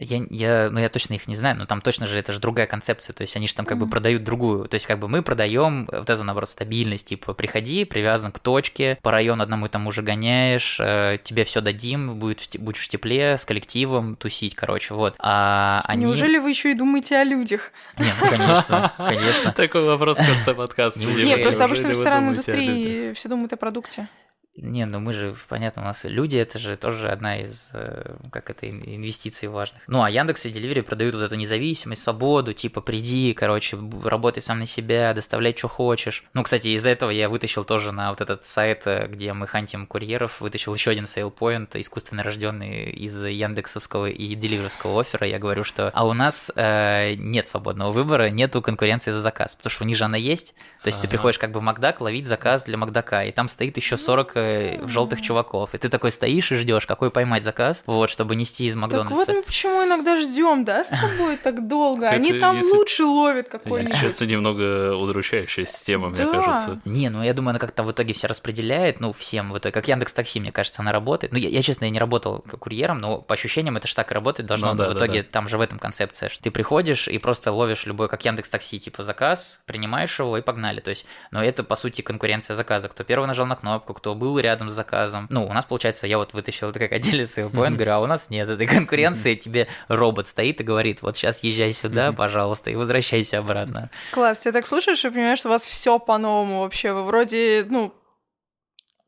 Я, 0.03 0.25
я, 0.31 0.69
ну, 0.71 0.81
я 0.81 0.89
точно 0.89 1.15
их 1.15 1.29
не 1.29 1.37
знаю, 1.37 1.57
но 1.57 1.67
там 1.67 1.81
точно 1.81 2.07
же 2.07 2.19
это 2.19 2.33
же 2.33 2.41
другая 2.41 2.67
концепция, 2.67 3.15
то 3.15 3.23
есть 3.23 3.37
они 3.37 3.47
же 3.49 3.55
там 3.55 3.67
как 3.67 3.79
бы 3.79 3.85
Мгм. 3.85 3.91
продают 3.91 4.25
другую, 4.25 4.67
то 4.67 4.75
есть 4.75 4.87
как 4.87 4.99
бы 4.99 5.09
мы 5.09 5.23
продаем 5.23 5.89
вот 5.91 6.11
эту, 6.11 6.25
наоборот, 6.25 6.49
стабильность, 6.49 7.07
типа 7.09 7.35
приходи, 7.35 7.85
привязан 7.85 8.33
к 8.33 8.39
точке, 8.39 8.99
по 9.03 9.11
району 9.11 9.43
одному 9.43 9.67
и 9.67 9.69
тому 9.69 9.93
же 9.93 10.03
гоняешь, 10.03 10.79
э, 10.81 11.19
тебе 11.23 11.45
все 11.45 11.61
дадим, 11.61 12.17
будет, 12.17 12.57
будешь 12.59 12.81
в 12.81 12.89
тепле, 12.89 13.39
с 13.39 13.45
коллективом 13.45 14.17
тусить, 14.17 14.55
короче, 14.55 14.95
вот. 14.95 15.15
А 15.19 15.83
они... 15.85 16.05
Неужели 16.05 16.39
вы 16.39 16.51
еще 16.51 16.73
и 16.73 16.75
думаете 16.75 17.17
о 17.17 17.25
людях? 17.25 17.71
Не, 17.99 18.13
ну, 18.21 18.29
конечно, 18.29 18.93
конечно. 18.99 19.53
Такой 19.53 19.85
вопрос 19.85 20.19
в 20.19 20.27
конце 20.27 20.55
подкаста. 20.55 20.99
Не, 20.99 21.37
просто 21.39 21.65
обычно 21.65 21.89
в 21.89 21.91
ресторанной 21.93 22.31
индустрии 22.31 23.13
все 23.13 23.29
думают 23.29 23.53
о 23.53 23.57
продукте. 23.57 24.09
Не, 24.55 24.85
ну 24.85 25.01
мы 25.01 25.15
же, 25.15 25.35
понятно, 25.49 25.81
у 25.81 25.85
нас 25.87 26.05
люди, 26.05 26.37
это 26.37 26.59
же 26.59 26.77
тоже 26.77 27.09
одна 27.09 27.39
из, 27.41 27.71
э, 27.73 28.17
как 28.31 28.51
это, 28.51 28.69
ин- 28.69 28.83
инвестиций 28.85 29.49
важных. 29.49 29.81
Ну, 29.87 30.03
а 30.03 30.11
Яндекс 30.11 30.45
и 30.45 30.51
Delivery 30.51 30.83
продают 30.83 31.15
вот 31.15 31.23
эту 31.25 31.37
независимость, 31.37 32.03
свободу, 32.03 32.53
типа, 32.53 32.83
приди, 32.83 33.33
короче, 33.33 33.79
работай 34.05 34.43
сам 34.43 34.59
на 34.59 34.67
себя, 34.67 35.15
доставляй, 35.15 35.55
что 35.57 35.69
хочешь. 35.69 36.25
Ну, 36.35 36.43
кстати, 36.43 36.69
из 36.69 36.85
этого 36.85 37.09
я 37.11 37.31
вытащил 37.31 37.65
тоже 37.65 37.93
на 37.93 38.11
вот 38.11 38.21
этот 38.21 38.45
сайт, 38.45 38.83
э, 38.85 39.07
где 39.09 39.33
мы 39.33 39.47
хантим 39.47 39.87
курьеров, 39.87 40.43
вытащил 40.43 40.75
еще 40.75 40.91
один 40.91 41.07
сейлпоинт, 41.07 41.75
искусственно 41.77 42.23
рожденный 42.23 42.91
из 42.91 43.25
яндексовского 43.25 44.11
и 44.11 44.35
деливеровского 44.35 45.01
оффера. 45.01 45.27
Я 45.27 45.39
говорю, 45.39 45.65
что, 45.65 45.89
а 45.95 46.07
у 46.07 46.13
нас 46.13 46.53
э, 46.57 47.15
нет 47.15 47.49
свободного 47.49 47.91
выбора, 47.91 48.29
нету 48.29 48.61
конкуренции 48.61 49.13
за 49.13 49.23
заказ, 49.23 49.57
потому 49.57 49.71
что 49.71 49.85
у 49.85 49.87
них 49.87 49.97
же 49.97 50.05
она 50.05 50.19
есть. 50.19 50.55
То 50.83 50.89
есть 50.89 51.01
ты 51.01 51.07
Ага. 51.07 51.13
приходишь 51.17 51.39
как 51.39 51.53
бы 51.53 51.61
в 51.61 51.63
Макдак 51.63 52.01
ловить 52.03 52.27
заказ 52.27 52.65
для 52.65 52.77
Макдака, 52.77 53.25
и 53.25 53.33
там 53.33 53.49
стоит 53.49 53.79
еще 53.79 53.97
40 53.97 54.42
э, 54.43 54.87
желтых 54.87 55.21
чуваков, 55.23 55.75
и 55.75 55.79
ты 55.79 55.89
такой 55.89 56.13
стоишь 56.13 56.53
и 56.53 56.57
ждешь, 56.57 56.87
какой 56.87 57.11
поймать 57.11 57.45
заказ, 57.45 57.83
вот, 57.87 58.11
чтобы 58.11 58.37
нести 58.37 58.67
из 58.67 58.75
Так 58.75 58.83
вот 58.83 58.93
Макдональдса. 58.93 59.33
мы 59.33 59.43
почему 59.43 59.85
иногда 59.85 60.17
ждем, 60.17 60.65
да, 60.65 60.85
с 60.85 60.89
тобой 60.89 61.37
так 61.37 61.67
долго? 61.69 62.09
Они 62.09 62.33
там 62.35 62.57
если- 62.57 62.71
лучше 62.71 63.05
ловят 63.05 63.47
Если 63.47 63.59
какой-нибудь. 63.59 64.01
честно, 64.01 64.25
немного 64.25 64.95
удручающая 64.97 65.65
система, 65.65 66.09
мне 66.09 66.27
кажется. 66.27 66.81
Не, 66.85 67.09
ну 67.09 67.23
я 67.23 67.35
думаю, 67.35 67.51
она 67.51 67.59
как-то 67.59 67.83
в 67.83 67.93
итоге 67.93 68.15
все 68.15 68.27
распределяет, 68.27 69.01
ну, 69.01 69.13
всем 69.13 69.53
в 69.53 69.59
итоге. 69.59 69.73
Как 69.73 69.89
Яндекс 69.89 70.13
Такси, 70.13 70.41
мне 70.41 70.53
кажется, 70.53 70.83
она 70.83 70.93
работает. 70.93 71.33
Ну, 71.33 71.39
я, 71.39 71.49
я, 71.49 71.63
честно, 71.63 71.85
я 71.85 71.91
не 71.91 71.99
работал 71.99 72.45
как 72.49 72.61
курьером, 72.61 73.01
но 73.01 73.19
по 73.19 73.35
ощущениям 73.35 73.77
это 73.77 73.89
ж 73.89 73.95
так 73.95 74.11
и 74.11 74.15
работает 74.15 74.47
должно. 74.47 74.73
Ну 74.73 74.79
да, 74.79 74.91
в 74.91 74.95
итоге 74.95 75.23
да. 75.23 75.29
там 75.31 75.49
же 75.49 75.59
в 75.59 75.61
этом 75.61 75.79
концепция, 75.79 76.29
что 76.29 76.43
ты 76.43 76.51
приходишь 76.51 77.09
и 77.09 77.19
просто 77.19 77.53
ловишь 77.53 77.87
любой, 77.87 78.09
как 78.09 78.25
Яндекс 78.25 78.51
Такси, 78.51 78.79
типа 78.81 79.03
заказ, 79.03 79.63
принимаешь 79.67 80.19
его 80.19 80.37
и 80.39 80.43
погнали. 80.43 80.81
То 80.81 80.91
есть, 80.91 81.07
но 81.31 81.43
это, 81.43 81.65
по 81.65 81.77
сути, 81.77 82.03
конкуренция 82.03 82.55
заказа. 82.55 82.89
Кто 82.89 83.05
первый 83.05 83.27
нажал 83.27 83.47
на 83.47 83.57
кнопку, 83.57 83.95
кто 83.95 84.15
был 84.15 84.32
рядом 84.39 84.71
с 84.71 84.73
заказом. 84.73 85.27
Ну, 85.31 85.47
у 85.47 85.53
нас, 85.53 85.65
получается, 85.65 86.07
я 86.07 86.19
вот 86.19 86.33
вытащил 86.33 86.71
это 86.71 86.79
как 86.79 86.93
отдельный 86.93 87.27
сейлпоинт, 87.27 87.77
говорю, 87.77 87.93
а 87.93 87.99
у 88.01 88.07
нас 88.07 88.31
нет 88.31 88.49
этой 88.49 88.67
конкуренции, 88.67 89.35
тебе 89.35 89.69
робот 89.89 90.29
стоит 90.29 90.61
и 90.61 90.65
говорит, 90.65 91.03
вот 91.03 91.17
сейчас 91.17 91.43
езжай 91.43 91.73
сюда, 91.73 92.13
пожалуйста, 92.13 92.71
и 92.71 92.77
возвращайся 92.77 93.39
обратно. 93.39 93.91
Класс, 94.13 94.41
ты 94.41 94.53
так 94.53 94.67
слушаешь 94.67 95.05
и 95.05 95.11
понимаешь, 95.11 95.39
что 95.39 95.49
у 95.49 95.53
вас 95.53 95.65
все 95.65 95.99
по-новому 95.99 96.61
вообще. 96.61 96.93
Вы 96.93 97.05
вроде, 97.05 97.67
ну, 97.69 97.93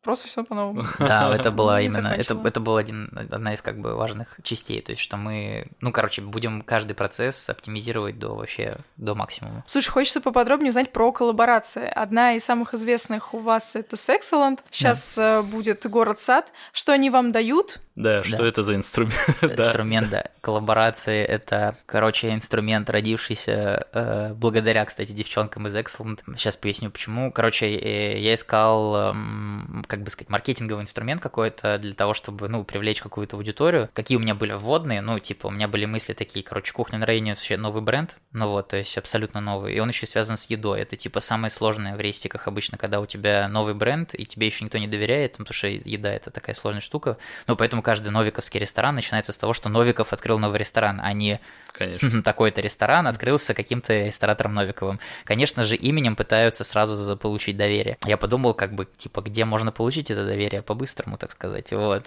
просто 0.05 0.29
все 0.29 0.45
по-новому. 0.45 0.85
Да, 0.99 1.35
это 1.35 1.51
была 1.51 1.81
именно, 1.81 2.09
это, 2.09 2.41
это 2.45 2.61
была 2.61 2.81
один, 2.81 3.11
одна 3.31 3.55
из 3.55 3.63
как 3.63 3.79
бы 3.81 3.95
важных 3.97 4.39
частей, 4.43 4.81
то 4.81 4.93
есть 4.93 5.03
что 5.03 5.17
мы, 5.17 5.67
ну, 5.81 5.93
короче, 5.93 6.23
будем 6.23 6.63
каждый 6.63 6.95
процесс 6.95 7.49
оптимизировать 7.49 8.19
до 8.19 8.35
вообще, 8.37 8.77
до 8.97 9.15
максимума. 9.15 9.65
Слушай, 9.67 9.91
хочется 9.91 10.21
поподробнее 10.21 10.71
узнать 10.71 10.93
про 10.93 11.11
коллаборации. 11.13 11.87
Одна 11.87 12.35
из 12.35 12.45
самых 12.45 12.75
известных 12.75 13.35
у 13.35 13.39
вас 13.39 13.75
это 13.77 13.97
Sexcellent. 13.97 14.61
Сейчас 14.71 15.17
э, 15.19 15.43
будет 15.43 15.87
город 15.87 16.21
Сад. 16.21 16.53
Что 16.73 16.93
они 16.93 17.11
вам 17.11 17.33
дают? 17.33 17.81
Да, 17.97 18.25
что 18.25 18.39
Да. 18.39 18.47
это 18.47 18.63
за 18.63 18.75
инструмент? 18.75 19.15
Да. 19.41 19.67
Инструмент, 19.67 20.11
да, 20.11 20.25
коллаборации, 20.41 21.23
это, 21.25 21.77
короче, 21.87 22.33
инструмент, 22.33 22.91
родившийся 22.91 23.87
э, 23.93 24.35
благодаря, 24.35 24.85
кстати, 24.85 25.13
девчонкам 25.13 25.69
из 25.69 25.75
Excellent. 25.75 26.21
Сейчас 26.37 26.57
поясню, 26.57 26.91
почему. 26.91 27.31
Короче, 27.31 27.67
э, 27.67 28.19
я 28.19 28.35
искал, 28.35 29.11
эм, 29.11 29.85
как 29.95 30.03
бы 30.03 30.11
сказать, 30.11 30.29
маркетинговый 30.29 30.83
инструмент 30.83 31.23
какой-то 31.23 31.79
для 31.79 31.95
того, 31.95 32.15
чтобы, 32.15 32.49
ну, 32.49 32.65
привлечь 32.65 33.01
какую-то 33.01 33.37
аудиторию. 33.37 33.89
Какие 33.93 34.19
у 34.19 34.21
меня 34.21 34.35
были 34.35 34.53
вводные, 34.53 35.01
ну, 35.01 35.21
типа, 35.21 35.47
у 35.47 35.51
меня 35.51 35.69
были 35.69 35.85
мысли 35.85 36.15
такие, 36.15 36.45
короче, 36.45 36.73
кухня 36.73 36.99
на 36.99 37.07
районе 37.07 37.33
вообще 37.33 37.57
новый 37.57 37.81
бренд, 37.81 38.17
ну 38.33 38.49
вот, 38.49 38.69
то 38.69 38.77
есть 38.77 38.99
абсолютно 38.99 39.41
новый. 39.41 39.75
И 39.75 39.79
он 39.79 39.89
еще 39.91 40.07
связан 40.07 40.37
с 40.37 40.51
едой. 40.51 40.81
Это, 40.81 40.97
типа, 40.97 41.21
самое 41.21 41.51
сложное 41.51 41.95
в 41.95 42.01
рестиках 42.01 42.49
обычно, 42.49 42.77
когда 42.77 43.01
у 43.01 43.07
тебя 43.07 43.47
новый 43.49 43.75
бренд, 43.75 44.15
и 44.15 44.27
тебе 44.27 44.49
еще 44.49 44.65
никто 44.65 44.79
не 44.79 44.89
доверяет, 44.89 45.39
ну, 45.39 45.45
потому 45.45 45.55
что 45.55 45.69
еда 45.69 46.13
это 46.13 46.31
такая 46.31 46.57
сложная 46.57 46.81
штука. 46.81 47.17
Ну, 47.47 47.55
поэтому 47.55 47.83
каждый 47.83 48.09
новиковский 48.09 48.59
ресторан 48.59 48.97
начинается 48.97 49.33
с 49.33 49.39
того, 49.39 49.53
что 49.53 49.69
Новиков 49.69 50.13
открыл 50.13 50.41
новый 50.41 50.59
ресторан, 50.59 51.01
а 51.01 51.13
не 51.13 51.41
такой-то 52.25 52.61
ресторан 52.61 53.07
открылся 53.07 53.55
каким-то 53.55 54.07
ресторатором 54.07 54.55
Новиковым. 54.55 55.01
Конечно 55.25 55.65
же, 55.65 55.77
именем 55.77 56.17
пытаются 56.17 56.65
сразу 56.65 56.95
заполучить 56.95 57.57
доверие. 57.57 57.99
Я 58.07 58.17
подумал, 58.17 58.55
как 58.55 58.75
бы, 58.75 58.87
типа, 58.97 59.21
где 59.21 59.45
можно 59.45 59.73
получить 59.73 59.84
это 59.91 60.25
доверие 60.25 60.63
по-быстрому, 60.63 61.17
так 61.17 61.33
сказать, 61.33 61.73
вот. 61.73 62.07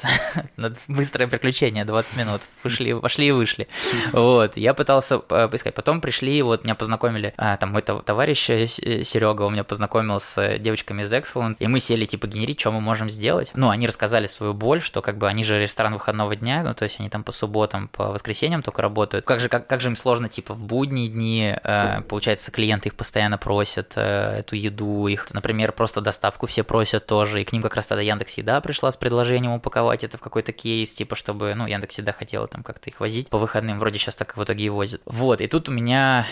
Быстрое 0.88 1.28
приключение, 1.28 1.86
20 1.86 2.18
минут. 2.18 2.42
Вышли, 2.64 2.94
пошли 2.94 3.28
и 3.28 3.32
вышли. 3.32 3.68
Вот, 4.12 4.58
я 4.58 4.74
пытался 4.74 5.22
э, 5.30 5.48
поискать. 5.48 5.74
Потом 5.74 6.02
пришли, 6.02 6.42
вот, 6.42 6.64
меня 6.64 6.76
познакомили, 6.76 7.34
а, 7.38 7.58
там, 7.58 7.72
мой 7.72 7.82
тов- 7.82 8.04
товарищ 8.04 8.46
Серега 8.46 9.44
у 9.44 9.50
меня 9.50 9.64
познакомил 9.64 10.20
с 10.20 10.38
э, 10.38 10.58
девочками 10.60 11.04
из 11.04 11.14
Excellent, 11.14 11.58
и 11.60 11.68
мы 11.68 11.80
сели, 11.80 12.06
типа, 12.06 12.28
генерить, 12.28 12.60
что 12.60 12.72
мы 12.72 12.82
можем 12.82 13.10
сделать. 13.10 13.52
Ну, 13.54 13.70
они 13.70 13.88
рассказали 13.88 14.28
свою 14.28 14.54
боль, 14.54 14.82
что, 14.82 15.02
как 15.02 15.18
бы, 15.18 15.28
они 15.28 15.44
же 15.44 15.60
ресторан 15.60 15.94
выходного 15.94 16.36
дня, 16.36 16.64
ну, 16.64 16.74
то 16.74 16.84
есть 16.84 17.00
они 17.00 17.10
там 17.10 17.24
по 17.24 17.32
субботам, 17.32 17.88
по 17.88 18.12
воскресеньям 18.12 18.64
только 18.64 18.82
работают. 18.82 19.26
Как 19.26 19.40
же, 19.40 19.50
как, 19.50 19.68
как 19.68 19.82
же 19.82 19.90
им 19.90 19.96
сложно, 19.96 20.30
типа, 20.30 20.54
в 20.54 20.60
будние 20.60 21.08
дни, 21.08 21.56
э, 21.64 22.02
получается, 22.02 22.52
клиенты 22.52 22.90
их 22.90 22.96
постоянно 22.96 23.38
просят, 23.38 23.94
э, 23.96 24.40
эту 24.40 24.56
еду, 24.56 25.08
их, 25.08 25.34
например, 25.34 25.72
просто 25.72 26.02
доставку 26.02 26.48
все 26.48 26.64
просят 26.64 27.06
тоже, 27.06 27.42
и 27.42 27.46
к 27.46 27.52
ним 27.52 27.62
как 27.68 27.76
раз 27.76 27.88
тогда 27.88 28.02
Яндекс 28.02 28.38
Еда 28.38 28.62
пришла 28.62 28.92
с 28.92 28.98
предложением 28.98 29.52
упаковать 29.52 30.04
это 30.04 30.18
в 30.18 30.22
какой-то 30.22 30.54
кейс, 30.54 30.94
типа, 30.94 31.16
чтобы, 31.16 31.54
ну, 31.56 31.68
Яндекс 31.68 31.98
Еда 31.98 32.14
хотела 32.14 32.48
там 32.48 32.64
как-то 32.64 32.90
их 32.90 33.00
возить 33.00 33.30
по 33.30 33.38
выходным, 33.38 33.80
вроде 33.80 34.00
сейчас 34.00 34.16
так 34.16 34.38
в 34.38 34.44
итоге 34.44 34.66
и 34.66 34.70
возят. 34.70 35.02
Вот, 35.06 35.42
и 35.42 35.48
тут 35.48 35.70
у 35.70 35.72
меня, 35.72 36.26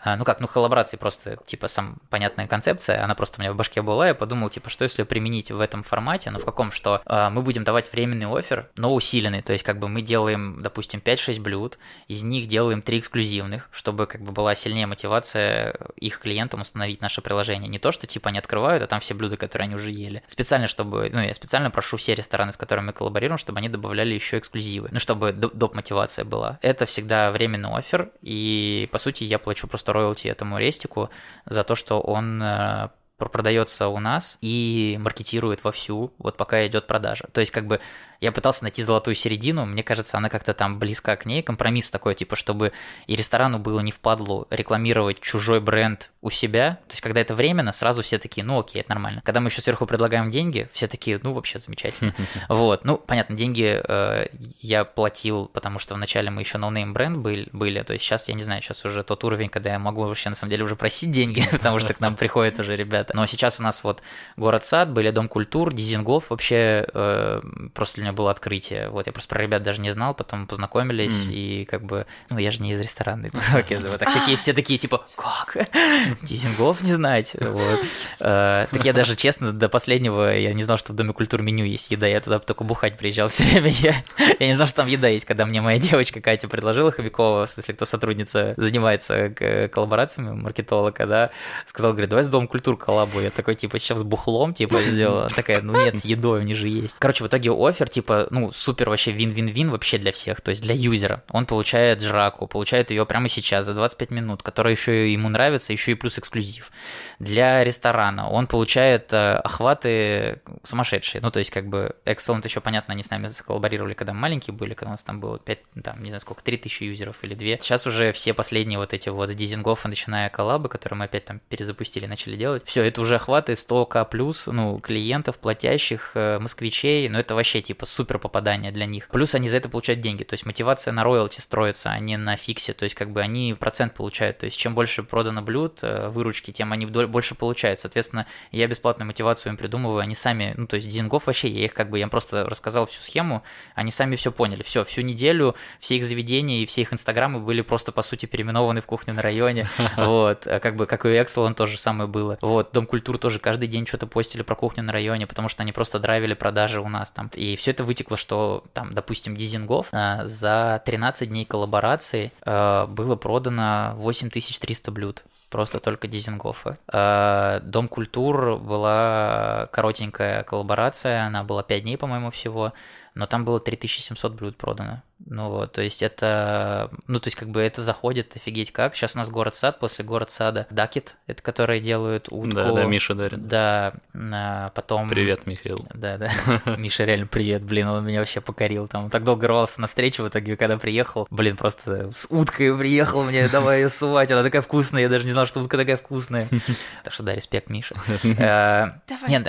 а, 0.00 0.16
ну 0.16 0.24
как, 0.24 0.40
ну, 0.40 0.48
коллаборации 0.48 0.96
просто, 0.96 1.38
типа, 1.46 1.68
сам 1.68 1.96
понятная 2.10 2.46
концепция, 2.46 3.02
она 3.02 3.14
просто 3.14 3.40
у 3.40 3.42
меня 3.42 3.52
в 3.52 3.56
башке 3.56 3.82
была, 3.82 4.08
я 4.08 4.14
подумал, 4.14 4.50
типа, 4.50 4.68
что 4.70 4.84
если 4.84 5.02
применить 5.04 5.50
в 5.50 5.60
этом 5.60 5.82
формате, 5.82 6.30
ну, 6.30 6.38
в 6.38 6.44
каком, 6.44 6.72
что 6.72 7.00
а, 7.06 7.30
мы 7.30 7.42
будем 7.42 7.64
давать 7.64 7.90
временный 7.92 8.26
офер, 8.26 8.68
но 8.76 8.94
усиленный, 8.94 9.42
то 9.42 9.52
есть, 9.52 9.64
как 9.64 9.78
бы 9.78 9.88
мы 9.88 10.02
делаем, 10.02 10.60
допустим, 10.62 11.00
5-6 11.04 11.40
блюд, 11.40 11.78
из 12.08 12.22
них 12.22 12.48
делаем 12.48 12.82
3 12.82 12.98
эксклюзивных, 12.98 13.68
чтобы, 13.72 14.06
как 14.06 14.22
бы, 14.22 14.32
была 14.32 14.54
сильнее 14.54 14.86
мотивация 14.86 15.76
их 15.96 16.18
клиентам 16.18 16.60
установить 16.60 17.00
наше 17.00 17.22
приложение. 17.22 17.68
Не 17.68 17.78
то, 17.78 17.92
что, 17.92 18.06
типа, 18.06 18.28
они 18.28 18.38
открывают, 18.38 18.82
а 18.82 18.86
там 18.86 19.00
все 19.00 19.14
блюда, 19.14 19.36
которые 19.36 19.66
они 19.66 19.74
уже 19.74 19.90
ели. 19.90 20.22
Специально, 20.26 20.66
чтобы, 20.72 21.10
ну, 21.12 21.20
я 21.20 21.34
специально 21.34 21.70
прошу 21.70 21.96
все 21.96 22.14
рестораны, 22.14 22.50
с 22.50 22.56
которыми 22.56 22.86
мы 22.86 22.92
коллаборируем, 22.92 23.38
чтобы 23.38 23.58
они 23.58 23.68
добавляли 23.68 24.14
еще 24.14 24.38
эксклюзивы, 24.38 24.88
ну, 24.90 24.98
чтобы 24.98 25.30
доп- 25.30 25.54
доп-мотивация 25.54 26.24
была. 26.24 26.58
Это 26.62 26.86
всегда 26.86 27.30
временный 27.30 27.70
офер, 27.70 28.10
и, 28.22 28.88
по 28.90 28.98
сути, 28.98 29.24
я 29.24 29.38
плачу 29.38 29.68
просто 29.68 29.92
роялти 29.92 30.26
этому 30.28 30.58
рестику 30.58 31.10
за 31.46 31.62
то, 31.62 31.74
что 31.74 32.00
он 32.00 32.42
э, 32.42 32.88
пр- 33.18 33.28
продается 33.28 33.88
у 33.88 33.98
нас 34.00 34.38
и 34.40 34.98
маркетирует 35.00 35.64
вовсю, 35.64 36.12
вот 36.18 36.36
пока 36.36 36.66
идет 36.66 36.86
продажа. 36.86 37.28
То 37.32 37.40
есть, 37.40 37.52
как 37.52 37.66
бы, 37.66 37.80
Я 38.22 38.30
пытался 38.30 38.62
найти 38.62 38.84
золотую 38.84 39.16
середину, 39.16 39.66
мне 39.66 39.82
кажется, 39.82 40.16
она 40.16 40.28
как-то 40.28 40.54
там 40.54 40.78
близка 40.78 41.16
к 41.16 41.26
ней, 41.26 41.42
компромисс 41.42 41.90
такой, 41.90 42.14
типа, 42.14 42.36
чтобы 42.36 42.72
и 43.08 43.16
ресторану 43.16 43.58
было 43.58 43.80
не 43.80 43.90
впадлу 43.90 44.46
рекламировать 44.48 45.18
чужой 45.18 45.60
бренд 45.60 46.08
у 46.20 46.30
себя. 46.30 46.78
То 46.86 46.92
есть, 46.92 47.00
когда 47.00 47.20
это 47.20 47.34
временно, 47.34 47.72
сразу 47.72 48.02
все 48.02 48.18
такие, 48.18 48.44
ну 48.44 48.60
окей, 48.60 48.80
это 48.80 48.90
нормально. 48.90 49.22
Когда 49.24 49.40
мы 49.40 49.48
еще 49.48 49.60
сверху 49.60 49.86
предлагаем 49.86 50.30
деньги, 50.30 50.68
все 50.72 50.86
такие, 50.86 51.18
ну 51.20 51.32
вообще 51.32 51.58
замечательно. 51.58 52.14
Вот, 52.48 52.84
ну, 52.84 52.96
понятно, 52.96 53.34
деньги 53.34 53.82
э, 53.82 54.26
я 54.60 54.84
платил, 54.84 55.46
потому 55.46 55.80
что 55.80 55.94
вначале 55.94 56.30
мы 56.30 56.42
еще 56.42 56.58
no-name 56.58 56.92
бренд 56.92 57.18
были, 57.18 57.48
были, 57.52 57.82
то 57.82 57.92
есть 57.92 58.04
сейчас, 58.04 58.28
я 58.28 58.34
не 58.34 58.42
знаю, 58.42 58.62
сейчас 58.62 58.84
уже 58.84 59.02
тот 59.02 59.24
уровень, 59.24 59.48
когда 59.48 59.70
я 59.72 59.78
могу 59.80 60.04
вообще 60.04 60.28
на 60.28 60.36
самом 60.36 60.50
деле 60.52 60.62
уже 60.62 60.76
просить 60.76 61.10
деньги, 61.10 61.44
потому 61.50 61.80
что 61.80 61.92
к 61.92 61.98
нам 61.98 62.14
приходят 62.14 62.60
уже 62.60 62.76
ребята. 62.76 63.16
Но 63.16 63.26
сейчас 63.26 63.58
у 63.58 63.64
нас 63.64 63.82
вот 63.82 64.00
город-сад, 64.36 64.90
были 64.90 65.10
Дом 65.10 65.26
культур, 65.26 65.72
Дизенгоф, 65.72 66.30
вообще 66.30 66.86
э, 66.92 67.42
просто 67.74 68.00
для 68.00 68.11
меня 68.12 68.16
было 68.16 68.30
открытие. 68.30 68.88
Вот, 68.90 69.06
я 69.06 69.12
просто 69.12 69.28
про 69.28 69.42
ребят 69.42 69.62
даже 69.62 69.80
не 69.80 69.90
знал, 69.90 70.14
потом 70.14 70.46
познакомились, 70.46 71.28
мм. 71.28 71.32
и 71.32 71.64
как 71.64 71.82
бы, 71.84 72.06
ну, 72.30 72.38
я 72.38 72.50
же 72.50 72.62
не 72.62 72.72
из 72.72 72.80
ресторанной 72.80 73.30
тусовки, 73.30 73.74
вот, 73.82 73.98
так, 73.98 74.12
такие 74.12 74.36
все 74.36 74.52
такие, 74.52 74.78
типа, 74.78 75.04
как? 75.16 75.68
Дизенгоф 76.22 76.82
не 76.82 76.92
знать? 76.92 77.34
Вот. 77.40 77.80
Э, 78.20 78.66
так 78.70 78.84
я 78.84 78.92
даже, 78.92 79.16
честно, 79.16 79.52
до 79.52 79.68
последнего, 79.68 80.34
я 80.36 80.52
не 80.52 80.62
знал, 80.62 80.78
что 80.78 80.92
в 80.92 80.96
Доме 80.96 81.12
культур 81.12 81.42
меню 81.42 81.64
есть 81.64 81.90
еда, 81.90 82.06
я 82.06 82.20
туда 82.20 82.38
только 82.38 82.64
бухать 82.64 82.96
приезжал 82.96 83.28
все 83.28 83.44
время, 83.44 83.68
я, 83.80 83.94
я 84.38 84.46
не 84.46 84.54
знал, 84.54 84.66
что 84.66 84.76
там 84.76 84.86
еда 84.86 85.08
есть, 85.08 85.24
когда 85.24 85.46
мне 85.46 85.60
моя 85.60 85.78
девочка 85.78 86.20
Катя 86.20 86.48
предложила 86.48 86.90
Хомякова, 86.90 87.46
в 87.46 87.50
смысле, 87.50 87.74
кто 87.74 87.84
сотрудница, 87.84 88.54
занимается 88.56 89.30
коллаборациями, 89.72 90.32
маркетолога, 90.32 91.06
да, 91.06 91.30
сказал, 91.66 91.92
говорит, 91.92 92.10
давай 92.10 92.24
с 92.24 92.28
Домом 92.28 92.48
культур 92.48 92.76
коллабу, 92.76 93.20
я 93.20 93.30
такой, 93.30 93.54
типа, 93.54 93.78
сейчас 93.78 94.00
с 94.00 94.02
бухлом, 94.02 94.54
типа, 94.54 94.80
сделала, 94.82 95.30
такая, 95.34 95.60
ну 95.62 95.76
нет, 95.76 95.98
с 95.98 96.04
едой, 96.04 96.40
они 96.40 96.54
же 96.54 96.68
есть. 96.68 96.96
Короче, 96.98 97.24
в 97.24 97.26
итоге 97.28 97.50
офер, 97.52 97.88
типа, 97.88 98.01
ну, 98.30 98.52
супер 98.52 98.88
вообще 98.90 99.12
вин-вин-вин 99.12 99.70
вообще 99.70 99.98
для 99.98 100.12
всех, 100.12 100.40
то 100.40 100.50
есть 100.50 100.62
для 100.62 100.74
юзера. 100.74 101.22
Он 101.30 101.46
получает 101.46 102.00
жраку, 102.00 102.46
получает 102.46 102.90
ее 102.90 103.06
прямо 103.06 103.28
сейчас 103.28 103.66
за 103.66 103.74
25 103.74 104.10
минут, 104.10 104.42
которая 104.42 104.74
еще 104.74 105.12
ему 105.12 105.28
нравится, 105.28 105.72
еще 105.72 105.92
и 105.92 105.94
плюс 105.94 106.18
эксклюзив. 106.18 106.70
Для 107.18 107.62
ресторана 107.64 108.28
он 108.28 108.46
получает 108.46 109.12
э, 109.12 109.34
охваты 109.34 110.40
сумасшедшие, 110.64 111.20
ну, 111.22 111.30
то 111.30 111.38
есть 111.38 111.50
как 111.50 111.68
бы 111.68 111.94
Excellent 112.04 112.44
еще, 112.44 112.60
понятно, 112.60 112.94
они 112.94 113.02
с 113.02 113.10
нами 113.10 113.28
коллаборировали, 113.46 113.94
когда 113.94 114.12
маленькие 114.12 114.54
были, 114.54 114.74
когда 114.74 114.90
у 114.90 114.94
нас 114.94 115.02
там 115.02 115.20
было 115.20 115.38
5, 115.38 115.58
там, 115.82 116.02
не 116.02 116.10
знаю 116.10 116.20
сколько, 116.20 116.42
3000 116.42 116.82
юзеров 116.84 117.16
или 117.22 117.34
2. 117.34 117.62
Сейчас 117.62 117.86
уже 117.86 118.12
все 118.12 118.34
последние 118.34 118.78
вот 118.78 118.92
эти 118.92 119.08
вот 119.08 119.30
с 119.30 119.34
дизингов, 119.34 119.84
начиная 119.84 120.28
коллабы, 120.30 120.68
которые 120.68 120.98
мы 120.98 121.04
опять 121.04 121.24
там 121.24 121.40
перезапустили, 121.48 122.06
начали 122.06 122.36
делать, 122.36 122.62
все, 122.66 122.82
это 122.82 123.00
уже 123.00 123.16
охваты 123.16 123.52
100к 123.52 124.08
плюс, 124.10 124.46
ну, 124.46 124.78
клиентов, 124.80 125.38
платящих, 125.38 126.12
э, 126.14 126.38
москвичей, 126.38 127.08
ну, 127.08 127.18
это 127.18 127.34
вообще 127.34 127.60
типа 127.60 127.81
супер 127.86 128.18
попадание 128.18 128.72
для 128.72 128.86
них. 128.86 129.08
Плюс 129.08 129.34
они 129.34 129.48
за 129.48 129.58
это 129.58 129.68
получают 129.68 130.00
деньги, 130.00 130.24
то 130.24 130.34
есть 130.34 130.46
мотивация 130.46 130.92
на 130.92 131.04
роялти 131.04 131.40
строится, 131.40 131.90
а 131.90 131.98
не 131.98 132.16
на 132.16 132.36
фиксе, 132.36 132.72
то 132.72 132.84
есть 132.84 132.94
как 132.94 133.10
бы 133.10 133.20
они 133.20 133.54
процент 133.58 133.94
получают, 133.94 134.38
то 134.38 134.46
есть 134.46 134.58
чем 134.58 134.74
больше 134.74 135.02
продано 135.02 135.42
блюд, 135.42 135.80
э, 135.82 136.08
выручки, 136.08 136.50
тем 136.50 136.72
они 136.72 136.86
больше 136.86 137.34
получают. 137.34 137.78
Соответственно, 137.78 138.26
я 138.50 138.66
бесплатную 138.66 139.06
мотивацию 139.06 139.52
им 139.52 139.56
придумываю, 139.56 140.00
они 140.00 140.14
сами, 140.14 140.54
ну, 140.56 140.66
то 140.66 140.76
есть 140.76 140.88
дизингов 140.88 141.26
вообще, 141.26 141.48
я 141.48 141.64
их 141.64 141.74
как 141.74 141.90
бы, 141.90 141.98
я 141.98 142.04
им 142.04 142.10
просто 142.10 142.44
рассказал 142.44 142.86
всю 142.86 143.02
схему, 143.02 143.42
они 143.74 143.90
сами 143.90 144.16
все 144.16 144.32
поняли. 144.32 144.62
Все, 144.62 144.84
всю 144.84 145.02
неделю 145.02 145.54
все 145.80 145.96
их 145.96 146.04
заведения 146.04 146.62
и 146.62 146.66
все 146.66 146.82
их 146.82 146.92
инстаграмы 146.92 147.40
были 147.40 147.62
просто, 147.62 147.92
по 147.92 148.02
сути, 148.02 148.26
переименованы 148.26 148.80
в 148.80 148.86
кухню 148.86 149.14
на 149.14 149.22
районе. 149.22 149.68
Вот, 149.96 150.46
а 150.46 150.58
как 150.58 150.76
бы, 150.76 150.86
как 150.86 151.04
и 151.04 151.08
у 151.08 151.12
Excellent 151.12 151.54
тоже 151.54 151.78
самое 151.78 152.08
было. 152.08 152.38
Вот, 152.40 152.72
Дом 152.72 152.86
культуры 152.86 153.18
тоже 153.18 153.38
каждый 153.38 153.68
день 153.68 153.86
что-то 153.86 154.06
постили 154.06 154.42
про 154.42 154.54
кухню 154.54 154.82
на 154.82 154.92
районе, 154.92 155.26
потому 155.26 155.48
что 155.48 155.62
они 155.62 155.72
просто 155.72 155.98
драйвили 155.98 156.34
продажи 156.34 156.80
у 156.80 156.88
нас 156.88 157.12
там. 157.12 157.30
И 157.34 157.56
все 157.56 157.71
это 157.72 157.84
вытекло, 157.84 158.16
что 158.16 158.64
там, 158.72 158.94
допустим, 158.94 159.36
Дизингов 159.36 159.88
а, 159.92 160.24
за 160.24 160.82
13 160.86 161.28
дней 161.28 161.44
коллаборации 161.44 162.32
а, 162.42 162.86
было 162.86 163.16
продано 163.16 163.94
8300 163.96 164.90
блюд 164.92 165.24
просто 165.52 165.80
только 165.80 166.08
Дизингофа. 166.08 166.78
А, 166.88 167.60
Дом 167.60 167.86
культур 167.86 168.56
была 168.56 169.68
коротенькая 169.70 170.42
коллаборация, 170.44 171.26
она 171.26 171.44
была 171.44 171.62
5 171.62 171.82
дней, 171.82 171.98
по-моему, 171.98 172.30
всего, 172.30 172.72
но 173.14 173.26
там 173.26 173.44
было 173.44 173.60
3700 173.60 174.32
блюд 174.32 174.56
продано. 174.56 175.02
Ну 175.26 175.50
вот, 175.50 175.72
то 175.72 175.82
есть 175.82 176.02
это, 176.02 176.90
ну 177.06 177.20
то 177.20 177.28
есть 177.28 177.36
как 177.36 177.48
бы 177.48 177.60
это 177.60 177.82
заходит, 177.82 178.34
офигеть 178.36 178.72
как. 178.72 178.94
Сейчас 178.94 179.14
у 179.14 179.18
нас 179.18 179.30
город-сад, 179.30 179.78
после 179.78 180.04
город-сада 180.04 180.66
Дакет, 180.70 181.16
это 181.26 181.42
которые 181.42 181.80
делают 181.80 182.26
утку. 182.30 182.52
Да, 182.52 182.72
да, 182.72 182.84
Миша 182.84 183.14
дарит. 183.14 183.46
Да, 183.46 183.94
а 184.14 184.70
потом... 184.74 185.08
Привет, 185.08 185.46
Михаил. 185.46 185.86
Да, 185.94 186.18
да. 186.18 186.30
Миша 186.76 187.04
реально 187.04 187.26
привет, 187.26 187.62
блин, 187.62 187.88
он 187.88 188.04
меня 188.04 188.20
вообще 188.20 188.40
покорил. 188.40 188.88
Там 188.88 189.10
так 189.10 189.24
долго 189.24 189.48
рвался 189.48 189.80
на 189.80 189.86
встречу, 189.86 190.22
в 190.22 190.28
итоге, 190.28 190.56
когда 190.56 190.76
приехал, 190.76 191.26
блин, 191.30 191.56
просто 191.56 192.10
с 192.12 192.26
уткой 192.28 192.76
приехал 192.76 193.22
мне, 193.24 193.48
давай 193.48 193.82
ее 193.82 193.90
сувать, 193.90 194.30
она 194.30 194.42
такая 194.42 194.62
вкусная, 194.62 195.02
я 195.02 195.08
даже 195.08 195.24
не 195.24 195.32
знал, 195.32 195.46
что 195.46 195.60
утка 195.60 195.76
такая 195.76 195.96
вкусная. 195.96 196.48
Так 197.04 197.12
что 197.12 197.22
да, 197.22 197.34
респект, 197.34 197.68
Миша. 197.68 197.94
Э, 198.42 198.92
нет, 199.28 199.46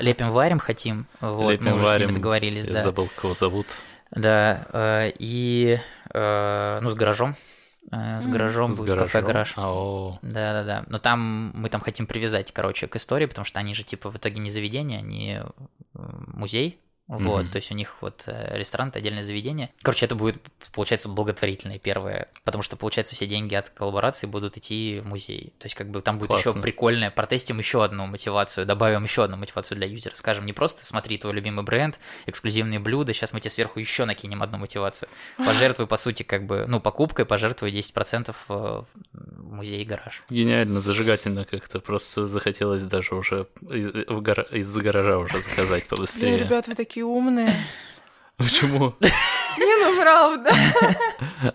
лепим, 0.00 0.30
варим 0.30 0.58
хотим. 0.58 1.06
Вот, 1.20 1.60
мы 1.60 1.74
уже 1.74 1.98
с 1.98 2.00
ними 2.00 2.12
договорились, 2.12 2.66
да. 2.66 2.82
забыл, 2.82 3.08
кого 3.16 3.34
зовут. 3.34 3.66
Да, 4.16 4.66
э, 4.72 5.12
и 5.18 5.78
э, 6.12 6.78
ну 6.80 6.90
с 6.90 6.94
гаражом. 6.94 7.36
Э, 7.92 8.18
с 8.18 8.26
гаражом 8.26 8.72
С 8.72 8.78
будет 8.78 8.94
кафе 8.94 9.20
гараж. 9.20 9.52
Да, 10.22 10.52
да, 10.52 10.64
да. 10.64 10.84
Но 10.88 10.98
там 10.98 11.52
мы 11.54 11.68
там 11.68 11.82
хотим 11.82 12.06
привязать, 12.06 12.50
короче, 12.50 12.88
к 12.88 12.96
истории, 12.96 13.26
потому 13.26 13.44
что 13.44 13.60
они 13.60 13.74
же 13.74 13.84
типа 13.84 14.10
в 14.10 14.16
итоге 14.16 14.40
не 14.40 14.50
заведение, 14.50 14.98
они 14.98 15.40
музей. 15.92 16.80
Вот, 17.08 17.42
Мгм. 17.44 17.50
то 17.50 17.56
есть 17.56 17.70
у 17.70 17.74
них 17.74 17.94
вот 18.00 18.24
э, 18.26 18.58
ресторан, 18.58 18.88
это 18.88 18.98
отдельное 18.98 19.22
заведение. 19.22 19.70
Короче, 19.82 20.06
это 20.06 20.16
будет, 20.16 20.42
получается, 20.74 21.08
благотворительное 21.08 21.78
первое, 21.78 22.28
потому 22.42 22.62
что, 22.62 22.76
получается, 22.76 23.14
все 23.14 23.26
деньги 23.28 23.54
от 23.54 23.68
коллаборации 23.70 24.26
будут 24.26 24.56
идти 24.56 24.98
в 25.04 25.06
музей. 25.06 25.52
То 25.60 25.66
есть, 25.66 25.76
как 25.76 25.88
бы 25.88 26.02
там 26.02 26.18
будет 26.18 26.30
еще 26.32 26.42
Классно. 26.44 26.62
прикольное, 26.62 27.12
протестим 27.12 27.58
еще 27.60 27.84
одну 27.84 28.06
мотивацию, 28.06 28.66
добавим 28.66 29.04
еще 29.04 29.22
одну 29.22 29.36
мотивацию 29.36 29.78
для 29.78 29.86
юзера. 29.86 30.16
Скажем, 30.16 30.46
не 30.46 30.52
просто 30.52 30.84
смотри 30.84 31.16
твой 31.16 31.32
любимый 31.32 31.64
бренд, 31.64 31.96
эксклюзивные 32.26 32.80
блюда, 32.80 33.14
сейчас 33.14 33.32
мы 33.32 33.38
тебе 33.40 33.52
сверху 33.52 33.78
еще 33.78 34.04
накинем 34.04 34.42
одну 34.42 34.58
мотивацию. 34.58 35.08
Пожертвуй, 35.36 35.86
по 35.86 35.96
сути, 35.98 36.24
как 36.24 36.44
бы, 36.46 36.64
ну, 36.66 36.80
покупкой, 36.80 37.24
пожертвуй 37.24 37.70
10% 37.70 38.34
в 38.48 38.84
в 39.12 39.52
музей 39.56 39.82
и 39.82 39.84
гараж. 39.84 40.22
Гениально, 40.28 40.80
зажигательно 40.80 41.44
как-то. 41.44 41.78
Просто 41.78 42.26
захотелось 42.26 42.82
даже 42.82 43.14
уже 43.14 43.46
гара- 43.60 44.46
из-за 44.50 44.80
гаража 44.80 45.18
уже 45.18 45.40
заказать 45.40 45.86
побыстрее. 45.86 46.36
ребят, 46.38 46.66
вы 46.68 46.74
такие 46.74 46.95
умные. 47.02 47.56
Почему? 48.36 48.94
Ну 49.96 50.02
правда. 50.02 50.50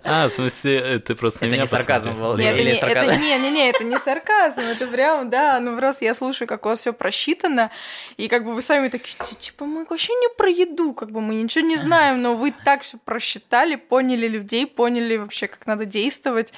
А, 0.03 0.29
в 0.29 0.33
смысле, 0.33 0.77
э, 0.77 0.99
ты 0.99 1.15
просто 1.15 1.45
Это 1.45 1.53
меня 1.53 1.63
не 1.63 1.67
сарказм 1.67 2.13
был, 2.19 2.37
Нет, 2.37 2.53
или 2.55 2.71
это 2.71 2.71
не, 2.73 2.75
сарказм? 2.79 3.09
это 3.09 3.17
не, 3.19 3.37
не, 3.39 3.49
не, 3.51 3.69
это 3.69 3.83
не 3.83 3.97
сарказм, 3.97 4.59
это 4.61 4.87
прям, 4.87 5.29
да, 5.29 5.59
ну 5.59 5.75
просто 5.75 6.05
я 6.05 6.13
слушаю, 6.13 6.47
как 6.47 6.65
у 6.65 6.69
вас 6.69 6.79
все 6.81 6.93
просчитано, 6.93 7.71
и 8.17 8.27
как 8.27 8.45
бы 8.45 8.53
вы 8.53 8.61
сами 8.61 8.89
такие, 8.89 9.15
«Ти- 9.27 9.35
типа, 9.35 9.65
мы 9.65 9.85
вообще 9.89 10.13
не 10.13 10.29
про 10.37 10.49
еду, 10.49 10.93
как 10.93 11.11
бы 11.11 11.19
мы 11.19 11.33
ничего 11.35 11.65
не 11.65 11.77
знаем, 11.77 12.21
но 12.21 12.35
вы 12.35 12.53
так 12.63 12.83
все 12.83 12.97
просчитали, 13.03 13.75
поняли 13.75 14.27
людей, 14.27 14.67
поняли 14.67 15.17
вообще, 15.17 15.47
как 15.47 15.65
надо 15.65 15.85
действовать, 15.85 16.53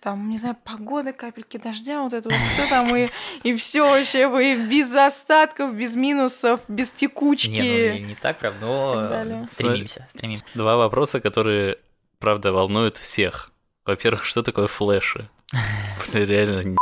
там, 0.00 0.30
не 0.30 0.38
знаю, 0.38 0.56
погода, 0.64 1.12
капельки 1.12 1.56
дождя, 1.56 2.02
вот 2.02 2.14
это 2.14 2.28
вот 2.28 2.38
все 2.54 2.68
там, 2.68 2.94
и, 2.94 3.08
и 3.42 3.54
все 3.56 3.82
вообще, 3.82 4.28
вы 4.28 4.54
без 4.54 4.94
остатков, 4.94 5.74
без 5.74 5.96
минусов, 5.96 6.60
без 6.68 6.92
текучки. 6.92 7.48
Не, 7.50 7.88
ну 7.88 7.94
не, 7.94 8.00
не 8.00 8.14
так 8.14 8.38
прям, 8.38 8.54
но 8.60 9.08
далее. 9.08 9.48
стремимся, 9.52 10.06
стремимся. 10.08 10.44
Два 10.54 10.76
вопроса, 10.76 11.20
которые, 11.28 11.76
правда, 12.18 12.52
волнуют 12.52 12.96
всех. 12.96 13.50
Во-первых, 13.84 14.24
что 14.24 14.42
такое 14.42 14.66
флеши? 14.66 15.28
Бля, 16.12 16.24
реально 16.24 16.62
не 16.62 16.76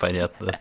понятно. 0.00 0.60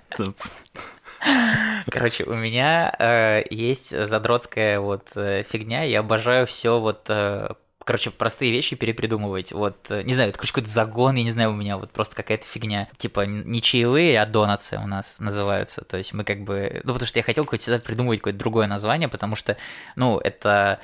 Короче, 1.92 2.24
у 2.24 2.34
меня 2.34 2.94
э, 2.98 3.44
есть 3.52 3.90
задротская 3.90 4.80
вот 4.80 5.10
э, 5.16 5.44
фигня, 5.48 5.84
я 5.84 6.00
обожаю 6.00 6.48
все 6.48 6.80
вот 6.80 7.06
э, 7.10 7.50
Короче, 7.86 8.10
простые 8.10 8.52
вещи 8.52 8.76
перепридумывать. 8.76 9.52
Вот, 9.52 9.78
э, 9.90 10.02
не 10.02 10.16
знаю, 10.16 10.30
это 10.30 10.40
короче, 10.40 10.54
какой-то 10.54 10.72
загон, 10.72 11.16
я 11.18 11.24
не 11.24 11.30
знаю, 11.30 11.52
у 11.52 11.56
меня 11.56 11.78
вот 11.78 11.92
просто 11.92 12.16
какая-то 12.16 12.48
фигня. 12.48 12.88
Типа, 12.98 13.28
не 13.28 13.62
чаевые, 13.62 14.20
а 14.20 14.26
донатсы 14.26 14.80
у 14.84 14.88
нас 14.88 15.20
называются. 15.20 15.84
То 15.84 15.96
есть 15.96 16.12
мы 16.12 16.24
как 16.24 16.42
бы... 16.42 16.82
Ну, 16.84 16.94
потому 16.94 17.06
что 17.08 17.20
я 17.20 17.24
хотел 17.24 17.44
какое-то 17.44 17.62
всегда 17.62 17.78
придумывать 17.78 18.22
какое-то 18.22 18.40
другое 18.40 18.66
название, 18.66 19.08
потому 19.08 19.36
что, 19.36 19.56
ну, 19.96 20.18
это 20.18 20.80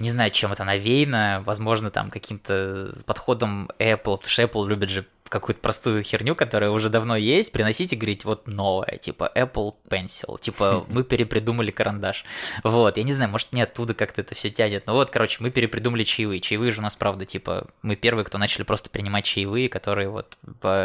не 0.00 0.10
знаю, 0.10 0.30
чем 0.30 0.52
это 0.52 0.64
навеяно, 0.64 1.42
возможно, 1.44 1.90
там 1.90 2.10
каким-то 2.10 2.92
подходом 3.06 3.70
Apple, 3.78 4.16
потому 4.16 4.28
что 4.28 4.42
Apple 4.42 4.68
любит 4.68 4.90
же 4.90 5.06
какую-то 5.30 5.60
простую 5.60 6.02
херню, 6.02 6.34
которая 6.34 6.70
уже 6.70 6.88
давно 6.88 7.16
есть, 7.16 7.52
приносить 7.52 7.92
и 7.92 7.96
говорить 7.96 8.24
вот 8.24 8.46
новое, 8.48 8.98
типа 8.98 9.30
Apple 9.34 9.74
Pencil, 9.88 10.38
типа 10.38 10.84
мы 10.88 11.04
перепридумали 11.04 11.70
карандаш. 11.70 12.24
Вот, 12.64 12.96
я 12.96 13.02
не 13.04 13.12
знаю, 13.12 13.30
может 13.30 13.52
не 13.52 13.62
оттуда 13.62 13.94
как-то 13.94 14.20
это 14.20 14.34
все 14.34 14.50
тянет, 14.50 14.86
но 14.86 14.94
вот, 14.94 15.10
короче, 15.10 15.38
мы 15.40 15.50
перепридумали 15.50 16.02
чаевые. 16.02 16.40
Чаевые 16.40 16.72
же 16.72 16.80
у 16.80 16.82
нас, 16.82 16.96
правда, 16.96 17.24
типа, 17.24 17.68
мы 17.82 17.94
первые, 17.94 18.24
кто 18.24 18.38
начали 18.38 18.64
просто 18.64 18.90
принимать 18.90 19.24
чаевые, 19.24 19.68
которые 19.68 20.08
вот 20.08 20.36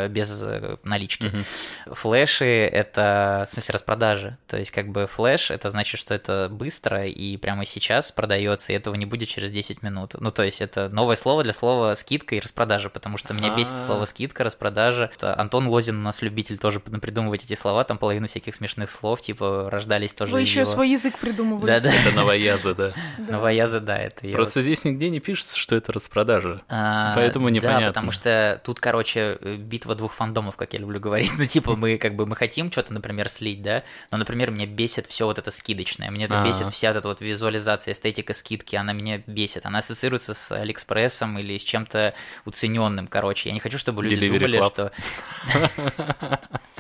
без 0.10 0.44
э, 0.44 0.78
налички. 0.84 1.32
Флеши— 1.88 2.46
это, 2.46 3.46
в 3.48 3.52
смысле, 3.52 3.74
распродажи. 3.74 4.38
То 4.48 4.58
есть, 4.58 4.72
как 4.72 4.90
бы 4.90 5.08
флеш— 5.08 5.50
это 5.52 5.72
значит, 5.72 6.00
что 6.00 6.14
это 6.14 6.50
быстро 6.52 7.08
и 7.08 7.38
прямо 7.38 7.66
сейчас 7.66 8.12
продается, 8.12 8.72
и 8.72 8.76
этого 8.76 8.94
не 8.94 9.08
будет 9.08 9.30
через 9.30 9.52
10 9.52 9.82
минут. 9.82 10.16
Ну, 10.20 10.30
то 10.30 10.44
есть, 10.44 10.62
это 10.62 10.88
новое 10.90 11.16
слово 11.16 11.44
для 11.44 11.54
слова 11.54 11.96
скидка 11.96 12.36
и 12.36 12.40
распродажа, 12.40 12.90
потому 12.90 13.18
что 13.18 13.34
меня 13.34 13.56
бесит 13.56 13.78
слово 13.78 14.06
скидка, 14.06 14.35
распродажа. 14.44 15.12
Антон 15.22 15.68
Лозин 15.68 15.98
у 15.98 16.02
нас 16.02 16.22
любитель 16.22 16.58
тоже 16.58 16.80
придумывать 16.80 17.46
эти 17.46 17.56
слова, 17.56 17.84
там 17.84 17.98
половину 17.98 18.28
всяких 18.28 18.56
смешных 18.56 18.90
слов, 18.90 19.22
типа, 19.22 19.70
рождались 19.72 20.14
тоже 20.14 20.32
Вы 20.32 20.42
еще 20.42 20.66
свой 20.66 20.90
язык 20.90 21.18
придумываете. 21.18 21.68
Да, 21.68 21.80
да. 21.80 21.96
Это 21.96 22.16
новоязы, 22.16 22.76
да. 22.76 22.94
Новоязы, 23.18 23.80
да, 23.80 23.98
это 23.98 24.28
Просто 24.30 24.62
здесь 24.62 24.84
нигде 24.84 25.10
не 25.10 25.20
пишется, 25.20 25.58
что 25.58 25.76
это 25.76 25.92
распродажа. 25.92 26.62
А, 26.70 27.14
Поэтому 27.16 27.50
непонятно. 27.50 27.82
Да, 27.82 27.88
потому 27.88 28.12
что 28.12 28.62
тут, 28.64 28.80
короче, 28.80 29.38
битва 29.58 29.96
двух 29.96 30.14
фандомов, 30.14 30.56
как 30.56 30.74
я 30.74 30.80
люблю 30.80 31.00
говорить. 31.00 31.32
Ну, 31.46 31.46
типа, 31.46 31.76
мы 31.76 31.98
как 31.98 32.16
бы 32.16 32.26
мы 32.26 32.36
хотим 32.36 32.72
что-то, 32.72 32.94
например, 32.94 33.28
слить, 33.30 33.62
да, 33.62 33.84
но, 34.10 34.18
например, 34.18 34.52
меня 34.52 34.66
бесит 34.66 35.06
все 35.06 35.26
вот 35.26 35.38
это 35.38 35.52
скидочное. 35.52 36.10
Мне 36.10 36.26
это 36.26 36.42
бесит 36.44 36.70
вся 36.70 36.92
эта 36.92 37.08
вот 37.08 37.22
визуализация, 37.22 37.94
эстетика 37.94 38.34
скидки, 38.34 38.76
она 38.76 38.94
меня 38.94 39.22
бесит. 39.28 39.66
Она 39.66 39.80
ассоциируется 39.80 40.34
с 40.34 40.52
Алиэкспрессом 40.52 41.38
или 41.40 41.58
с 41.58 41.64
чем-то 41.64 42.14
уцененным, 42.46 43.08
короче. 43.08 43.50
Я 43.50 43.54
не 43.54 43.60
хочу, 43.60 43.78
чтобы 43.78 44.04
люди 44.04 44.25
dumme 44.30 44.48
liste. 44.48 44.90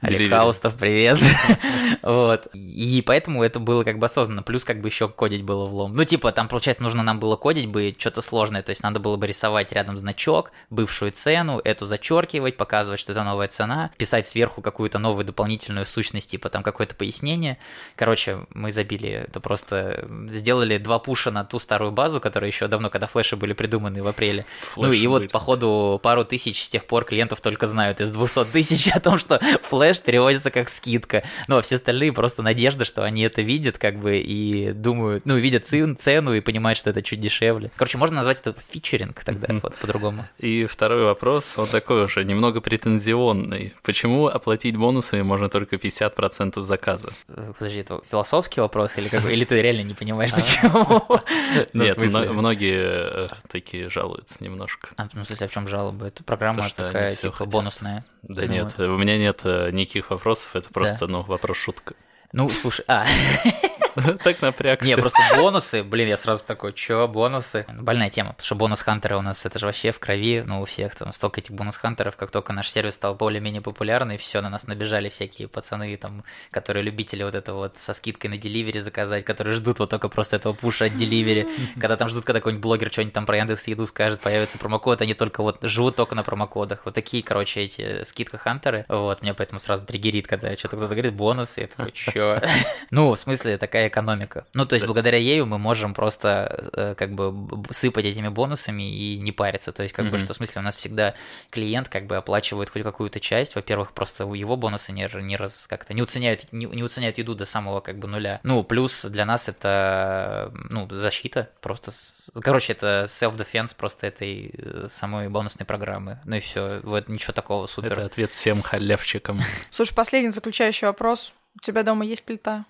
Олег 0.00 0.30
Хаустов, 0.30 0.74
привет. 0.76 1.18
вот. 2.02 2.46
И 2.52 3.02
поэтому 3.06 3.42
это 3.42 3.58
было 3.58 3.84
как 3.84 3.98
бы 3.98 4.06
осознанно. 4.06 4.42
Плюс 4.42 4.64
как 4.64 4.80
бы 4.80 4.88
еще 4.88 5.08
кодить 5.08 5.42
было 5.42 5.64
влом. 5.64 5.94
Ну, 5.94 6.04
типа, 6.04 6.32
там, 6.32 6.48
получается, 6.48 6.82
нужно 6.82 7.02
нам 7.02 7.20
было 7.20 7.36
кодить 7.36 7.66
бы 7.66 7.94
что-то 7.96 8.20
сложное. 8.20 8.62
То 8.62 8.70
есть 8.70 8.82
надо 8.82 9.00
было 9.00 9.16
бы 9.16 9.26
рисовать 9.26 9.72
рядом 9.72 9.96
значок, 9.96 10.52
бывшую 10.68 11.12
цену, 11.12 11.60
эту 11.64 11.86
зачеркивать, 11.86 12.56
показывать, 12.56 13.00
что 13.00 13.12
это 13.12 13.24
новая 13.24 13.48
цена, 13.48 13.90
писать 13.96 14.26
сверху 14.26 14.60
какую-то 14.60 14.98
новую 14.98 15.24
дополнительную 15.24 15.86
сущность, 15.86 16.30
типа 16.30 16.50
там 16.50 16.62
какое-то 16.62 16.94
пояснение. 16.94 17.58
Короче, 17.96 18.46
мы 18.52 18.72
забили 18.72 19.08
это 19.08 19.40
просто... 19.40 20.06
Сделали 20.28 20.76
два 20.78 20.98
пуша 20.98 21.30
на 21.30 21.44
ту 21.44 21.58
старую 21.58 21.92
базу, 21.92 22.20
которая 22.20 22.50
еще 22.50 22.68
давно, 22.68 22.90
когда 22.90 23.06
флеши 23.06 23.36
были 23.36 23.54
придуманы 23.54 24.02
в 24.02 24.06
апреле. 24.06 24.44
Флеши 24.74 24.86
ну 24.86 24.92
и 24.92 25.06
вот, 25.06 25.30
походу, 25.30 25.98
пару 26.02 26.24
тысяч 26.24 26.62
с 26.62 26.68
тех 26.68 26.84
пор 26.84 27.04
клиентов 27.04 27.40
только 27.40 27.66
знают 27.66 28.00
из 28.00 28.10
200 28.10 28.46
тысяч 28.46 28.88
о 28.88 29.00
том, 29.00 29.13
что 29.18 29.40
флеш 29.62 30.00
переводится 30.00 30.50
как 30.50 30.68
скидка. 30.68 31.24
Ну, 31.48 31.58
а 31.58 31.62
все 31.62 31.76
остальные 31.76 32.12
просто 32.12 32.42
надежда, 32.42 32.84
что 32.84 33.02
они 33.04 33.22
это 33.22 33.42
видят, 33.42 33.78
как 33.78 33.98
бы, 33.98 34.18
и 34.18 34.72
думают, 34.72 35.26
ну, 35.26 35.36
видят 35.36 35.66
цену 35.66 36.34
и 36.34 36.40
понимают, 36.40 36.78
что 36.78 36.90
это 36.90 37.02
чуть 37.02 37.20
дешевле. 37.20 37.70
Короче, 37.76 37.98
можно 37.98 38.16
назвать 38.16 38.40
это 38.40 38.54
фичеринг 38.70 39.22
тогда, 39.24 39.48
вот 39.62 39.74
по-другому. 39.76 40.26
И 40.38 40.66
второй 40.66 41.04
вопрос, 41.04 41.54
он 41.56 41.68
такой 41.68 42.04
уже, 42.04 42.24
немного 42.24 42.60
претензионный. 42.60 43.74
Почему 43.82 44.26
оплатить 44.26 44.76
бонусы 44.76 45.22
можно 45.22 45.48
только 45.48 45.76
50% 45.76 46.62
заказа? 46.62 47.12
Э, 47.28 47.52
подожди, 47.58 47.80
это 47.80 48.00
философский 48.10 48.60
вопрос 48.60 48.96
или 48.96 49.08
как 49.08 49.24
или 49.30 49.44
ты 49.44 49.60
реально 49.60 49.82
не 49.82 49.94
понимаешь, 49.94 50.32
а. 50.32 50.36
почему? 50.36 51.20
Ну, 51.72 51.84
Нет, 51.84 51.96
многие 51.98 53.26
э, 53.26 53.28
такие 53.50 53.88
жалуются 53.88 54.42
немножко. 54.42 54.88
А, 54.96 55.08
ну, 55.12 55.22
в 55.22 55.26
смысле, 55.26 55.46
а 55.46 55.48
в 55.48 55.52
чем 55.52 55.68
жалоба? 55.68 56.06
Это 56.06 56.24
программа 56.24 56.68
такая, 56.70 57.14
типа, 57.14 57.46
бонусная. 57.46 58.04
Да 58.22 58.46
нет, 58.46 58.74
у 58.78 58.96
меня 59.04 59.18
нет 59.18 59.40
э, 59.44 59.70
никаких 59.70 60.10
вопросов, 60.10 60.56
это 60.56 60.68
просто, 60.70 61.06
ну, 61.06 61.22
вопрос-шутка. 61.22 61.94
Ну, 62.32 62.48
слушай, 62.48 62.84
а, 62.88 63.06
Так 64.24 64.42
напрягся. 64.42 64.86
Не, 64.86 64.96
просто 64.96 65.18
бонусы, 65.36 65.82
блин, 65.82 66.08
я 66.08 66.16
сразу 66.16 66.44
такой, 66.44 66.72
чё, 66.72 67.08
бонусы? 67.08 67.66
Больная 67.68 68.10
тема, 68.10 68.30
потому 68.30 68.44
что 68.44 68.54
бонус-хантеры 68.54 69.16
у 69.16 69.22
нас, 69.22 69.44
это 69.46 69.58
же 69.58 69.66
вообще 69.66 69.90
в 69.90 69.98
крови, 69.98 70.42
ну, 70.46 70.62
у 70.62 70.64
всех 70.64 70.94
там 70.94 71.12
столько 71.12 71.40
этих 71.40 71.52
бонус-хантеров, 71.52 72.16
как 72.16 72.30
только 72.30 72.52
наш 72.52 72.70
сервис 72.70 72.94
стал 72.94 73.14
более-менее 73.14 73.62
популярный, 73.62 74.16
все, 74.16 74.40
на 74.40 74.50
нас 74.50 74.66
набежали 74.66 75.08
всякие 75.08 75.48
пацаны, 75.48 75.96
там, 75.96 76.24
которые 76.50 76.82
любители 76.82 77.22
вот 77.22 77.34
это 77.34 77.54
вот 77.54 77.78
со 77.78 77.94
скидкой 77.94 78.30
на 78.30 78.36
деливери 78.36 78.80
заказать, 78.80 79.24
которые 79.24 79.54
ждут 79.54 79.78
вот 79.78 79.90
только 79.90 80.08
просто 80.08 80.36
этого 80.36 80.52
пуша 80.52 80.86
от 80.86 80.96
деливери, 80.96 81.48
когда 81.80 81.96
там 81.96 82.08
ждут, 82.08 82.24
когда 82.24 82.40
какой-нибудь 82.40 82.62
блогер 82.62 82.92
что-нибудь 82.92 83.14
там 83.14 83.26
про 83.26 83.36
Яндекс 83.38 83.68
Еду 83.68 83.86
скажет, 83.86 84.20
появится 84.20 84.58
промокод, 84.58 85.00
они 85.02 85.14
только 85.14 85.42
вот 85.42 85.58
живут 85.62 85.96
только 85.96 86.14
на 86.14 86.22
промокодах. 86.22 86.84
Вот 86.84 86.94
такие, 86.94 87.22
короче, 87.22 87.60
эти 87.60 88.04
скидка-хантеры, 88.04 88.84
вот, 88.88 89.22
меня 89.22 89.34
поэтому 89.34 89.60
сразу 89.60 89.84
триггерит, 89.84 90.26
когда 90.26 90.56
что-то 90.56 90.76
кто-то 90.76 90.94
говорит 90.94 91.14
бонусы, 91.14 91.62
я 91.62 91.66
такой, 91.66 91.92
чё? 91.92 92.40
Ну, 92.90 93.12
в 93.12 93.18
смысле, 93.18 93.58
такая 93.58 93.83
экономика. 93.88 94.46
Ну, 94.54 94.66
то 94.66 94.74
есть, 94.74 94.86
благодаря 94.86 95.18
ею 95.18 95.46
мы 95.46 95.58
можем 95.58 95.94
просто 95.94 96.70
э, 96.72 96.94
как 96.96 97.14
бы 97.14 97.34
сыпать 97.70 98.04
этими 98.04 98.28
бонусами 98.28 98.82
и 98.82 99.18
не 99.18 99.32
париться. 99.32 99.72
То 99.72 99.82
есть, 99.82 99.94
как 99.94 100.06
mm-hmm. 100.06 100.10
бы, 100.10 100.18
что 100.18 100.32
в 100.32 100.36
смысле, 100.36 100.60
у 100.60 100.64
нас 100.64 100.76
всегда 100.76 101.14
клиент 101.50 101.88
как 101.88 102.06
бы 102.06 102.16
оплачивает 102.16 102.70
хоть 102.70 102.82
какую-то 102.82 103.20
часть. 103.20 103.54
Во-первых, 103.54 103.92
просто 103.92 104.26
у 104.26 104.34
его 104.34 104.56
бонусы 104.56 104.92
не, 104.92 105.08
не 105.22 105.36
раз 105.36 105.66
как-то 105.66 105.94
не 105.94 106.02
уценяют, 106.02 106.52
не, 106.52 106.66
не 106.66 106.82
уценяют 106.82 107.18
еду 107.18 107.34
до 107.34 107.44
самого 107.44 107.80
как 107.80 107.98
бы 107.98 108.08
нуля. 108.08 108.40
Ну, 108.42 108.64
плюс 108.64 109.04
для 109.04 109.24
нас 109.24 109.48
это, 109.48 110.52
ну, 110.70 110.88
защита 110.90 111.50
просто. 111.60 111.92
Короче, 112.40 112.72
это 112.72 113.06
self-defense 113.08 113.74
просто 113.76 114.06
этой 114.06 114.50
э, 114.56 114.88
самой 114.90 115.28
бонусной 115.28 115.66
программы. 115.66 116.20
Ну 116.24 116.36
и 116.36 116.40
все. 116.40 116.80
Вот 116.82 117.08
ничего 117.08 117.32
такого 117.32 117.66
супер. 117.66 117.92
Это 117.92 118.06
ответ 118.06 118.32
всем 118.32 118.62
халявчикам. 118.62 119.40
Слушай, 119.70 119.94
последний 119.94 120.30
заключающий 120.30 120.86
вопрос. 120.86 121.32
У 121.56 121.60
тебя 121.60 121.82
дома 121.82 122.04
есть 122.04 122.24
плита? 122.24 122.64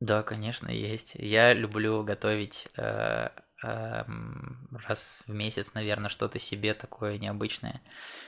Да, 0.00 0.22
конечно, 0.22 0.68
есть. 0.70 1.14
Я 1.16 1.52
люблю 1.54 2.04
готовить 2.04 2.68
э, 2.76 3.30
раз 3.60 5.20
в 5.26 5.32
месяц, 5.32 5.74
наверное, 5.74 6.08
что-то 6.08 6.38
себе 6.38 6.74
такое 6.74 7.18
необычное. 7.18 7.80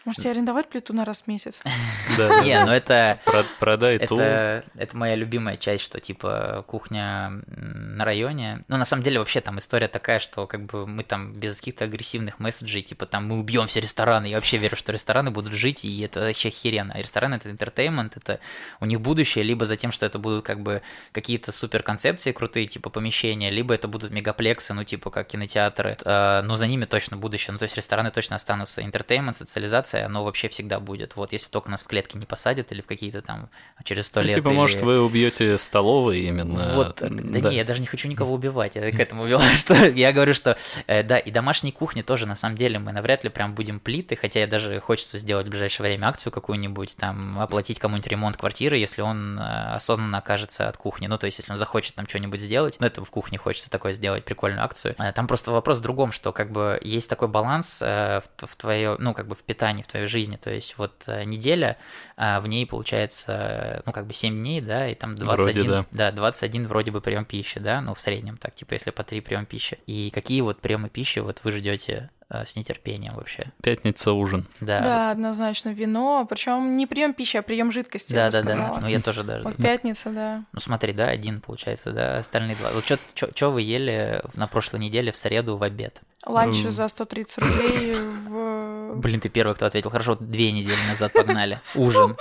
Можете 0.04 0.30
арендовать 0.30 0.68
плиту 0.68 0.92
на 0.92 1.04
раз 1.04 1.22
в 1.22 1.26
месяц? 1.28 1.60
Да. 2.16 2.42
Не, 2.42 2.64
ну 2.64 2.72
это... 2.72 3.20
Продай 3.60 3.96
это, 3.96 4.64
это 4.74 4.96
моя 4.96 5.14
любимая 5.14 5.56
часть, 5.56 5.84
что 5.84 6.00
типа 6.00 6.64
кухня 6.66 7.42
на 7.46 8.04
районе. 8.04 8.64
Ну, 8.68 8.76
на 8.76 8.84
самом 8.84 9.02
деле, 9.02 9.20
вообще 9.20 9.40
там 9.40 9.58
история 9.58 9.86
такая, 9.86 10.18
что 10.18 10.46
как 10.46 10.66
бы 10.66 10.86
мы 10.86 11.04
там 11.04 11.32
без 11.34 11.58
каких-то 11.58 11.84
агрессивных 11.84 12.40
месседжей, 12.40 12.82
типа 12.82 13.06
там 13.06 13.26
мы 13.26 13.38
убьем 13.38 13.68
все 13.68 13.80
рестораны. 13.80 14.26
Я 14.26 14.36
вообще 14.36 14.56
верю, 14.56 14.76
что 14.76 14.92
рестораны 14.92 15.30
будут 15.30 15.52
жить, 15.52 15.84
и 15.84 16.00
это 16.00 16.20
вообще 16.20 16.48
охеренно. 16.48 16.94
А 16.94 16.98
рестораны 16.98 17.36
это 17.36 17.48
entertainment, 17.48 18.12
это 18.16 18.40
у 18.80 18.86
них 18.86 19.00
будущее, 19.00 19.44
либо 19.44 19.66
за 19.66 19.76
тем, 19.76 19.92
что 19.92 20.04
это 20.04 20.18
будут 20.18 20.44
как 20.44 20.60
бы 20.60 20.82
какие-то 21.12 21.52
супер 21.52 21.82
концепции 21.82 22.32
крутые, 22.32 22.66
типа 22.66 22.90
помещения, 22.90 23.50
либо 23.50 23.74
это 23.74 23.86
будут 23.86 24.10
мегаплексы, 24.10 24.74
ну, 24.74 24.84
типа 24.84 25.10
как 25.10 25.19
кинотеатры, 25.24 25.96
э, 26.04 26.42
но 26.42 26.56
за 26.56 26.66
ними 26.66 26.84
точно 26.84 27.16
будущее. 27.16 27.52
Ну, 27.52 27.58
то 27.58 27.64
есть 27.64 27.76
рестораны 27.76 28.10
точно 28.10 28.36
останутся. 28.36 28.80
Entertainment, 28.82 29.34
социализация, 29.34 30.06
оно 30.06 30.24
вообще 30.24 30.48
всегда 30.48 30.80
будет. 30.80 31.16
Вот, 31.16 31.32
если 31.32 31.50
только 31.50 31.70
нас 31.70 31.82
в 31.82 31.86
клетки 31.86 32.16
не 32.16 32.26
посадят 32.26 32.72
или 32.72 32.80
в 32.80 32.86
какие-то 32.86 33.22
там 33.22 33.48
через 33.84 34.06
сто 34.06 34.20
ну, 34.20 34.26
лет. 34.26 34.36
Типа, 34.36 34.48
или... 34.48 34.56
может, 34.56 34.80
вы 34.80 35.00
убьете 35.00 35.58
столовые 35.58 36.24
именно. 36.24 36.74
Вот, 36.74 36.98
да, 37.00 37.08
да 37.10 37.50
не, 37.50 37.56
я 37.56 37.64
даже 37.64 37.80
не 37.80 37.86
хочу 37.86 38.08
никого 38.08 38.34
убивать. 38.40 38.74
Я 38.74 38.90
к 38.90 39.00
этому 39.00 39.26
вела, 39.26 39.42
что 39.56 39.74
я 39.74 40.12
говорю, 40.12 40.34
что 40.34 40.56
э, 40.86 41.02
да, 41.02 41.18
и 41.18 41.30
домашней 41.30 41.72
кухни 41.72 42.02
тоже, 42.02 42.26
на 42.26 42.36
самом 42.36 42.56
деле, 42.56 42.78
мы 42.78 42.92
навряд 42.92 43.24
ли 43.24 43.30
прям 43.30 43.54
будем 43.54 43.80
плиты, 43.80 44.16
хотя 44.16 44.40
я 44.40 44.46
даже 44.46 44.80
хочется 44.80 45.18
сделать 45.18 45.46
в 45.46 45.50
ближайшее 45.50 45.86
время 45.86 46.06
акцию 46.06 46.32
какую-нибудь, 46.32 46.96
там, 46.96 47.38
оплатить 47.38 47.78
кому-нибудь 47.78 48.10
ремонт 48.10 48.36
квартиры, 48.36 48.76
если 48.76 49.02
он 49.02 49.38
э, 49.38 49.74
осознанно 49.74 50.18
окажется 50.18 50.68
от 50.68 50.76
кухни. 50.76 51.06
Ну, 51.06 51.18
то 51.18 51.26
есть, 51.26 51.38
если 51.38 51.52
он 51.52 51.58
захочет 51.58 51.94
там 51.94 52.06
что-нибудь 52.06 52.40
сделать, 52.40 52.76
ну, 52.78 52.86
это 52.86 53.04
в 53.04 53.10
кухне 53.10 53.38
хочется 53.38 53.70
такое 53.70 53.92
сделать, 53.92 54.24
прикольную 54.24 54.64
акцию. 54.64 54.94
Там 55.12 55.26
просто 55.26 55.52
вопрос 55.52 55.78
в 55.78 55.82
другом, 55.82 56.12
что 56.12 56.32
как 56.32 56.50
бы 56.50 56.78
есть 56.82 57.08
такой 57.08 57.28
баланс 57.28 57.80
э, 57.82 58.20
в, 58.20 58.46
в 58.46 58.56
твое, 58.56 58.96
ну, 58.98 59.14
как 59.14 59.26
бы 59.28 59.34
в 59.34 59.42
питании, 59.42 59.82
в 59.82 59.86
твоей 59.86 60.06
жизни. 60.06 60.36
То 60.36 60.50
есть 60.50 60.76
вот 60.78 61.04
э, 61.06 61.24
неделя, 61.24 61.76
э, 62.16 62.40
в 62.40 62.46
ней 62.46 62.66
получается, 62.66 63.82
ну, 63.86 63.92
как 63.92 64.06
бы 64.06 64.12
7 64.12 64.34
дней, 64.40 64.60
да, 64.60 64.88
и 64.88 64.94
там 64.94 65.14
21, 65.14 65.62
вроде, 65.62 65.86
да. 65.90 66.10
да, 66.10 66.12
21 66.12 66.66
вроде 66.66 66.90
бы 66.90 67.00
прием 67.00 67.24
пищи, 67.24 67.60
да, 67.60 67.80
ну, 67.80 67.94
в 67.94 68.00
среднем 68.00 68.36
так, 68.36 68.54
типа, 68.54 68.74
если 68.74 68.90
по 68.90 69.04
3 69.04 69.20
приема 69.20 69.46
пищи. 69.46 69.78
И 69.86 70.10
какие 70.12 70.40
вот 70.40 70.60
приемы 70.60 70.88
пищи 70.88 71.18
вот 71.18 71.40
вы 71.44 71.52
ждете 71.52 72.10
с 72.30 72.56
нетерпением 72.56 73.14
вообще. 73.14 73.50
Пятница 73.62 74.12
ужин. 74.12 74.46
Да. 74.60 74.80
Да, 74.80 75.06
вот. 75.06 75.12
однозначно 75.12 75.70
вино, 75.70 76.26
причем 76.28 76.76
не 76.76 76.86
прием 76.86 77.12
пищи, 77.12 77.36
а 77.36 77.42
прием 77.42 77.72
жидкости. 77.72 78.12
Да, 78.12 78.30
да, 78.30 78.42
да. 78.42 78.78
Ну 78.80 78.86
я 78.86 79.00
тоже 79.00 79.24
даже. 79.24 79.44
Вот 79.44 79.56
пятница, 79.62 80.10
да. 80.10 80.44
Ну 80.52 80.60
смотри, 80.60 80.92
да, 80.92 81.08
один 81.08 81.40
получается, 81.40 81.92
да, 81.92 82.18
остальные 82.18 82.56
два. 82.56 82.70
Вот 82.70 82.84
что 83.14 83.50
вы 83.50 83.62
ели 83.62 84.22
на 84.34 84.46
прошлой 84.46 84.80
неделе 84.80 85.12
в 85.12 85.16
среду 85.16 85.56
в 85.56 85.62
обед? 85.62 86.00
Ланч 86.26 86.56
за 86.56 86.88
130 86.88 87.38
рублей 87.38 87.96
в... 87.96 88.96
Блин, 88.96 89.20
ты 89.20 89.28
первый, 89.28 89.54
кто 89.54 89.66
ответил. 89.66 89.90
Хорошо, 89.90 90.12
вот 90.12 90.30
две 90.30 90.52
недели 90.52 90.80
назад 90.88 91.12
погнали. 91.12 91.60
Ужин. 91.74 92.16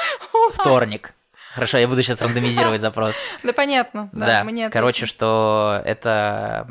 Вторник. 0.54 1.14
Хорошо, 1.54 1.80
я 1.80 1.88
буду 1.88 2.04
сейчас 2.04 2.22
рандомизировать 2.22 2.82
запрос. 2.82 3.16
Да 3.44 3.54
понятно, 3.54 4.10
да. 4.14 4.44
Да, 4.44 4.70
короче, 4.70 5.06
что 5.06 5.82
это, 5.84 6.68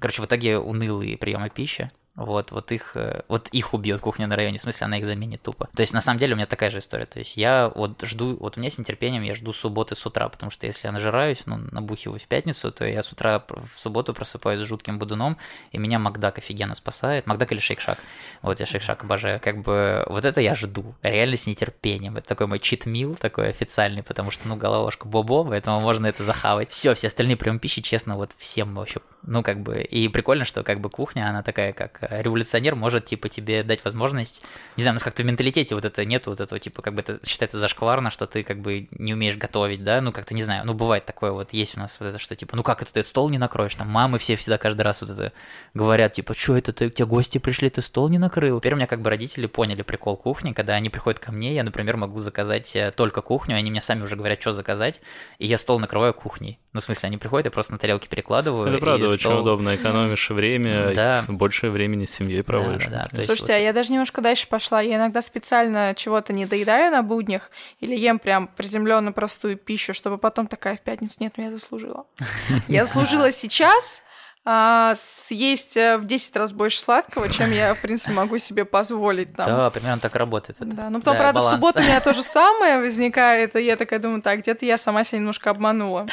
короче, 0.00 0.22
в 0.22 0.24
итоге 0.24 0.58
унылые 0.58 1.18
приемы 1.18 1.50
пищи. 1.50 1.90
Вот, 2.16 2.52
вот 2.52 2.70
их, 2.70 2.92
э, 2.94 3.22
вот 3.26 3.48
их 3.48 3.74
убьет 3.74 4.00
кухня 4.00 4.28
на 4.28 4.36
районе, 4.36 4.58
в 4.58 4.62
смысле, 4.62 4.84
она 4.84 4.98
их 4.98 5.04
заменит 5.04 5.42
тупо. 5.42 5.68
То 5.74 5.80
есть, 5.80 5.92
на 5.92 6.00
самом 6.00 6.20
деле, 6.20 6.34
у 6.34 6.36
меня 6.36 6.46
такая 6.46 6.70
же 6.70 6.78
история. 6.78 7.06
То 7.06 7.18
есть, 7.18 7.36
я 7.36 7.72
вот 7.74 8.02
жду, 8.02 8.36
вот 8.36 8.56
у 8.56 8.60
меня 8.60 8.70
с 8.70 8.78
нетерпением, 8.78 9.22
я 9.22 9.34
жду 9.34 9.52
субботы 9.52 9.96
с 9.96 10.06
утра, 10.06 10.28
потому 10.28 10.50
что 10.50 10.64
если 10.66 10.86
я 10.86 10.92
нажираюсь, 10.92 11.42
ну, 11.46 11.56
набухиваюсь 11.72 12.22
в 12.22 12.28
пятницу, 12.28 12.70
то 12.70 12.86
я 12.86 13.02
с 13.02 13.10
утра 13.10 13.42
в 13.48 13.80
субботу 13.80 14.14
просыпаюсь 14.14 14.60
с 14.60 14.62
жутким 14.62 15.00
будуном, 15.00 15.38
и 15.72 15.78
меня 15.78 15.98
Макдак 15.98 16.38
офигенно 16.38 16.76
спасает. 16.76 17.26
Макдак 17.26 17.50
или 17.50 17.58
Шейкшак. 17.58 17.98
Вот 18.42 18.60
я 18.60 18.66
Шейкшак 18.66 19.02
обожаю. 19.02 19.40
Как 19.40 19.62
бы, 19.62 20.06
вот 20.08 20.24
это 20.24 20.40
я 20.40 20.54
жду, 20.54 20.94
реально 21.02 21.36
с 21.36 21.48
нетерпением. 21.48 22.16
Это 22.16 22.28
такой 22.28 22.46
мой 22.46 22.60
чит-мил, 22.60 23.16
такой 23.16 23.48
официальный, 23.48 24.04
потому 24.04 24.30
что, 24.30 24.46
ну, 24.46 24.54
головошка 24.54 25.08
бобо, 25.08 25.42
поэтому 25.42 25.80
можно 25.80 26.06
это 26.06 26.22
захавать. 26.22 26.70
Все, 26.70 26.94
все 26.94 27.08
остальные 27.08 27.36
приемы 27.36 27.58
пищи, 27.58 27.82
честно, 27.82 28.16
вот 28.16 28.30
всем 28.38 28.76
вообще, 28.76 29.00
ну, 29.22 29.42
как 29.42 29.60
бы, 29.60 29.82
и 29.82 30.06
прикольно, 30.06 30.44
что 30.44 30.62
как 30.62 30.78
бы 30.78 30.90
кухня, 30.90 31.28
она 31.28 31.42
такая, 31.42 31.72
как 31.72 32.03
революционер 32.10 32.74
может, 32.74 33.04
типа, 33.04 33.28
тебе 33.28 33.62
дать 33.62 33.84
возможность, 33.84 34.42
не 34.76 34.82
знаю, 34.82 34.94
у 34.94 34.96
нас 34.96 35.02
как-то 35.02 35.22
в 35.22 35.26
менталитете 35.26 35.74
вот 35.74 35.84
это 35.84 36.04
нет, 36.04 36.26
вот 36.26 36.40
этого, 36.40 36.58
типа, 36.58 36.82
как 36.82 36.94
бы 36.94 37.00
это 37.00 37.20
считается 37.26 37.58
зашкварно, 37.58 38.10
что 38.10 38.26
ты 38.26 38.42
как 38.42 38.60
бы 38.60 38.88
не 38.92 39.14
умеешь 39.14 39.36
готовить, 39.36 39.84
да, 39.84 40.00
ну, 40.00 40.12
как-то, 40.12 40.34
не 40.34 40.42
знаю, 40.42 40.64
ну, 40.66 40.74
бывает 40.74 41.06
такое 41.06 41.32
вот, 41.32 41.52
есть 41.52 41.76
у 41.76 41.80
нас 41.80 41.96
вот 42.00 42.06
это, 42.06 42.18
что, 42.18 42.36
типа, 42.36 42.56
ну, 42.56 42.62
как 42.62 42.82
это 42.82 42.92
ты 42.92 43.02
стол 43.02 43.30
не 43.30 43.38
накроешь, 43.38 43.74
там, 43.74 43.88
мамы 43.88 44.18
все 44.18 44.36
всегда 44.36 44.58
каждый 44.58 44.82
раз 44.82 45.00
вот 45.00 45.10
это 45.10 45.32
говорят, 45.74 46.12
типа, 46.14 46.34
что 46.34 46.56
это 46.56 46.72
ты, 46.72 46.86
у 46.86 46.90
тебя 46.90 47.06
гости 47.06 47.38
пришли, 47.38 47.70
ты 47.70 47.82
стол 47.82 48.08
не 48.08 48.18
накрыл. 48.18 48.60
Теперь 48.60 48.74
у 48.74 48.76
меня 48.76 48.86
как 48.86 49.00
бы 49.00 49.10
родители 49.10 49.46
поняли 49.46 49.82
прикол 49.82 50.16
кухни, 50.16 50.52
когда 50.52 50.74
они 50.74 50.90
приходят 50.90 51.20
ко 51.20 51.32
мне, 51.32 51.54
я, 51.54 51.62
например, 51.62 51.96
могу 51.96 52.18
заказать 52.20 52.74
э, 52.74 52.90
только 52.90 53.20
кухню, 53.20 53.56
они 53.56 53.70
мне 53.70 53.80
сами 53.80 54.02
уже 54.02 54.16
говорят, 54.16 54.40
что 54.40 54.52
заказать, 54.52 55.00
и 55.38 55.46
я 55.46 55.58
стол 55.58 55.78
накрываю 55.78 56.14
кухней. 56.14 56.58
Ну, 56.72 56.80
в 56.80 56.84
смысле, 56.84 57.06
они 57.06 57.18
приходят, 57.18 57.46
я 57.46 57.52
просто 57.52 57.72
на 57.72 57.78
тарелки 57.78 58.08
перекладываю. 58.08 58.68
Это 58.68 58.78
правда 58.78 59.06
очень 59.06 59.20
стол... 59.20 59.42
удобно, 59.42 59.76
экономишь 59.76 60.28
время, 60.30 60.92
Да. 60.92 61.24
больше 61.28 61.70
времени 61.70 61.93
с 62.02 62.10
семьей 62.10 62.42
проводишь. 62.42 62.86
Да, 62.86 62.90
да, 62.90 63.08
да. 63.12 63.24
Слушайте, 63.24 63.52
вот- 63.52 63.58
а 63.58 63.62
я 63.62 63.72
даже 63.72 63.92
немножко 63.92 64.20
дальше 64.20 64.48
пошла. 64.48 64.80
Я 64.80 64.96
иногда 64.96 65.22
специально 65.22 65.94
чего-то 65.94 66.32
не 66.32 66.46
доедаю 66.46 66.90
на 66.90 67.02
буднях 67.02 67.50
или 67.78 67.94
ем 67.94 68.18
прям 68.18 68.48
приземленно 68.48 69.12
простую 69.12 69.56
пищу, 69.56 69.94
чтобы 69.94 70.18
потом 70.18 70.48
такая 70.48 70.76
в 70.76 70.80
пятницу, 70.80 71.14
нет, 71.20 71.34
ну 71.36 71.44
я 71.44 71.50
заслужила. 71.52 72.06
Я 72.68 72.84
заслужила 72.86 73.30
сейчас 73.30 74.02
а, 74.46 74.92
съесть 74.96 75.76
э, 75.76 75.96
в 75.96 76.04
10 76.04 76.36
раз 76.36 76.52
больше 76.52 76.78
сладкого, 76.78 77.30
чем 77.30 77.50
я, 77.50 77.72
в 77.72 77.80
принципе, 77.80 78.12
могу 78.12 78.36
себе 78.36 78.66
позволить 78.66 79.34
там. 79.34 79.46
Да, 79.46 79.70
примерно 79.70 80.00
так 80.00 80.14
работает 80.16 80.58
это. 80.60 80.66
Да, 80.70 80.90
ну 80.90 80.98
потом, 80.98 81.14
Да, 81.14 81.18
правда, 81.20 81.40
в 81.40 81.42
баланс. 81.44 81.54
субботу 81.56 81.78
у 81.80 81.82
меня 81.82 82.00
то 82.00 82.12
же 82.12 82.22
самое 82.22 82.78
возникает, 82.78 83.56
и 83.56 83.62
я 83.62 83.76
такая 83.76 84.00
думаю, 84.00 84.20
так, 84.20 84.40
где-то 84.40 84.66
я 84.66 84.76
сама 84.76 85.02
себя 85.04 85.18
немножко 85.20 85.48
обманула. 85.48 86.06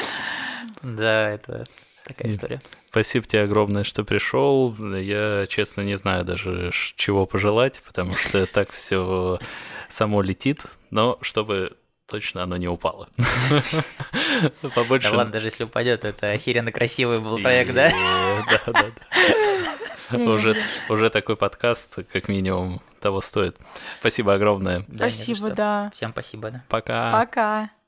Да, 0.81 1.29
это 1.29 1.65
такая 2.05 2.31
история. 2.31 2.61
Спасибо 2.89 3.25
тебе 3.25 3.43
огромное, 3.43 3.83
что 3.83 4.03
пришел. 4.03 4.75
Я, 4.95 5.45
честно, 5.47 5.81
не 5.81 5.95
знаю 5.95 6.25
даже, 6.25 6.71
чего 6.95 7.25
пожелать, 7.25 7.81
потому 7.85 8.13
что 8.13 8.45
так 8.45 8.71
все 8.71 9.39
само 9.89 10.21
летит, 10.21 10.61
но 10.89 11.17
чтобы 11.21 11.77
точно 12.07 12.43
оно 12.43 12.57
не 12.57 12.67
упало. 12.67 13.07
Побольше... 14.75 15.09
Да 15.09 15.17
ладно, 15.17 15.31
даже 15.31 15.47
если 15.47 15.63
упадет, 15.63 16.03
это 16.03 16.31
охеренно 16.31 16.71
красивый 16.71 17.19
был 17.19 17.41
проект, 17.41 17.73
да? 17.73 17.89
Да, 18.49 18.73
да, 18.73 18.73
да. 18.73 19.71
Уже, 20.17 20.57
уже 20.89 21.09
такой 21.09 21.37
подкаст, 21.37 21.95
как 22.11 22.27
минимум, 22.27 22.81
того 22.99 23.21
стоит. 23.21 23.55
Спасибо 24.01 24.33
огромное. 24.33 24.83
Да, 24.89 25.09
Спасибо, 25.09 25.51
да. 25.51 25.89
Всем 25.93 26.11
спасибо, 26.11 26.51
да. 26.51 26.63
Пока. 26.67 27.11
Пока. 27.11 27.71